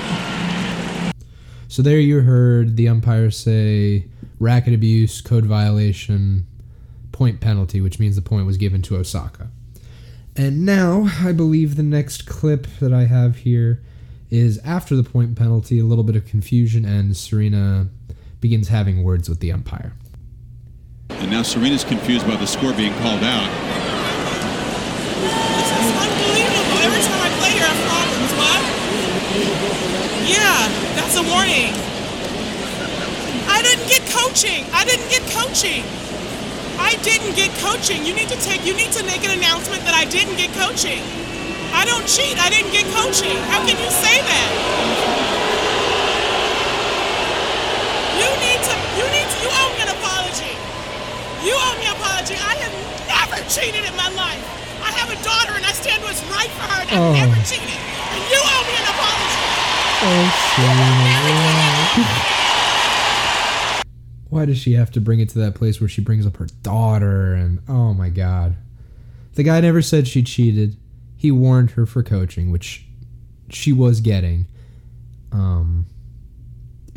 So 1.68 1.82
there 1.82 2.00
you 2.00 2.22
heard 2.22 2.78
the 2.78 2.88
umpire 2.88 3.32
say 3.32 4.06
racket 4.40 4.74
abuse, 4.74 5.22
code 5.22 5.46
violation, 5.46 6.46
point 7.16 7.40
penalty, 7.40 7.80
which 7.80 7.98
means 7.98 8.18
the 8.18 8.22
point 8.22 8.46
was 8.46 8.58
given 8.58 8.82
to 8.82 8.98
Osaka. 8.98 9.48
And 10.36 10.66
now 10.66 11.08
I 11.22 11.32
believe 11.32 11.78
the 11.78 11.84
next 11.84 12.26
clip 12.26 12.68
that 12.82 12.92
I 12.92 13.06
have 13.06 13.38
here 13.38 13.82
is 14.30 14.58
after 14.66 14.98
the 14.98 15.04
point 15.04 15.38
penalty, 15.38 15.80
a 15.80 15.86
little 15.86 16.04
bit 16.04 16.18
of 16.18 16.26
confusion, 16.26 16.84
and 16.84 17.16
Serena 17.16 17.88
begins 18.42 18.68
having 18.68 19.02
words 19.02 19.30
with 19.30 19.40
the 19.40 19.50
umpire. 19.50 19.94
And 21.08 21.32
now 21.32 21.42
Serena's 21.42 21.86
confused 21.86 22.28
by 22.28 22.36
the 22.36 22.46
score 22.46 22.74
being 22.74 22.92
called 23.00 23.24
out. 23.24 23.48
This 25.24 25.72
is 25.72 25.88
unbelievable. 25.96 26.84
Every 26.84 27.00
time 27.00 27.22
I 27.24 27.32
play 27.40 27.52
here, 27.56 27.64
I 27.64 27.72
have 27.72 27.80
problems. 27.88 28.32
What? 28.36 28.60
Yeah, 30.28 30.68
that's 31.00 31.16
a 31.16 31.24
warning. 31.32 31.72
I 33.48 33.62
didn't 33.62 33.88
get 33.88 34.04
coaching. 34.12 34.66
I 34.74 34.84
didn't 34.84 35.08
get 35.10 35.24
coaching. 35.32 35.86
I 36.80 36.96
didn't 37.04 37.36
get 37.36 37.52
coaching. 37.60 38.06
You 38.06 38.14
need 38.14 38.30
to 38.30 38.38
take. 38.42 38.66
You 38.66 38.74
need 38.76 38.92
to 38.94 39.04
make 39.06 39.24
an 39.24 39.32
announcement 39.38 39.84
that 39.86 39.94
I 39.96 40.06
didn't 40.06 40.36
get 40.38 40.52
coaching. 40.54 41.02
I 41.74 41.86
don't 41.86 42.06
cheat. 42.08 42.38
I 42.40 42.50
didn't 42.50 42.72
get 42.72 42.86
coaching. 42.96 43.38
How 43.52 43.60
can 43.64 43.78
you 43.80 43.90
say 43.92 44.22
that? 44.22 44.50
You 48.20 48.30
need 48.44 48.62
to. 48.64 48.74
You 49.00 49.06
need 49.12 49.28
to. 49.28 49.38
You 49.44 49.50
owe 49.52 49.72
me 49.76 49.82
an 49.88 49.92
apology. 49.96 50.54
You 51.44 51.54
owe 51.56 51.76
me 51.80 51.86
an 51.88 51.94
apology. 52.00 52.36
I 52.40 52.56
have 52.64 52.74
never 53.08 53.40
cheated 53.52 53.84
in 53.88 53.96
my 53.96 54.10
life. 54.16 54.44
I 54.84 54.92
have 54.96 55.10
a 55.12 55.18
daughter, 55.24 55.54
and 55.58 55.66
I 55.66 55.72
stand 55.74 56.04
what's 56.04 56.22
right 56.32 56.50
for 56.56 56.64
her. 56.70 56.82
And 56.84 56.90
I've 56.92 57.00
Oh. 57.02 57.14
never 57.14 57.36
cheated. 57.48 57.80
And 58.16 58.22
you 58.32 58.40
owe 58.40 58.64
me 58.68 58.74
an 58.80 58.88
apology. 58.88 59.40
Oh, 60.06 60.30
Why 64.36 64.44
does 64.44 64.58
she 64.58 64.74
have 64.74 64.92
to 64.92 65.00
bring 65.00 65.22
it 65.22 65.30
to 65.30 65.40
that 65.40 65.56
place 65.56 65.80
where 65.80 65.88
she 65.88 66.02
brings 66.02 66.28
up 66.28 66.36
her 66.36 66.48
daughter 66.62 67.34
and 67.34 67.60
oh 67.70 67.94
my 67.94 68.10
god. 68.10 68.58
The 69.36 69.44
guy 69.44 69.62
never 69.62 69.82
said 69.82 70.10
she 70.10 70.24
cheated. 70.24 70.76
He 71.16 71.32
warned 71.32 71.72
her 71.72 71.86
for 71.86 72.04
coaching, 72.04 72.52
which 72.52 72.86
she 73.50 73.72
was 73.72 74.02
getting. 74.02 74.48
Um 75.32 75.86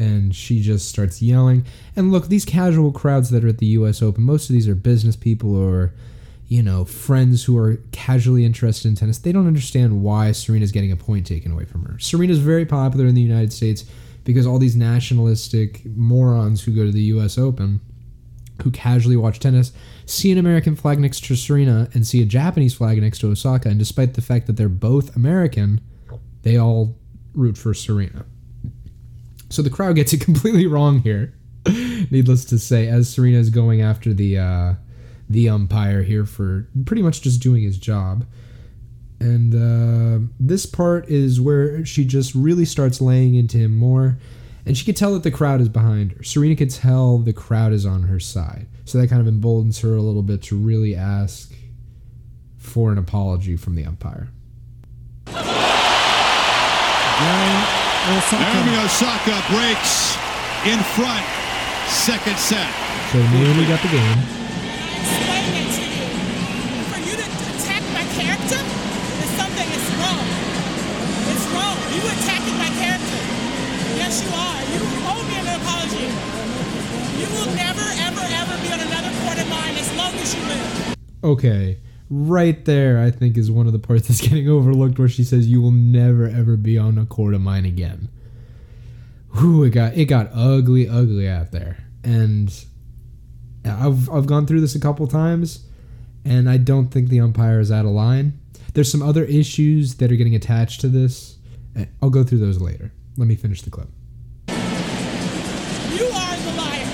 and 0.00 0.34
she 0.34 0.60
just 0.60 0.88
starts 0.88 1.22
yelling. 1.22 1.64
And 1.94 2.10
look, 2.10 2.26
these 2.26 2.44
casual 2.44 2.90
crowds 2.90 3.30
that 3.30 3.44
are 3.44 3.48
at 3.48 3.58
the 3.58 3.66
US 3.66 4.02
Open, 4.02 4.24
most 4.24 4.50
of 4.50 4.54
these 4.54 4.66
are 4.66 4.74
business 4.74 5.14
people 5.14 5.54
or 5.54 5.94
you 6.48 6.60
know, 6.60 6.84
friends 6.84 7.44
who 7.44 7.56
are 7.56 7.76
casually 7.92 8.44
interested 8.44 8.88
in 8.88 8.96
tennis. 8.96 9.18
They 9.18 9.30
don't 9.30 9.46
understand 9.46 10.02
why 10.02 10.32
Serena's 10.32 10.72
getting 10.72 10.90
a 10.90 10.96
point 10.96 11.24
taken 11.24 11.52
away 11.52 11.66
from 11.66 11.84
her. 11.84 12.00
Serena's 12.00 12.38
very 12.38 12.66
popular 12.66 13.06
in 13.06 13.14
the 13.14 13.20
United 13.20 13.52
States 13.52 13.84
because 14.24 14.46
all 14.46 14.58
these 14.58 14.76
nationalistic 14.76 15.84
morons 15.84 16.62
who 16.62 16.72
go 16.72 16.84
to 16.84 16.92
the 16.92 17.02
US 17.02 17.38
Open, 17.38 17.80
who 18.62 18.70
casually 18.70 19.16
watch 19.16 19.38
tennis, 19.40 19.72
see 20.06 20.32
an 20.32 20.38
American 20.38 20.74
flag 20.76 20.98
next 20.98 21.24
to 21.24 21.36
Serena 21.36 21.88
and 21.94 22.06
see 22.06 22.22
a 22.22 22.26
Japanese 22.26 22.74
flag 22.74 23.00
next 23.00 23.20
to 23.20 23.30
Osaka, 23.30 23.68
and 23.68 23.78
despite 23.78 24.14
the 24.14 24.22
fact 24.22 24.46
that 24.46 24.56
they're 24.56 24.68
both 24.68 25.14
American, 25.16 25.80
they 26.42 26.56
all 26.56 26.96
root 27.34 27.56
for 27.56 27.74
Serena. 27.74 28.24
So 29.50 29.62
the 29.62 29.70
crowd 29.70 29.96
gets 29.96 30.12
it 30.12 30.20
completely 30.24 30.66
wrong 30.66 31.00
here. 31.00 31.34
Needless 32.10 32.44
to 32.46 32.58
say, 32.58 32.88
as 32.88 33.08
Serena 33.08 33.38
is 33.38 33.50
going 33.50 33.82
after 33.82 34.14
the 34.14 34.38
uh, 34.38 34.74
the 35.28 35.48
umpire 35.48 36.02
here 36.02 36.24
for 36.24 36.66
pretty 36.86 37.02
much 37.02 37.20
just 37.20 37.42
doing 37.42 37.62
his 37.62 37.76
job. 37.76 38.24
And 39.20 39.54
uh, 39.54 40.28
this 40.38 40.66
part 40.66 41.08
is 41.08 41.40
where 41.40 41.84
she 41.84 42.04
just 42.04 42.34
really 42.34 42.64
starts 42.64 43.00
laying 43.00 43.34
into 43.34 43.58
him 43.58 43.76
more. 43.76 44.18
And 44.64 44.76
she 44.76 44.84
could 44.84 44.96
tell 44.96 45.14
that 45.14 45.22
the 45.22 45.30
crowd 45.30 45.60
is 45.60 45.68
behind 45.68 46.12
her. 46.12 46.22
Serena 46.22 46.54
could 46.54 46.70
tell 46.70 47.18
the 47.18 47.32
crowd 47.32 47.72
is 47.72 47.86
on 47.86 48.04
her 48.04 48.20
side. 48.20 48.66
So 48.84 48.98
that 48.98 49.08
kind 49.08 49.20
of 49.20 49.26
emboldens 49.26 49.80
her 49.80 49.96
a 49.96 50.02
little 50.02 50.22
bit 50.22 50.42
to 50.44 50.56
really 50.56 50.94
ask 50.94 51.52
for 52.58 52.92
an 52.92 52.98
apology 52.98 53.56
from 53.56 53.74
the 53.74 53.84
umpire. 53.84 54.28
Naomi 58.08 58.76
Osaka 58.84 59.42
breaks 59.50 60.16
in 60.64 60.78
front. 60.94 61.24
Second 61.88 62.36
set. 62.36 62.70
So 63.12 63.18
Naomi 63.18 63.66
got 63.66 63.80
the 63.82 63.88
game. 63.88 64.47
You 71.98 72.04
attacking 72.06 72.56
my 72.58 72.70
character. 72.78 73.20
Yes, 73.98 74.22
you 74.22 74.30
are. 74.30 74.62
You 74.70 74.80
owe 75.10 75.22
me 75.26 75.34
an 75.34 75.48
apology. 75.58 76.06
You 77.18 77.26
will 77.34 77.50
never, 77.56 77.82
ever, 77.82 78.22
ever 78.22 78.54
be 78.62 78.72
on 78.72 78.78
another 78.78 79.10
court 79.26 79.38
of 79.38 79.48
mine 79.48 79.74
as 79.74 79.96
long 79.96 80.14
as 80.14 80.32
you 80.32 80.42
live. 80.42 80.96
Okay, 81.24 81.78
right 82.08 82.64
there, 82.66 83.00
I 83.00 83.10
think 83.10 83.36
is 83.36 83.50
one 83.50 83.66
of 83.66 83.72
the 83.72 83.80
parts 83.80 84.06
that's 84.08 84.20
getting 84.20 84.48
overlooked 84.48 84.96
where 85.00 85.08
she 85.08 85.24
says, 85.24 85.48
"You 85.48 85.60
will 85.60 85.72
never 85.72 86.28
ever 86.28 86.56
be 86.56 86.78
on 86.78 86.98
a 86.98 87.04
court 87.04 87.34
of 87.34 87.40
mine 87.40 87.64
again." 87.64 88.08
Whew, 89.32 89.64
it 89.64 89.70
got 89.70 89.96
it 89.96 90.04
got 90.04 90.30
ugly, 90.32 90.88
ugly 90.88 91.28
out 91.28 91.50
there, 91.50 91.78
and 92.04 92.54
I've 93.64 94.08
I've 94.08 94.26
gone 94.26 94.46
through 94.46 94.60
this 94.60 94.76
a 94.76 94.80
couple 94.80 95.08
times, 95.08 95.66
and 96.24 96.48
I 96.48 96.58
don't 96.58 96.90
think 96.90 97.08
the 97.08 97.18
umpire 97.18 97.58
is 97.58 97.72
out 97.72 97.86
of 97.86 97.90
line. 97.90 98.38
There's 98.74 98.92
some 98.92 99.02
other 99.02 99.24
issues 99.24 99.96
that 99.96 100.12
are 100.12 100.16
getting 100.16 100.36
attached 100.36 100.80
to 100.82 100.88
this. 100.88 101.37
I'll 102.02 102.10
go 102.10 102.24
through 102.24 102.38
those 102.38 102.60
later. 102.60 102.90
Let 103.16 103.26
me 103.28 103.34
finish 103.36 103.62
the 103.62 103.70
clip. 103.70 103.88
You 104.48 104.54
are 106.06 106.36
the 106.36 106.52
liar. 106.56 106.86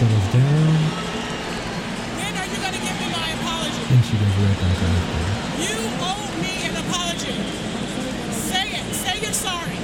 Settles 0.00 0.28
down, 0.32 0.74
When 2.16 2.32
are 2.40 2.48
you 2.48 2.56
going 2.64 2.72
to 2.72 2.80
give 2.80 2.96
me 3.00 3.08
my 3.12 3.28
apology? 3.36 3.82
and 3.92 4.00
she 4.06 4.16
goes 4.16 4.34
right 4.40 4.58
back 4.64 4.78
after. 4.80 5.22
You 5.60 5.76
owe 6.00 6.26
me 6.40 6.54
an 6.68 6.74
apology. 6.84 7.36
Say 8.48 8.64
it. 8.80 8.86
Say 9.02 9.14
you're 9.20 9.34
sorry. 9.36 9.76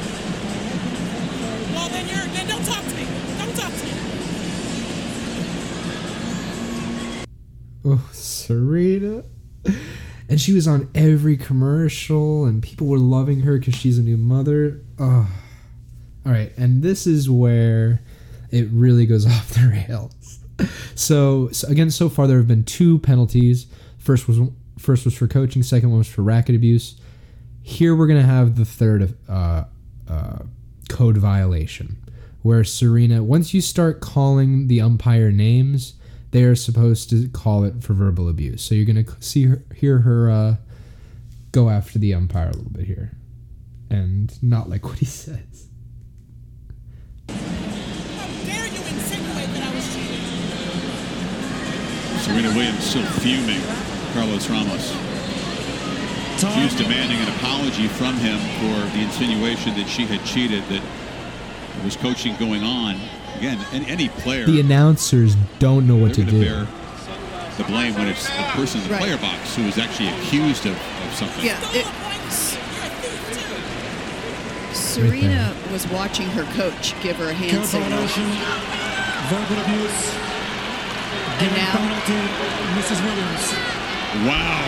Well, 1.74 1.88
then 1.90 2.08
you're. 2.08 2.26
Then 2.34 2.46
don't 2.48 2.64
talk 2.64 2.82
to 2.82 2.94
me. 2.94 3.04
Don't 3.38 3.54
talk 3.56 3.72
to 3.76 3.84
me. 3.84 3.92
Oh, 7.84 8.00
Serena. 8.46 9.24
And 10.28 10.40
she 10.40 10.52
was 10.52 10.68
on 10.68 10.88
every 10.94 11.36
commercial, 11.36 12.44
and 12.44 12.62
people 12.62 12.86
were 12.86 12.98
loving 12.98 13.40
her 13.40 13.58
because 13.58 13.74
she's 13.74 13.98
a 13.98 14.02
new 14.02 14.16
mother. 14.16 14.80
Oh. 14.98 15.28
All 16.24 16.32
right, 16.32 16.52
and 16.56 16.82
this 16.82 17.06
is 17.06 17.30
where 17.30 18.02
it 18.50 18.68
really 18.72 19.06
goes 19.06 19.26
off 19.32 19.50
the 19.50 19.68
rails. 19.88 20.40
So, 20.94 21.48
so 21.50 21.68
again, 21.68 21.90
so 21.90 22.08
far 22.08 22.26
there 22.26 22.38
have 22.38 22.48
been 22.48 22.64
two 22.64 22.98
penalties. 23.00 23.66
First 23.98 24.26
was 24.26 24.40
first 24.78 25.04
was 25.04 25.14
for 25.14 25.26
coaching. 25.26 25.62
Second 25.62 25.90
one 25.90 25.98
was 25.98 26.08
for 26.08 26.22
racket 26.22 26.54
abuse. 26.54 27.00
Here 27.62 27.94
we're 27.94 28.06
gonna 28.06 28.22
have 28.22 28.56
the 28.56 28.64
third 28.64 29.16
uh, 29.28 29.64
uh, 30.08 30.38
code 30.88 31.16
violation, 31.16 31.98
where 32.42 32.64
Serena, 32.64 33.22
once 33.22 33.52
you 33.54 33.60
start 33.60 34.00
calling 34.00 34.68
the 34.68 34.80
umpire 34.80 35.30
names, 35.30 35.94
they 36.36 36.44
are 36.44 36.54
supposed 36.54 37.08
to 37.08 37.28
call 37.28 37.64
it 37.64 37.82
for 37.82 37.94
verbal 37.94 38.28
abuse. 38.28 38.60
So 38.60 38.74
you're 38.74 38.84
gonna 38.84 39.06
see 39.20 39.44
her, 39.44 39.62
hear 39.74 40.00
her 40.00 40.30
uh, 40.30 40.56
go 41.50 41.70
after 41.70 41.98
the 41.98 42.12
umpire 42.12 42.50
a 42.50 42.52
little 42.52 42.68
bit 42.68 42.84
here, 42.84 43.12
and 43.88 44.30
not 44.42 44.68
like 44.68 44.84
what 44.84 44.98
he 44.98 45.06
says. 45.24 45.68
How 47.30 48.26
dare 48.44 48.66
you 48.66 48.82
insinuate 48.84 49.48
that 49.48 49.62
I 49.64 49.74
was 49.74 49.94
cheating? 49.94 50.20
Serena 52.20 52.54
Williams 52.54 52.84
still 52.84 53.06
fuming. 53.24 53.62
Carlos 54.12 54.50
Ramos. 54.50 54.90
She 56.38 56.64
was 56.64 56.74
demanding 56.74 57.16
an 57.18 57.28
apology 57.36 57.88
from 57.88 58.14
him 58.16 58.38
for 58.60 58.94
the 58.94 59.02
insinuation 59.02 59.74
that 59.76 59.88
she 59.88 60.04
had 60.04 60.22
cheated, 60.26 60.62
that 60.64 60.82
there 61.76 61.84
was 61.84 61.96
coaching 61.96 62.36
going 62.36 62.62
on. 62.62 63.00
Again, 63.38 63.58
an- 63.72 63.84
any 63.84 64.08
player, 64.08 64.46
The 64.46 64.60
announcers 64.60 65.36
don't 65.58 65.86
know 65.86 65.96
what 65.96 66.14
to 66.14 66.22
they're 66.22 66.30
going 66.30 66.42
to 66.42 66.48
do. 66.48 66.54
bear 66.54 66.66
the 67.58 67.64
blame 67.64 67.94
when 67.94 68.06
it's 68.08 68.26
the 68.28 68.42
person 68.52 68.82
in 68.82 68.88
the 68.88 68.96
player 68.98 69.16
box 69.18 69.54
who 69.56 69.62
is 69.62 69.78
actually 69.78 70.08
accused 70.08 70.66
of, 70.66 70.72
of 70.72 71.14
something. 71.14 71.44
Yeah, 71.44 71.58
it, 71.72 71.86
Serena 74.74 75.54
was 75.72 75.86
watching 75.88 76.26
her 76.28 76.44
coach 76.54 76.94
give 77.02 77.16
her 77.16 77.28
a 77.30 77.32
hand 77.34 77.50
Clear 77.50 77.64
signal. 77.64 78.06
verbal 79.28 79.58
abuse, 79.64 80.00
And 81.40 81.52
now, 81.56 81.72
penalty, 81.72 82.20
Mrs. 82.76 83.00
Williams. 83.04 83.44
Wow. 84.28 84.64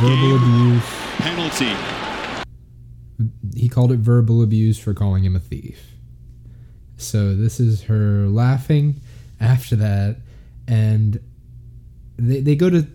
Verbal 0.00 0.36
abuse. 0.36 0.88
Penalty. 1.18 1.91
He 3.54 3.68
called 3.68 3.92
it 3.92 3.98
verbal 3.98 4.42
abuse 4.42 4.78
for 4.78 4.94
calling 4.94 5.24
him 5.24 5.36
a 5.36 5.40
thief. 5.40 5.92
So 6.96 7.34
this 7.34 7.58
is 7.58 7.84
her 7.84 8.28
laughing 8.28 9.00
after 9.40 9.76
that, 9.76 10.18
and 10.68 11.20
they, 12.16 12.40
they 12.40 12.54
go 12.54 12.70
to 12.70 12.86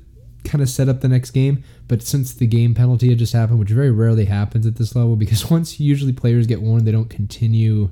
kind 0.46 0.62
of 0.62 0.70
set 0.70 0.88
up 0.88 1.02
the 1.02 1.10
next 1.10 1.32
game. 1.32 1.64
But 1.88 2.02
since 2.02 2.34
the 2.34 2.48
game 2.48 2.74
penalty 2.74 3.10
had 3.10 3.20
just 3.20 3.34
happened, 3.34 3.60
which 3.60 3.70
very 3.70 3.92
rarely 3.92 4.26
happens 4.26 4.66
at 4.66 4.76
this 4.76 4.96
level, 4.96 5.16
because 5.16 5.50
once 5.52 5.80
usually 5.80 6.14
players 6.14 6.48
get 6.48 6.62
warned, 6.62 6.88
they 6.88 6.92
don't 6.92 7.10
continue 7.10 7.90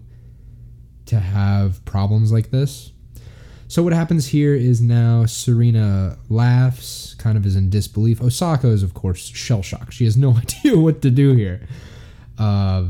to 1.08 1.20
have 1.20 1.84
problems 1.86 2.32
like 2.32 2.52
this. 2.52 2.92
So 3.68 3.82
what 3.82 3.94
happens 3.94 4.28
here 4.28 4.54
is 4.54 4.80
now 4.80 5.26
Serena 5.26 6.18
laughs, 6.30 7.16
kind 7.16 7.38
of 7.38 7.46
is 7.46 7.56
in 7.56 7.70
disbelief. 7.70 8.22
Osaka 8.22 8.68
is 8.68 8.84
of 8.84 8.94
course 8.94 9.26
shell 9.26 9.62
shocked. 9.62 9.94
She 9.94 10.06
has 10.06 10.16
no 10.16 10.38
idea 10.38 10.78
what 10.78 11.02
to 11.02 11.10
do 11.10 11.34
here, 11.34 11.68
uh, 12.38 12.86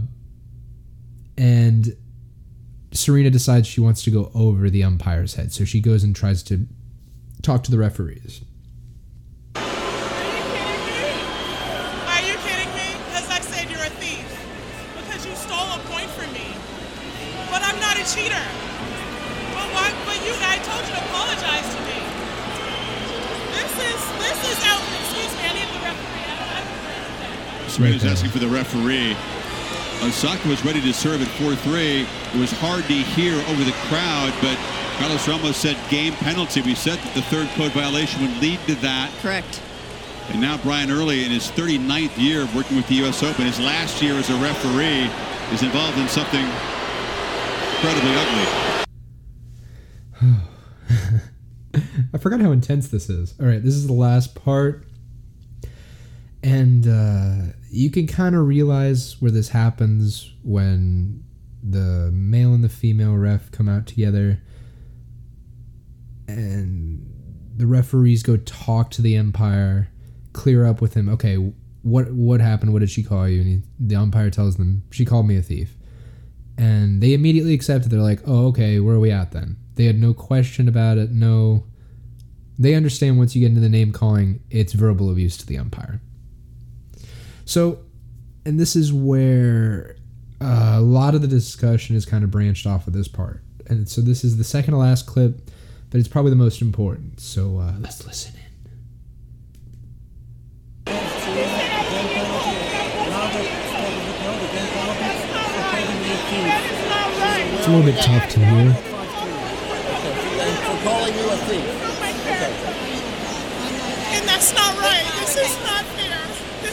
and 1.37 1.95
Serena 2.91 3.29
decides 3.29 3.67
she 3.67 3.81
wants 3.81 4.03
to 4.03 4.11
go 4.11 4.31
over 4.33 4.69
the 4.69 4.83
umpire's 4.83 5.35
head. 5.35 5.51
So 5.51 5.65
she 5.65 5.81
goes 5.81 6.03
and 6.03 6.15
tries 6.15 6.43
to 6.43 6.65
talk 7.41 7.63
to 7.63 7.71
the 7.71 7.77
referees. 7.77 8.41
With 27.79 27.99
that. 27.99 27.99
Serena's 27.99 28.03
there. 28.03 28.11
asking 28.11 28.31
for 28.31 28.39
the 28.39 28.47
referee. 28.47 29.15
Osaka 30.03 30.47
was 30.47 30.63
ready 30.65 30.81
to 30.81 30.93
serve 30.93 31.21
at 31.21 31.27
4-3. 31.39 32.05
It 32.35 32.39
was 32.39 32.51
hard 32.51 32.83
to 32.83 32.93
hear 32.93 33.33
over 33.47 33.63
the 33.63 33.71
crowd, 33.87 34.33
but 34.41 34.57
Carlos 34.97 35.27
Ramos 35.27 35.57
said 35.57 35.77
game 35.89 36.13
penalty. 36.13 36.61
We 36.61 36.75
said 36.75 36.99
that 36.99 37.13
the 37.15 37.21
third 37.23 37.47
code 37.55 37.71
violation 37.71 38.21
would 38.21 38.37
lead 38.41 38.59
to 38.67 38.75
that. 38.75 39.11
correct. 39.21 39.61
And 40.29 40.41
now 40.41 40.57
Brian 40.57 40.89
Earley, 40.89 41.23
in 41.23 41.31
his 41.31 41.51
39th 41.51 42.17
year 42.17 42.41
of 42.41 42.55
working 42.55 42.77
with 42.77 42.87
the 42.87 42.95
U.S. 42.95 43.21
Open, 43.21 43.45
his 43.45 43.59
last 43.59 44.01
year 44.01 44.15
as 44.15 44.29
a 44.29 44.35
referee, 44.35 45.09
is 45.53 45.61
involved 45.61 45.97
in 45.97 46.07
something 46.07 46.45
incredibly 47.75 48.15
ugly. 48.15 48.47
I 52.13 52.17
forgot 52.17 52.41
how 52.41 52.51
intense 52.51 52.87
this 52.87 53.09
is. 53.09 53.35
All 53.39 53.45
right, 53.45 53.63
this 53.63 53.75
is 53.75 53.85
the 53.85 53.93
last 53.93 54.33
part. 54.33 54.85
And 56.45 56.87
uh, 56.87 57.53
you 57.71 57.89
can 57.89 58.05
kind 58.05 58.35
of 58.35 58.45
realize 58.45 59.19
where 59.19 59.31
this 59.31 59.49
happens 59.49 60.31
when 60.43 61.23
the 61.67 62.11
male 62.13 62.53
and 62.53 62.63
the 62.63 62.69
female 62.69 63.15
ref 63.15 63.49
come 63.49 63.67
out 63.67 63.87
together 63.87 64.43
and 66.27 67.03
the 67.57 67.65
referees 67.65 68.21
go 68.21 68.37
talk 68.37 68.91
to 68.91 69.01
the 69.01 69.17
umpire, 69.17 69.89
clear 70.33 70.67
up 70.67 70.81
with 70.81 70.93
him. 70.93 71.09
Okay, 71.09 71.35
what 71.81 72.11
what 72.11 72.41
happened? 72.41 72.73
What 72.73 72.79
did 72.79 72.91
she 72.91 73.01
call 73.01 73.27
you? 73.27 73.41
And 73.41 73.49
he, 73.49 73.61
the 73.79 73.95
umpire 73.95 74.29
tells 74.29 74.57
them 74.57 74.83
she 74.91 75.03
called 75.03 75.27
me 75.27 75.37
a 75.37 75.41
thief, 75.41 75.75
and 76.59 77.01
they 77.01 77.15
immediately 77.15 77.55
accept 77.55 77.87
it. 77.87 77.89
They're 77.89 77.99
like, 78.01 78.21
"Oh, 78.27 78.49
okay, 78.49 78.79
where 78.79 78.95
are 78.95 78.99
we 78.99 79.09
at 79.09 79.31
then?" 79.31 79.57
They 79.73 79.85
had 79.85 79.97
no 79.97 80.13
question 80.13 80.67
about 80.67 80.99
it. 80.99 81.09
No, 81.09 81.63
they 82.59 82.75
understand 82.75 83.17
once 83.17 83.35
you 83.35 83.41
get 83.41 83.49
into 83.49 83.61
the 83.61 83.69
name 83.69 83.91
calling, 83.91 84.41
it's 84.51 84.73
verbal 84.73 85.09
abuse 85.09 85.37
to 85.37 85.47
the 85.47 85.57
umpire. 85.57 86.01
So, 87.45 87.79
and 88.45 88.59
this 88.59 88.75
is 88.75 88.91
where 88.91 89.95
uh, 90.41 90.73
a 90.75 90.81
lot 90.81 91.15
of 91.15 91.21
the 91.21 91.27
discussion 91.27 91.95
is 91.95 92.05
kind 92.05 92.23
of 92.23 92.31
branched 92.31 92.65
off 92.67 92.87
of 92.87 92.93
this 92.93 93.07
part. 93.07 93.41
And 93.67 93.87
so 93.87 94.01
this 94.01 94.23
is 94.23 94.37
the 94.37 94.43
second 94.43 94.73
to 94.73 94.77
last 94.77 95.05
clip, 95.07 95.49
but 95.89 95.99
it's 95.99 96.07
probably 96.07 96.31
the 96.31 96.37
most 96.37 96.61
important. 96.61 97.19
So 97.19 97.59
uh, 97.59 97.73
let's 97.79 98.05
listen 98.05 98.35
in. 98.35 98.41
It's 107.57 107.67
a 107.67 107.71
little 107.71 107.85
bit 107.91 107.99
tough 108.03 108.29
to 108.29 108.39
hear. 108.39 108.73
For 110.65 110.77
calling 110.83 111.13
you 111.15 111.29
a 111.29 111.37
thief. 111.47 111.65
And 114.13 114.27
that's 114.27 114.53
not 114.53 114.77
right. 114.77 115.05
This 115.19 115.35
is 115.37 115.57
not 115.63 115.85
fair. 115.85 116.04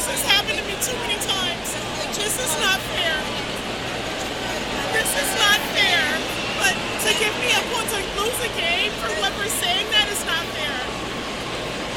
This 0.02 0.18
has 0.18 0.34
happened 0.34 0.58
to 0.58 0.66
me 0.66 0.74
too 0.82 0.98
many 0.98 1.14
times. 1.14 1.68
This 2.18 2.34
is 2.34 2.52
not 2.58 2.82
fair. 2.90 3.14
This 4.90 5.06
is 5.14 5.30
not 5.38 5.62
fair. 5.78 6.02
But 6.58 6.74
to 7.06 7.10
give 7.22 7.30
me 7.38 7.54
a 7.54 7.62
point 7.70 7.86
to 7.86 8.02
lose 8.18 8.34
a 8.42 8.50
game 8.58 8.90
for 8.98 9.14
what 9.22 9.30
we're 9.38 9.46
saying, 9.62 9.86
that 9.94 10.10
is 10.10 10.18
not 10.26 10.42
fair. 10.58 10.74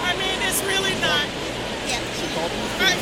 I 0.05 0.13
mean, 0.21 0.37
it's 0.45 0.61
really 0.69 0.93
not. 1.01 1.25
Yeah, 1.89 1.97
thief. 2.21 3.01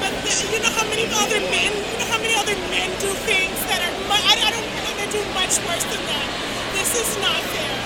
But 0.00 0.16
th- 0.24 0.48
you 0.48 0.64
know 0.64 0.72
how 0.72 0.88
many 0.88 1.04
other 1.12 1.44
men, 1.52 1.68
you 1.68 1.96
know 2.00 2.08
how 2.08 2.16
many 2.16 2.32
other 2.32 2.56
men 2.72 2.88
do 3.04 3.12
things 3.28 3.58
that 3.68 3.84
are, 3.84 3.94
I, 4.08 4.32
I 4.32 4.48
don't 4.48 4.64
think 4.64 4.96
they 4.96 5.12
do 5.12 5.20
much 5.36 5.60
worse 5.68 5.84
than 5.92 6.00
that. 6.08 6.28
This 6.72 6.96
is 6.96 7.20
not 7.20 7.36
fair. 7.52 7.76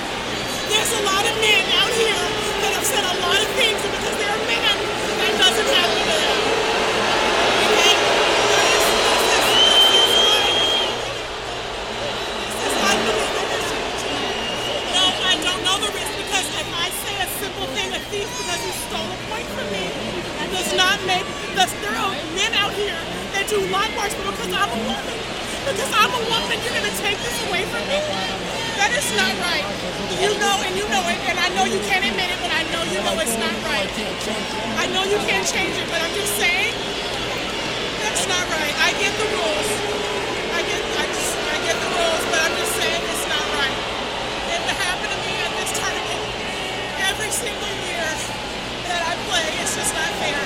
There's 0.70 0.94
a 0.94 1.02
lot 1.10 1.26
of 1.26 1.34
men 1.42 1.62
out 1.82 1.90
here 1.98 2.51
have 2.82 2.90
said 2.98 3.06
a 3.06 3.16
lot 3.22 3.38
of 3.38 3.46
things, 3.54 3.78
and 3.78 3.92
because 3.94 4.16
they're 4.18 4.42
men, 4.50 4.74
that 5.22 5.32
doesn't 5.38 5.70
happen 5.70 6.02
to 6.02 6.14
them. 6.18 6.34
Okay? 7.62 7.94
That 7.94 8.66
is, 8.74 8.86
this 9.22 9.46
is, 9.54 9.70
this 9.86 10.02
is 10.02 10.18
like, 10.18 10.58
this 12.42 12.58
is 12.66 12.74
unbelievable. 12.82 14.02
No, 14.98 15.04
I 15.14 15.34
don't 15.46 15.62
know 15.62 15.78
the 15.78 15.94
reason 15.94 16.14
because 16.26 16.46
if 16.58 16.68
I 16.74 16.90
say 17.06 17.14
a 17.22 17.28
simple 17.38 17.70
thing, 17.70 17.94
a 17.94 18.02
thief 18.10 18.26
because 18.26 18.62
he 18.66 18.74
stole 18.90 19.06
a 19.14 19.18
point 19.30 19.46
from 19.54 19.66
me, 19.70 19.86
that 20.42 20.50
does 20.50 20.74
not 20.74 20.98
make 21.06 21.26
the 21.54 21.70
there 21.86 21.94
are 21.94 22.18
men 22.34 22.50
out 22.58 22.74
here 22.74 22.98
that 23.38 23.46
do 23.46 23.62
lot 23.70 23.94
worse, 23.94 24.10
but 24.18 24.34
because 24.34 24.50
I'm 24.50 24.70
a 24.74 24.80
woman, 24.90 25.18
because 25.70 25.92
I'm 25.94 26.10
a 26.10 26.22
woman, 26.26 26.58
you're 26.66 26.74
gonna 26.74 26.98
take 26.98 27.18
this 27.22 27.38
away 27.46 27.62
from 27.70 27.86
me. 27.86 28.61
That 28.82 28.98
is 28.98 29.14
not 29.14 29.30
right. 29.46 29.62
You 30.18 30.34
know, 30.42 30.58
and 30.66 30.74
you 30.74 30.82
know 30.90 31.06
it, 31.06 31.14
and 31.30 31.38
I 31.38 31.54
know 31.54 31.70
you 31.70 31.78
can't 31.86 32.02
admit 32.02 32.34
it, 32.34 32.38
but 32.42 32.50
I 32.50 32.66
know 32.74 32.82
you 32.90 32.98
know 33.06 33.14
it's 33.22 33.38
not 33.38 33.54
right. 33.62 33.86
I 34.74 34.90
know 34.90 35.06
you 35.06 35.22
can't 35.22 35.46
change 35.46 35.78
it, 35.78 35.86
but 35.86 36.02
I'm 36.02 36.10
just 36.18 36.34
saying 36.34 36.74
that's 38.02 38.26
not 38.26 38.42
right. 38.42 38.74
I 38.82 38.90
get 38.98 39.14
the 39.22 39.28
rules. 39.38 39.70
I 40.50 40.66
get, 40.66 40.82
I 40.98 41.06
just, 41.14 41.30
I 41.30 41.58
get 41.62 41.78
the 41.78 41.90
rules, 41.94 42.24
but 42.26 42.38
I'm 42.42 42.54
just 42.58 42.74
saying 42.74 43.02
it's 43.06 43.26
not 43.30 43.46
right. 43.54 43.78
It 44.50 44.60
happened 44.66 45.14
to 45.14 45.20
me 45.30 45.34
at 45.46 45.52
this 45.62 45.70
tournament 45.78 46.22
every 47.06 47.30
single 47.30 47.74
year 47.86 48.08
that 48.90 49.02
I 49.06 49.14
play. 49.30 49.46
It's 49.62 49.78
just 49.78 49.94
not 49.94 50.10
fair. 50.18 50.42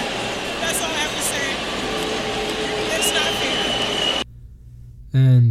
That's 0.61 0.77
all 0.85 0.93
I 0.93 1.01
have 1.09 1.15
to 1.17 1.25
say. 1.25 1.47
It's 3.01 3.11
not 3.17 3.31
fair. 3.41 3.65
And 5.17 5.46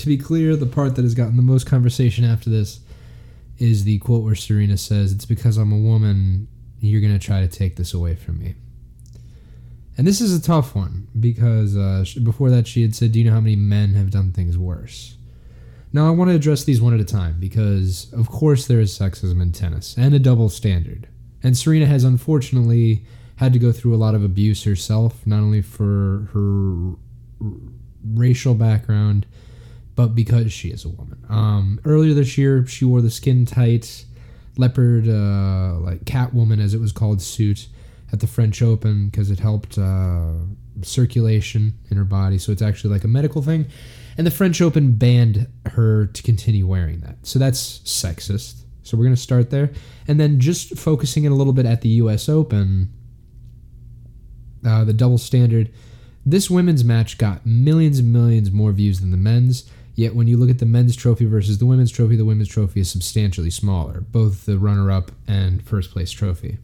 to 0.00 0.06
be 0.06 0.18
clear, 0.18 0.56
the 0.56 0.66
part 0.66 0.96
that 0.96 1.02
has 1.02 1.14
gotten 1.14 1.36
the 1.36 1.42
most 1.42 1.66
conversation 1.66 2.24
after 2.24 2.50
this 2.50 2.80
is 3.58 3.84
the 3.84 3.98
quote 3.98 4.24
where 4.24 4.34
Serena 4.34 4.76
says, 4.76 5.12
It's 5.12 5.26
because 5.26 5.56
I'm 5.56 5.72
a 5.72 5.78
woman, 5.78 6.48
you're 6.80 7.00
going 7.00 7.12
to 7.12 7.24
try 7.24 7.40
to 7.40 7.48
take 7.48 7.76
this 7.76 7.94
away 7.94 8.14
from 8.14 8.38
me. 8.38 8.54
And 9.98 10.06
this 10.06 10.20
is 10.20 10.36
a 10.36 10.42
tough 10.42 10.74
one 10.74 11.08
because 11.18 11.76
uh, 11.76 12.04
before 12.22 12.48
that 12.50 12.66
she 12.66 12.82
had 12.82 12.94
said, 12.94 13.12
Do 13.12 13.18
you 13.18 13.26
know 13.26 13.34
how 13.34 13.40
many 13.40 13.56
men 13.56 13.94
have 13.94 14.10
done 14.10 14.32
things 14.32 14.56
worse? 14.56 15.16
Now, 15.92 16.06
I 16.06 16.10
want 16.10 16.30
to 16.30 16.36
address 16.36 16.64
these 16.64 16.80
one 16.80 16.94
at 16.94 17.00
a 17.00 17.04
time 17.04 17.36
because, 17.40 18.12
of 18.12 18.30
course, 18.30 18.66
there 18.66 18.80
is 18.80 18.96
sexism 18.96 19.42
in 19.42 19.52
tennis 19.52 19.96
and 19.98 20.14
a 20.14 20.20
double 20.20 20.48
standard. 20.48 21.08
And 21.42 21.56
Serena 21.56 21.86
has 21.86 22.04
unfortunately 22.04 23.04
had 23.36 23.52
to 23.52 23.58
go 23.58 23.72
through 23.72 23.94
a 23.94 23.96
lot 23.96 24.14
of 24.14 24.22
abuse 24.22 24.64
herself, 24.64 25.26
not 25.26 25.40
only 25.40 25.62
for 25.62 26.28
her 26.32 26.94
racial 28.04 28.54
background, 28.54 29.26
but 29.96 30.14
because 30.14 30.52
she 30.52 30.70
is 30.70 30.84
a 30.84 30.88
woman. 30.88 31.24
Um, 31.28 31.80
earlier 31.84 32.14
this 32.14 32.38
year, 32.38 32.66
she 32.66 32.84
wore 32.84 33.00
the 33.00 33.10
skin 33.10 33.44
tight 33.46 34.04
leopard, 34.56 35.08
uh, 35.08 35.78
like 35.80 36.04
Catwoman 36.04 36.62
as 36.62 36.74
it 36.74 36.80
was 36.80 36.92
called, 36.92 37.20
suit 37.20 37.68
at 38.12 38.20
the 38.20 38.26
French 38.26 38.62
Open 38.62 39.08
because 39.08 39.30
it 39.30 39.38
helped 39.38 39.78
uh, 39.78 40.32
circulation 40.82 41.74
in 41.90 41.96
her 41.96 42.04
body. 42.04 42.38
So 42.38 42.52
it's 42.52 42.62
actually 42.62 42.92
like 42.92 43.04
a 43.04 43.08
medical 43.08 43.42
thing. 43.42 43.66
And 44.16 44.26
the 44.26 44.30
French 44.30 44.60
Open 44.60 44.92
banned 44.92 45.46
her 45.66 46.06
to 46.06 46.22
continue 46.22 46.66
wearing 46.66 47.00
that. 47.00 47.16
So 47.22 47.38
that's 47.38 47.78
sexist. 47.80 48.62
So 48.82 48.96
we're 48.96 49.04
going 49.04 49.14
to 49.14 49.20
start 49.20 49.50
there. 49.50 49.70
And 50.08 50.18
then 50.18 50.40
just 50.40 50.76
focusing 50.76 51.24
in 51.24 51.32
a 51.32 51.34
little 51.34 51.52
bit 51.52 51.66
at 51.66 51.80
the 51.80 51.88
US 51.90 52.28
Open, 52.28 52.90
uh, 54.66 54.84
the 54.84 54.92
double 54.92 55.18
standard. 55.18 55.70
This 56.26 56.50
women's 56.50 56.84
match 56.84 57.16
got 57.16 57.46
millions 57.46 57.98
and 57.98 58.12
millions 58.12 58.50
more 58.50 58.72
views 58.72 59.00
than 59.00 59.10
the 59.10 59.16
men's. 59.16 59.70
Yet 60.00 60.14
when 60.14 60.28
you 60.28 60.38
look 60.38 60.48
at 60.48 60.60
the 60.60 60.64
men's 60.64 60.96
trophy 60.96 61.26
versus 61.26 61.58
the 61.58 61.66
women's 61.66 61.92
trophy, 61.92 62.16
the 62.16 62.24
women's 62.24 62.48
trophy 62.48 62.80
is 62.80 62.90
substantially 62.90 63.50
smaller, 63.50 64.00
both 64.00 64.46
the 64.46 64.56
runner 64.56 64.90
up 64.90 65.12
and 65.28 65.62
first 65.62 65.90
place 65.90 66.10
trophy. 66.10 66.56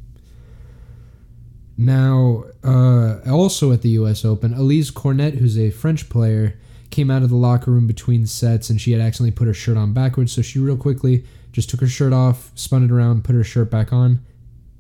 Now, 1.77 2.45
uh, 2.65 3.19
also 3.31 3.73
at 3.73 3.83
the 3.83 3.91
U.S. 3.91 4.25
Open, 4.25 4.55
Alizé 4.55 4.95
Cornet, 4.95 5.35
who's 5.35 5.59
a 5.59 5.69
French 5.69 6.09
player, 6.09 6.59
came 6.89 7.11
out 7.11 7.23
of 7.23 7.29
the 7.29 7.37
locker 7.37 7.71
room 7.71 7.87
between 7.87 8.27
sets 8.27 8.71
and 8.71 8.81
she 8.81 8.93
had 8.93 9.03
accidentally 9.03 9.37
put 9.37 9.49
her 9.49 9.53
shirt 9.53 9.77
on 9.77 9.93
backwards. 9.93 10.33
So 10.33 10.41
she 10.41 10.59
real 10.59 10.79
quickly 10.79 11.27
just 11.53 11.69
took 11.69 11.81
her 11.81 11.87
shirt 11.87 12.15
off, 12.15 12.53
spun 12.55 12.85
it 12.85 12.91
around, 12.91 13.23
put 13.25 13.35
her 13.35 13.45
shirt 13.45 13.71
back 13.71 13.93
on, 13.93 14.21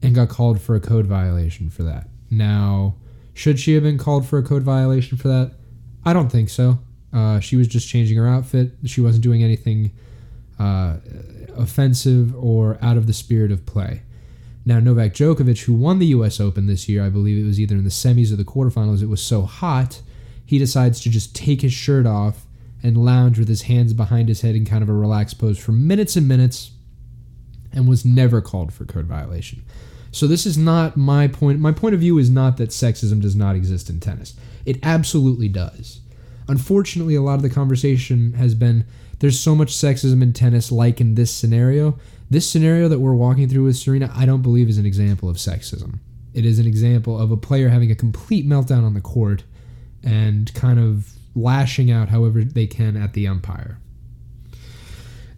and 0.00 0.14
got 0.14 0.30
called 0.30 0.62
for 0.62 0.74
a 0.74 0.80
code 0.80 1.04
violation 1.04 1.68
for 1.68 1.82
that. 1.82 2.08
Now, 2.30 2.94
should 3.34 3.60
she 3.60 3.74
have 3.74 3.82
been 3.82 3.98
called 3.98 4.26
for 4.26 4.38
a 4.38 4.42
code 4.42 4.62
violation 4.62 5.18
for 5.18 5.28
that? 5.28 5.52
I 6.06 6.14
don't 6.14 6.32
think 6.32 6.48
so. 6.48 6.78
Uh, 7.12 7.40
she 7.40 7.56
was 7.56 7.68
just 7.68 7.88
changing 7.88 8.16
her 8.16 8.26
outfit. 8.26 8.72
She 8.84 9.00
wasn't 9.00 9.22
doing 9.22 9.42
anything 9.42 9.92
uh, 10.58 10.96
offensive 11.56 12.34
or 12.36 12.78
out 12.82 12.96
of 12.96 13.06
the 13.06 13.12
spirit 13.12 13.52
of 13.52 13.64
play. 13.66 14.02
Now, 14.64 14.80
Novak 14.80 15.14
Djokovic, 15.14 15.62
who 15.64 15.74
won 15.74 16.00
the 16.00 16.06
U.S. 16.06 16.40
Open 16.40 16.66
this 16.66 16.88
year, 16.88 17.04
I 17.04 17.08
believe 17.08 17.42
it 17.42 17.46
was 17.46 17.60
either 17.60 17.76
in 17.76 17.84
the 17.84 17.90
semis 17.90 18.32
or 18.32 18.36
the 18.36 18.44
quarterfinals, 18.44 19.00
it 19.00 19.08
was 19.08 19.22
so 19.22 19.42
hot, 19.42 20.02
he 20.44 20.58
decides 20.58 21.00
to 21.02 21.10
just 21.10 21.36
take 21.36 21.60
his 21.60 21.72
shirt 21.72 22.06
off 22.06 22.46
and 22.82 22.96
lounge 22.96 23.38
with 23.38 23.48
his 23.48 23.62
hands 23.62 23.92
behind 23.92 24.28
his 24.28 24.40
head 24.40 24.54
in 24.54 24.64
kind 24.64 24.82
of 24.82 24.88
a 24.88 24.92
relaxed 24.92 25.38
pose 25.38 25.58
for 25.58 25.72
minutes 25.72 26.16
and 26.16 26.26
minutes 26.26 26.72
and 27.72 27.88
was 27.88 28.04
never 28.04 28.40
called 28.40 28.72
for 28.72 28.84
code 28.84 29.06
violation. 29.06 29.64
So 30.10 30.26
this 30.26 30.46
is 30.46 30.56
not 30.56 30.96
my 30.96 31.28
point. 31.28 31.60
My 31.60 31.72
point 31.72 31.94
of 31.94 32.00
view 32.00 32.18
is 32.18 32.30
not 32.30 32.56
that 32.56 32.70
sexism 32.70 33.20
does 33.20 33.36
not 33.36 33.54
exist 33.54 33.90
in 33.90 34.00
tennis. 34.00 34.34
It 34.64 34.78
absolutely 34.82 35.48
does. 35.48 36.00
Unfortunately, 36.48 37.14
a 37.14 37.22
lot 37.22 37.34
of 37.34 37.42
the 37.42 37.50
conversation 37.50 38.34
has 38.34 38.54
been 38.54 38.84
there's 39.18 39.40
so 39.40 39.54
much 39.54 39.72
sexism 39.72 40.22
in 40.22 40.32
tennis, 40.32 40.70
like 40.70 41.00
in 41.00 41.14
this 41.14 41.32
scenario. 41.32 41.98
This 42.30 42.48
scenario 42.48 42.88
that 42.88 42.98
we're 42.98 43.14
walking 43.14 43.48
through 43.48 43.64
with 43.64 43.76
Serena, 43.76 44.10
I 44.14 44.26
don't 44.26 44.42
believe 44.42 44.68
is 44.68 44.78
an 44.78 44.86
example 44.86 45.28
of 45.28 45.36
sexism. 45.36 46.00
It 46.34 46.44
is 46.44 46.58
an 46.58 46.66
example 46.66 47.18
of 47.18 47.30
a 47.30 47.36
player 47.36 47.70
having 47.70 47.90
a 47.90 47.94
complete 47.94 48.46
meltdown 48.46 48.84
on 48.84 48.94
the 48.94 49.00
court 49.00 49.44
and 50.04 50.52
kind 50.54 50.78
of 50.78 51.12
lashing 51.34 51.90
out 51.90 52.10
however 52.10 52.44
they 52.44 52.66
can 52.66 52.96
at 52.96 53.14
the 53.14 53.26
umpire. 53.26 53.78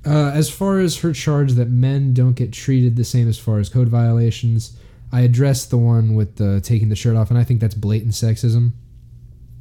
Uh, 0.05 0.31
as 0.35 0.49
far 0.49 0.79
as 0.81 0.99
her 0.99 1.13
charge 1.13 1.53
that 1.53 1.69
men 1.69 2.15
don't 2.15 2.35
get 2.35 2.53
treated 2.53 2.97
the 2.97 3.05
same 3.05 3.29
as 3.29 3.39
far 3.39 3.59
as 3.59 3.69
code 3.69 3.89
violations, 3.89 4.77
I 5.13 5.21
addressed 5.21 5.71
the 5.71 5.79
one 5.79 6.15
with 6.15 6.37
the 6.37 6.61
taking 6.61 6.89
the 6.89 6.97
shirt 6.97 7.17
off, 7.17 7.31
and 7.31 7.39
I 7.39 7.45
think 7.45 7.61
that's 7.61 7.75
blatant 7.75 8.13
sexism. 8.13 8.73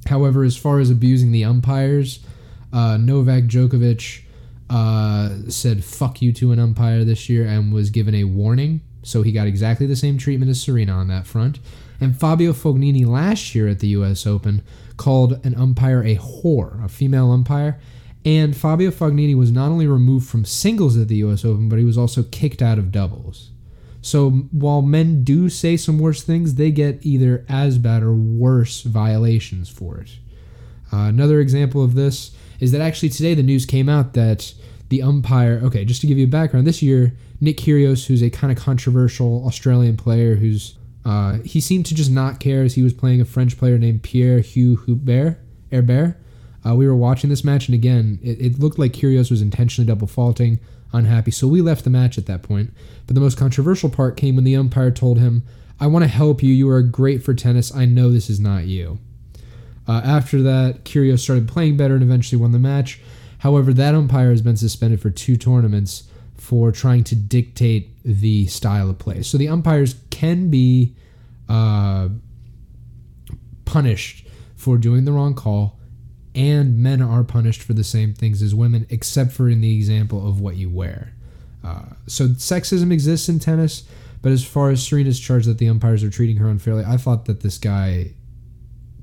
However, 0.08 0.43
as 0.43 0.58
far 0.58 0.80
as 0.80 0.89
abusing 0.89 1.32
the 1.32 1.43
umpires, 1.43 2.20
uh, 2.74 2.97
Novak 2.97 3.43
Djokovic 3.43 4.22
uh, 4.70 5.49
said 5.49 5.84
"fuck 5.84 6.22
you" 6.22 6.34
to 6.34 6.51
an 6.51 6.60
umpire 6.60 7.03
this 7.03 7.30
year 7.30 7.45
and 7.45 7.74
was 7.74 7.89
given 7.89 8.16
a 8.16 8.26
warning, 8.26 8.82
so 9.03 9.22
he 9.22 9.32
got 9.32 9.47
exactly 9.47 9.86
the 9.86 9.95
same 9.95 10.18
treatment 10.18 10.49
as 10.49 10.62
Serena 10.62 10.93
on 10.93 11.08
that 11.08 11.28
front. 11.28 11.60
And 11.99 12.18
Fabio 12.18 12.53
Fognini 12.53 13.05
last 13.05 13.55
year 13.55 13.68
at 13.68 13.80
the 13.80 13.88
U.S. 13.89 14.28
Open 14.28 14.62
called 14.97 15.45
an 15.45 15.55
umpire 15.55 16.03
a 16.03 16.16
whore, 16.16 16.84
a 16.84 16.89
female 16.89 17.32
umpire. 17.32 17.80
And 18.26 18.58
Fabio 18.58 18.91
Fognini 18.91 19.36
was 19.36 19.51
not 19.51 19.70
only 19.70 19.88
removed 19.88 20.28
from 20.28 20.43
singles 20.43 20.97
at 20.97 21.08
the 21.08 21.16
US 21.18 21.45
Open, 21.45 21.70
but 21.70 21.80
he 21.80 21.86
was 21.86 21.97
also 21.97 22.24
kicked 22.24 22.62
out 22.62 22.78
of 22.78 22.91
doubles. 22.91 23.51
So 24.08 24.30
while 24.51 24.82
men 24.82 25.26
do 25.26 25.49
say 25.49 25.76
some 25.76 25.99
worse 25.99 26.24
things, 26.24 26.55
they 26.55 26.72
get 26.72 27.05
either 27.05 27.45
as 27.49 27.78
bad 27.78 28.03
or 28.03 28.14
worse 28.14 28.84
violations 28.84 29.68
for 29.68 29.97
it. 29.97 30.12
Uh, 30.93 31.08
another 31.10 31.41
example 31.41 31.84
of 31.84 31.93
this 31.93 32.32
is 32.62 32.72
that 32.72 32.80
actually 32.80 33.10
today 33.10 33.34
the 33.34 33.43
news 33.43 33.66
came 33.66 33.89
out 33.89 34.14
that 34.14 34.53
the 34.88 35.01
umpire, 35.01 35.60
okay, 35.62 35.84
just 35.84 35.99
to 35.99 36.08
give 36.08 36.18
you 36.18 36.24
a 36.24 36.30
background, 36.30 36.66
this 36.66 36.82
year, 36.82 37.18
Nick 37.41 37.58
Kyrgios, 37.58 38.05
who's 38.05 38.24
a 38.24 38.30
kind 38.30 38.49
of 38.49 38.58
controversial 38.58 39.45
Australian 39.45 39.97
player 39.97 40.36
who's 40.36 40.76
uh, 41.03 41.39
he 41.43 41.60
seemed 41.60 41.86
to 41.88 41.95
just 41.95 42.10
not 42.10 42.39
care 42.39 42.64
as 42.64 42.76
he 42.76 42.84
was 42.84 42.93
playing 42.93 43.20
a 43.20 43.26
French 43.26 43.58
player 43.58 43.78
named 43.78 44.03
Pierre-Hugues 44.03 44.84
Herbert. 44.88 45.38
Herbert. 45.70 46.18
Uh, 46.66 46.76
we 46.76 46.88
were 46.88 46.95
watching 46.95 47.30
this 47.30 47.43
match, 47.43 47.68
and 47.68 47.76
again, 47.76 48.20
it, 48.24 48.39
it 48.39 48.60
looked 48.60 48.80
like 48.80 48.93
Kyrgios 48.93 49.30
was 49.30 49.41
intentionally 49.41 49.88
double 49.88 50.08
faulting, 50.08 50.60
unhappy, 50.94 51.32
so 51.32 51.48
we 51.48 51.62
left 51.62 51.84
the 51.84 51.90
match 51.90 52.18
at 52.18 52.26
that 52.28 52.44
point. 52.44 52.74
But 53.06 53.16
the 53.16 53.22
most 53.22 53.38
controversial 53.38 53.90
part 53.90 54.18
came 54.18 54.36
when 54.36 54.44
the 54.44 54.56
umpire 54.56 54.92
told 54.92 55.20
him, 55.20 55.44
I 55.80 55.88
want 55.88 56.04
to 56.04 56.10
help 56.10 56.42
you. 56.42 56.54
You 56.54 56.70
are 56.70 56.82
great 56.82 57.24
for 57.24 57.34
tennis. 57.34 57.74
I 57.74 57.86
know 57.86 58.12
this 58.12 58.30
is 58.30 58.40
not 58.40 58.66
you. 58.66 59.00
Uh, 59.88 60.02
after 60.04 60.42
that, 60.42 60.84
Kyrgios 60.84 61.20
started 61.20 61.48
playing 61.48 61.78
better 61.78 61.94
and 61.94 62.04
eventually 62.04 62.42
won 62.42 62.52
the 62.52 62.60
match. 62.60 63.00
However, 63.40 63.74
that 63.74 63.96
umpire 63.96 64.32
has 64.32 64.42
been 64.42 64.58
suspended 64.58 65.02
for 65.02 65.10
two 65.10 65.38
tournaments 65.38 66.10
for 66.36 66.72
trying 66.72 67.04
to 67.06 67.16
dictate 67.16 67.92
the 68.04 68.48
style 68.48 68.90
of 68.90 68.98
play. 68.98 69.22
So 69.22 69.38
the 69.38 69.48
umpires 69.48 69.96
can 70.10 70.50
be 70.50 70.96
uh, 71.48 72.10
punished 73.66 74.28
for 74.56 74.78
doing 74.78 75.06
the 75.06 75.12
wrong 75.12 75.36
call, 75.36 75.76
and 76.38 76.78
men 76.78 77.02
are 77.02 77.24
punished 77.24 77.64
for 77.64 77.74
the 77.74 77.84
same 77.84 78.14
things 78.14 78.44
as 78.44 78.54
women, 78.54 78.86
except 78.92 79.32
for 79.32 79.50
in 79.50 79.60
the 79.60 79.76
example 79.76 80.26
of 80.28 80.40
what 80.40 80.56
you 80.56 80.70
wear. 80.70 81.14
Uh, 81.64 81.86
so 82.06 82.28
sexism 82.28 82.94
exists 82.94 83.28
in 83.28 83.40
tennis, 83.40 83.84
but 84.22 84.32
as 84.32 84.46
far 84.46 84.70
as 84.70 84.86
Serena's 84.86 85.20
charge 85.20 85.46
that 85.48 85.58
the 85.58 85.68
umpires 85.68 86.04
are 86.04 86.12
treating 86.12 86.38
her 86.38 86.48
unfairly, 86.48 86.86
I 86.86 86.98
thought 86.98 87.26
that 87.26 87.42
this 87.42 87.58
guy 87.58 88.12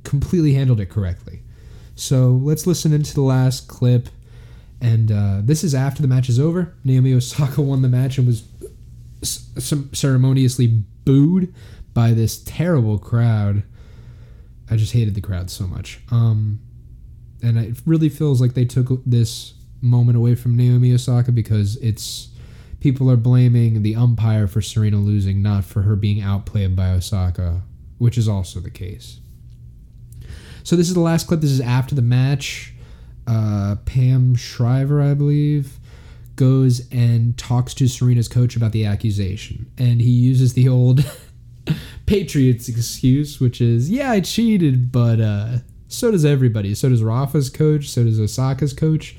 completely 0.05 0.55
handled 0.55 0.79
it 0.79 0.91
correctly. 0.91 1.41
So 1.97 2.31
let's 2.31 2.69
listen 2.69 2.93
into 2.93 3.15
the 3.15 3.23
last 3.23 3.67
clip. 3.67 4.09
And 4.81 5.11
uh, 5.11 5.41
this 5.43 5.65
is 5.65 5.75
after 5.75 6.03
the 6.03 6.09
match 6.09 6.29
is 6.29 6.39
over. 6.39 6.75
Naomi 6.85 7.15
Osaka 7.15 7.63
won 7.63 7.83
the 7.83 7.89
match 7.89 8.17
and 8.17 8.29
was 8.29 8.45
ceremoniously 9.23 10.67
booed 11.05 11.53
by 11.95 12.13
this 12.13 12.39
terrible 12.45 12.99
crowd. 12.99 13.65
I 14.71 14.77
just 14.77 14.93
hated 14.93 15.15
the 15.15 15.21
crowd 15.21 15.51
so 15.51 15.67
much. 15.67 16.01
Um, 16.11 16.61
and 17.45 17.59
it 17.59 17.77
really 17.85 18.09
feels 18.09 18.41
like 18.41 18.55
they 18.55 18.65
took 18.65 19.03
this 19.05 19.55
moment 19.83 20.17
away 20.17 20.35
from 20.35 20.57
Naomi 20.57 20.93
Osaka 20.95 21.31
because 21.31 21.77
it's 21.77 22.29
people 22.81 23.11
are 23.11 23.17
blaming 23.17 23.83
the 23.83 23.95
umpire 23.95 24.47
for 24.47 24.63
Serena 24.63 24.97
losing, 24.97 25.43
not 25.43 25.65
for 25.65 25.83
her 25.83 25.95
being 25.95 26.23
outplayed 26.23 26.75
by 26.75 26.89
Osaka, 26.91 27.63
which 27.99 28.17
is 28.17 28.27
also 28.29 28.61
the 28.61 28.71
case. 28.71 29.21
So 30.63 30.75
this 30.77 30.89
is 30.89 30.95
the 30.95 31.01
last 31.01 31.27
clip. 31.27 31.41
This 31.41 31.51
is 31.51 31.61
after 31.61 31.95
the 31.95 32.03
match. 32.03 32.73
Uh, 33.27 33.77
Pam 33.85 34.35
Shriver, 34.35 35.03
I 35.03 35.15
believe, 35.15 35.79
goes 36.37 36.89
and 36.91 37.37
talks 37.37 37.75
to 37.75 37.89
Serena's 37.89 38.29
coach 38.29 38.57
about 38.57 38.73
the 38.73 38.87
accusation, 38.87 39.71
and 39.79 40.01
he 40.01 40.11
uses 40.11 40.55
the 40.55 40.69
old 40.69 41.05
Patriots 42.07 42.69
excuse, 42.69 43.41
which 43.41 43.61
is, 43.61 43.91
"Yeah, 43.91 44.11
I 44.11 44.21
cheated, 44.21 44.93
but 44.93 45.21
uh, 45.21 45.59
so 45.95 46.11
does 46.11 46.25
everybody. 46.25 46.75
So 46.75 46.89
does 46.89 47.03
Rafa's 47.03 47.51
coach. 47.51 47.89
So 47.89 48.05
does 48.05 48.19
Osaka's 48.19 48.73
coach. 48.73 49.17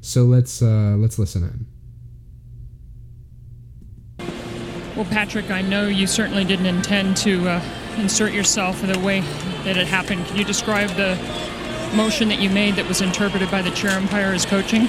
So 0.00 0.24
let's 0.24 0.62
uh, 0.62 0.96
let's 0.98 1.18
listen 1.18 1.42
in." 1.44 1.66
Well, 4.96 5.06
Patrick, 5.06 5.50
I 5.50 5.62
know 5.62 5.88
you 5.88 6.06
certainly 6.06 6.44
didn't 6.44 6.66
intend 6.66 7.16
to 7.18 7.48
uh, 7.48 7.62
insert 7.96 8.32
yourself 8.32 8.84
in 8.84 8.92
the 8.92 8.98
way 8.98 9.20
that 9.64 9.76
it 9.76 9.86
happened. 9.86 10.26
Can 10.26 10.36
you 10.36 10.44
describe 10.44 10.90
the 10.90 11.16
motion 11.94 12.28
that 12.28 12.40
you 12.40 12.50
made 12.50 12.76
that 12.76 12.86
was 12.86 13.00
interpreted 13.00 13.50
by 13.50 13.62
the 13.62 13.70
chair 13.70 13.96
umpire 13.96 14.32
as 14.32 14.44
coaching? 14.44 14.88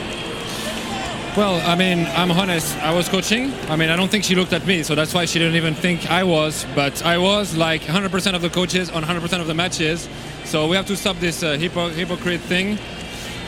Well, 1.35 1.59
I 1.67 1.73
mean, 1.75 2.05
I'm 2.15 2.29
honest. 2.29 2.77
I 2.77 2.93
was 2.93 3.09
coaching. 3.09 3.51
I 3.67 3.75
mean, 3.75 3.89
I 3.89 3.95
don't 3.95 4.11
think 4.11 4.23
she 4.23 4.35
looked 4.35 4.53
at 4.53 4.67
me, 4.67 4.83
so 4.83 4.93
that's 4.93 5.15
why 5.15 5.25
she 5.25 5.39
didn't 5.39 5.55
even 5.55 5.73
think 5.73 6.11
I 6.11 6.23
was. 6.23 6.63
But 6.75 7.03
I 7.03 7.17
was 7.17 7.57
like 7.57 7.81
100% 7.81 8.35
of 8.35 8.43
the 8.43 8.51
coaches 8.51 8.91
on 8.91 9.01
100% 9.01 9.41
of 9.41 9.47
the 9.47 9.53
matches. 9.55 10.07
So 10.45 10.67
we 10.67 10.75
have 10.75 10.85
to 10.85 10.95
stop 10.95 11.17
this 11.17 11.41
uh, 11.41 11.57
hypo- 11.57 11.89
hypocrite 11.89 12.41
thing. 12.41 12.77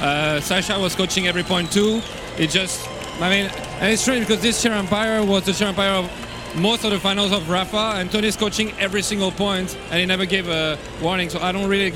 Uh, 0.01 0.41
Sascha 0.41 0.81
was 0.81 0.95
coaching 0.95 1.27
every 1.27 1.43
point 1.43 1.71
too. 1.71 2.01
It 2.39 2.49
just, 2.49 2.89
I 3.21 3.29
mean, 3.29 3.51
and 3.79 3.93
it's 3.93 4.01
strange 4.01 4.25
because 4.27 4.41
this 4.41 4.63
chair 4.63 4.73
umpire 4.73 5.23
was 5.23 5.45
the 5.45 5.53
chair 5.53 5.67
umpire 5.67 5.91
of 5.91 6.55
most 6.55 6.85
of 6.85 6.89
the 6.91 6.99
finals 6.99 7.31
of 7.31 7.47
Rafa, 7.51 7.97
and 7.97 8.09
Toni's 8.09 8.35
coaching 8.35 8.71
every 8.79 9.03
single 9.03 9.31
point, 9.31 9.77
and 9.91 9.99
he 9.99 10.07
never 10.07 10.25
gave 10.25 10.49
a 10.49 10.79
warning. 11.03 11.29
So 11.29 11.39
I 11.39 11.51
don't 11.51 11.69
really. 11.69 11.93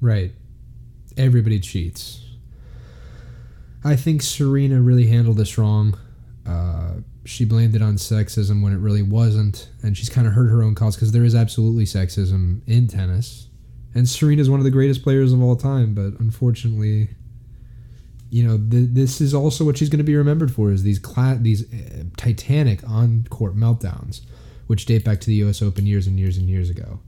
Right. 0.00 0.32
Everybody 1.16 1.60
cheats. 1.60 2.24
I 3.88 3.96
think 3.96 4.22
Serena 4.22 4.80
really 4.82 5.06
handled 5.06 5.38
this 5.38 5.56
wrong. 5.56 5.98
Uh, 6.46 6.96
she 7.24 7.44
blamed 7.44 7.74
it 7.74 7.82
on 7.82 7.94
sexism 7.94 8.62
when 8.62 8.72
it 8.72 8.78
really 8.78 9.02
wasn't, 9.02 9.70
and 9.82 9.96
she's 9.96 10.08
kind 10.10 10.26
of 10.26 10.34
hurt 10.34 10.48
her 10.48 10.62
own 10.62 10.74
cause 10.74 10.94
because 10.94 11.12
there 11.12 11.24
is 11.24 11.34
absolutely 11.34 11.84
sexism 11.84 12.60
in 12.66 12.86
tennis. 12.88 13.48
And 13.94 14.08
Serena 14.08 14.42
is 14.42 14.50
one 14.50 14.60
of 14.60 14.64
the 14.64 14.70
greatest 14.70 15.02
players 15.02 15.32
of 15.32 15.42
all 15.42 15.56
time, 15.56 15.94
but 15.94 16.20
unfortunately, 16.20 17.08
you 18.30 18.46
know, 18.46 18.58
th- 18.58 18.90
this 18.92 19.20
is 19.22 19.32
also 19.32 19.64
what 19.64 19.78
she's 19.78 19.88
going 19.88 19.98
to 19.98 20.04
be 20.04 20.16
remembered 20.16 20.52
for: 20.52 20.70
is 20.70 20.82
these 20.82 20.98
cla- 20.98 21.38
these 21.40 21.62
uh, 21.72 22.04
titanic 22.18 22.86
on-court 22.88 23.56
meltdowns, 23.56 24.20
which 24.66 24.84
date 24.84 25.02
back 25.04 25.20
to 25.20 25.26
the 25.26 25.34
U.S. 25.36 25.62
Open 25.62 25.86
years 25.86 26.06
and 26.06 26.18
years 26.18 26.36
and 26.36 26.48
years 26.48 26.68
ago. 26.68 27.00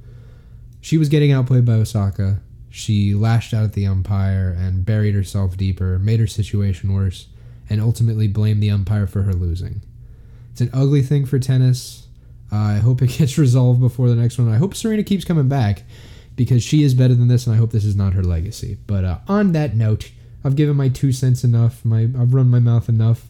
she 0.81 0.97
was 0.97 1.11
getting 1.11 1.31
outplayed 1.31 1.67
by 1.67 1.75
Osaka. 1.75 2.41
She 2.71 3.15
lashed 3.15 3.53
out 3.53 3.65
at 3.65 3.73
the 3.73 3.87
umpire 3.87 4.57
and 4.57 4.85
buried 4.87 5.15
herself 5.15 5.57
deeper, 5.57 5.99
made 5.99 6.21
her 6.21 6.27
situation 6.27 6.95
worse, 6.95 7.27
and 7.69 7.81
ultimately 7.81 8.29
blamed 8.29 8.63
the 8.63 8.71
umpire 8.71 9.07
for 9.09 9.23
her 9.23 9.35
losing. 9.35 9.83
It's 10.53 10.61
an 10.61 10.71
ugly 10.73 11.03
thing 11.03 11.27
for 11.27 11.39
tennis. 11.39 12.07
Uh, 12.53 12.57
I 12.57 12.77
hope 12.77 13.03
it 13.03 13.09
gets 13.19 13.37
resolved 13.37 13.81
before 13.81 14.09
the 14.09 14.15
next 14.15 14.39
one. 14.39 14.49
I 14.49 14.57
hope 14.57 14.75
Serena 14.75 15.03
keeps 15.03 15.25
coming 15.25 15.49
back 15.49 15.83
because 16.37 16.63
she 16.63 16.83
is 16.85 16.95
better 16.95 17.15
than 17.15 17.29
this, 17.29 17.47
and 17.47 17.55
I 17.55 17.59
hope 17.59 17.71
this 17.71 17.85
is 17.85 17.97
not 17.97 18.15
her 18.15 18.23
legacy. 18.23 18.79
But 18.87 19.05
uh, 19.05 19.19
on 19.29 19.53
that 19.53 19.75
note, 19.75 20.11
I've 20.45 20.57
given 20.57 20.77
my 20.77 20.89
two 20.89 21.13
cents 21.13 21.45
enough. 21.45 21.85
My 21.85 22.03
I've 22.03 22.33
run 22.35 22.49
my 22.49 22.61
mouth 22.61 22.89
enough. 22.89 23.29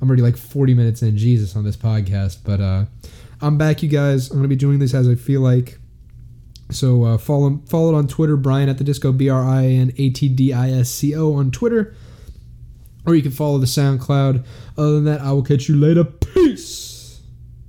I'm 0.00 0.08
already 0.08 0.22
like 0.22 0.36
40 0.36 0.74
minutes 0.74 1.02
in, 1.02 1.16
Jesus, 1.16 1.56
on 1.56 1.64
this 1.64 1.76
podcast. 1.76 2.38
But 2.44 2.60
uh, 2.60 2.84
I'm 3.40 3.56
back, 3.56 3.82
you 3.82 3.88
guys. 3.88 4.30
I'm 4.30 4.38
gonna 4.38 4.48
be 4.48 4.56
doing 4.56 4.78
this 4.78 4.94
as 4.94 5.08
I 5.08 5.14
feel 5.14 5.40
like. 5.40 5.78
So 6.72 7.04
uh, 7.04 7.18
follow 7.18 7.60
follow 7.66 7.94
it 7.94 7.96
on 7.96 8.08
Twitter, 8.08 8.36
Brian 8.36 8.68
at 8.68 8.78
the 8.78 8.84
Disco, 8.84 9.12
B 9.12 9.28
R 9.28 9.44
I 9.44 9.66
N 9.66 9.92
A 9.96 10.10
T 10.10 10.28
D 10.28 10.52
I 10.52 10.70
S 10.70 10.90
C 10.90 11.14
O 11.14 11.34
on 11.34 11.50
Twitter, 11.50 11.94
or 13.06 13.14
you 13.14 13.22
can 13.22 13.32
follow 13.32 13.58
the 13.58 13.66
SoundCloud. 13.66 14.44
Other 14.76 14.92
than 14.92 15.04
that, 15.04 15.20
I 15.20 15.32
will 15.32 15.42
catch 15.42 15.68
you 15.68 15.76
later. 15.76 16.04
Peace. 16.04 16.91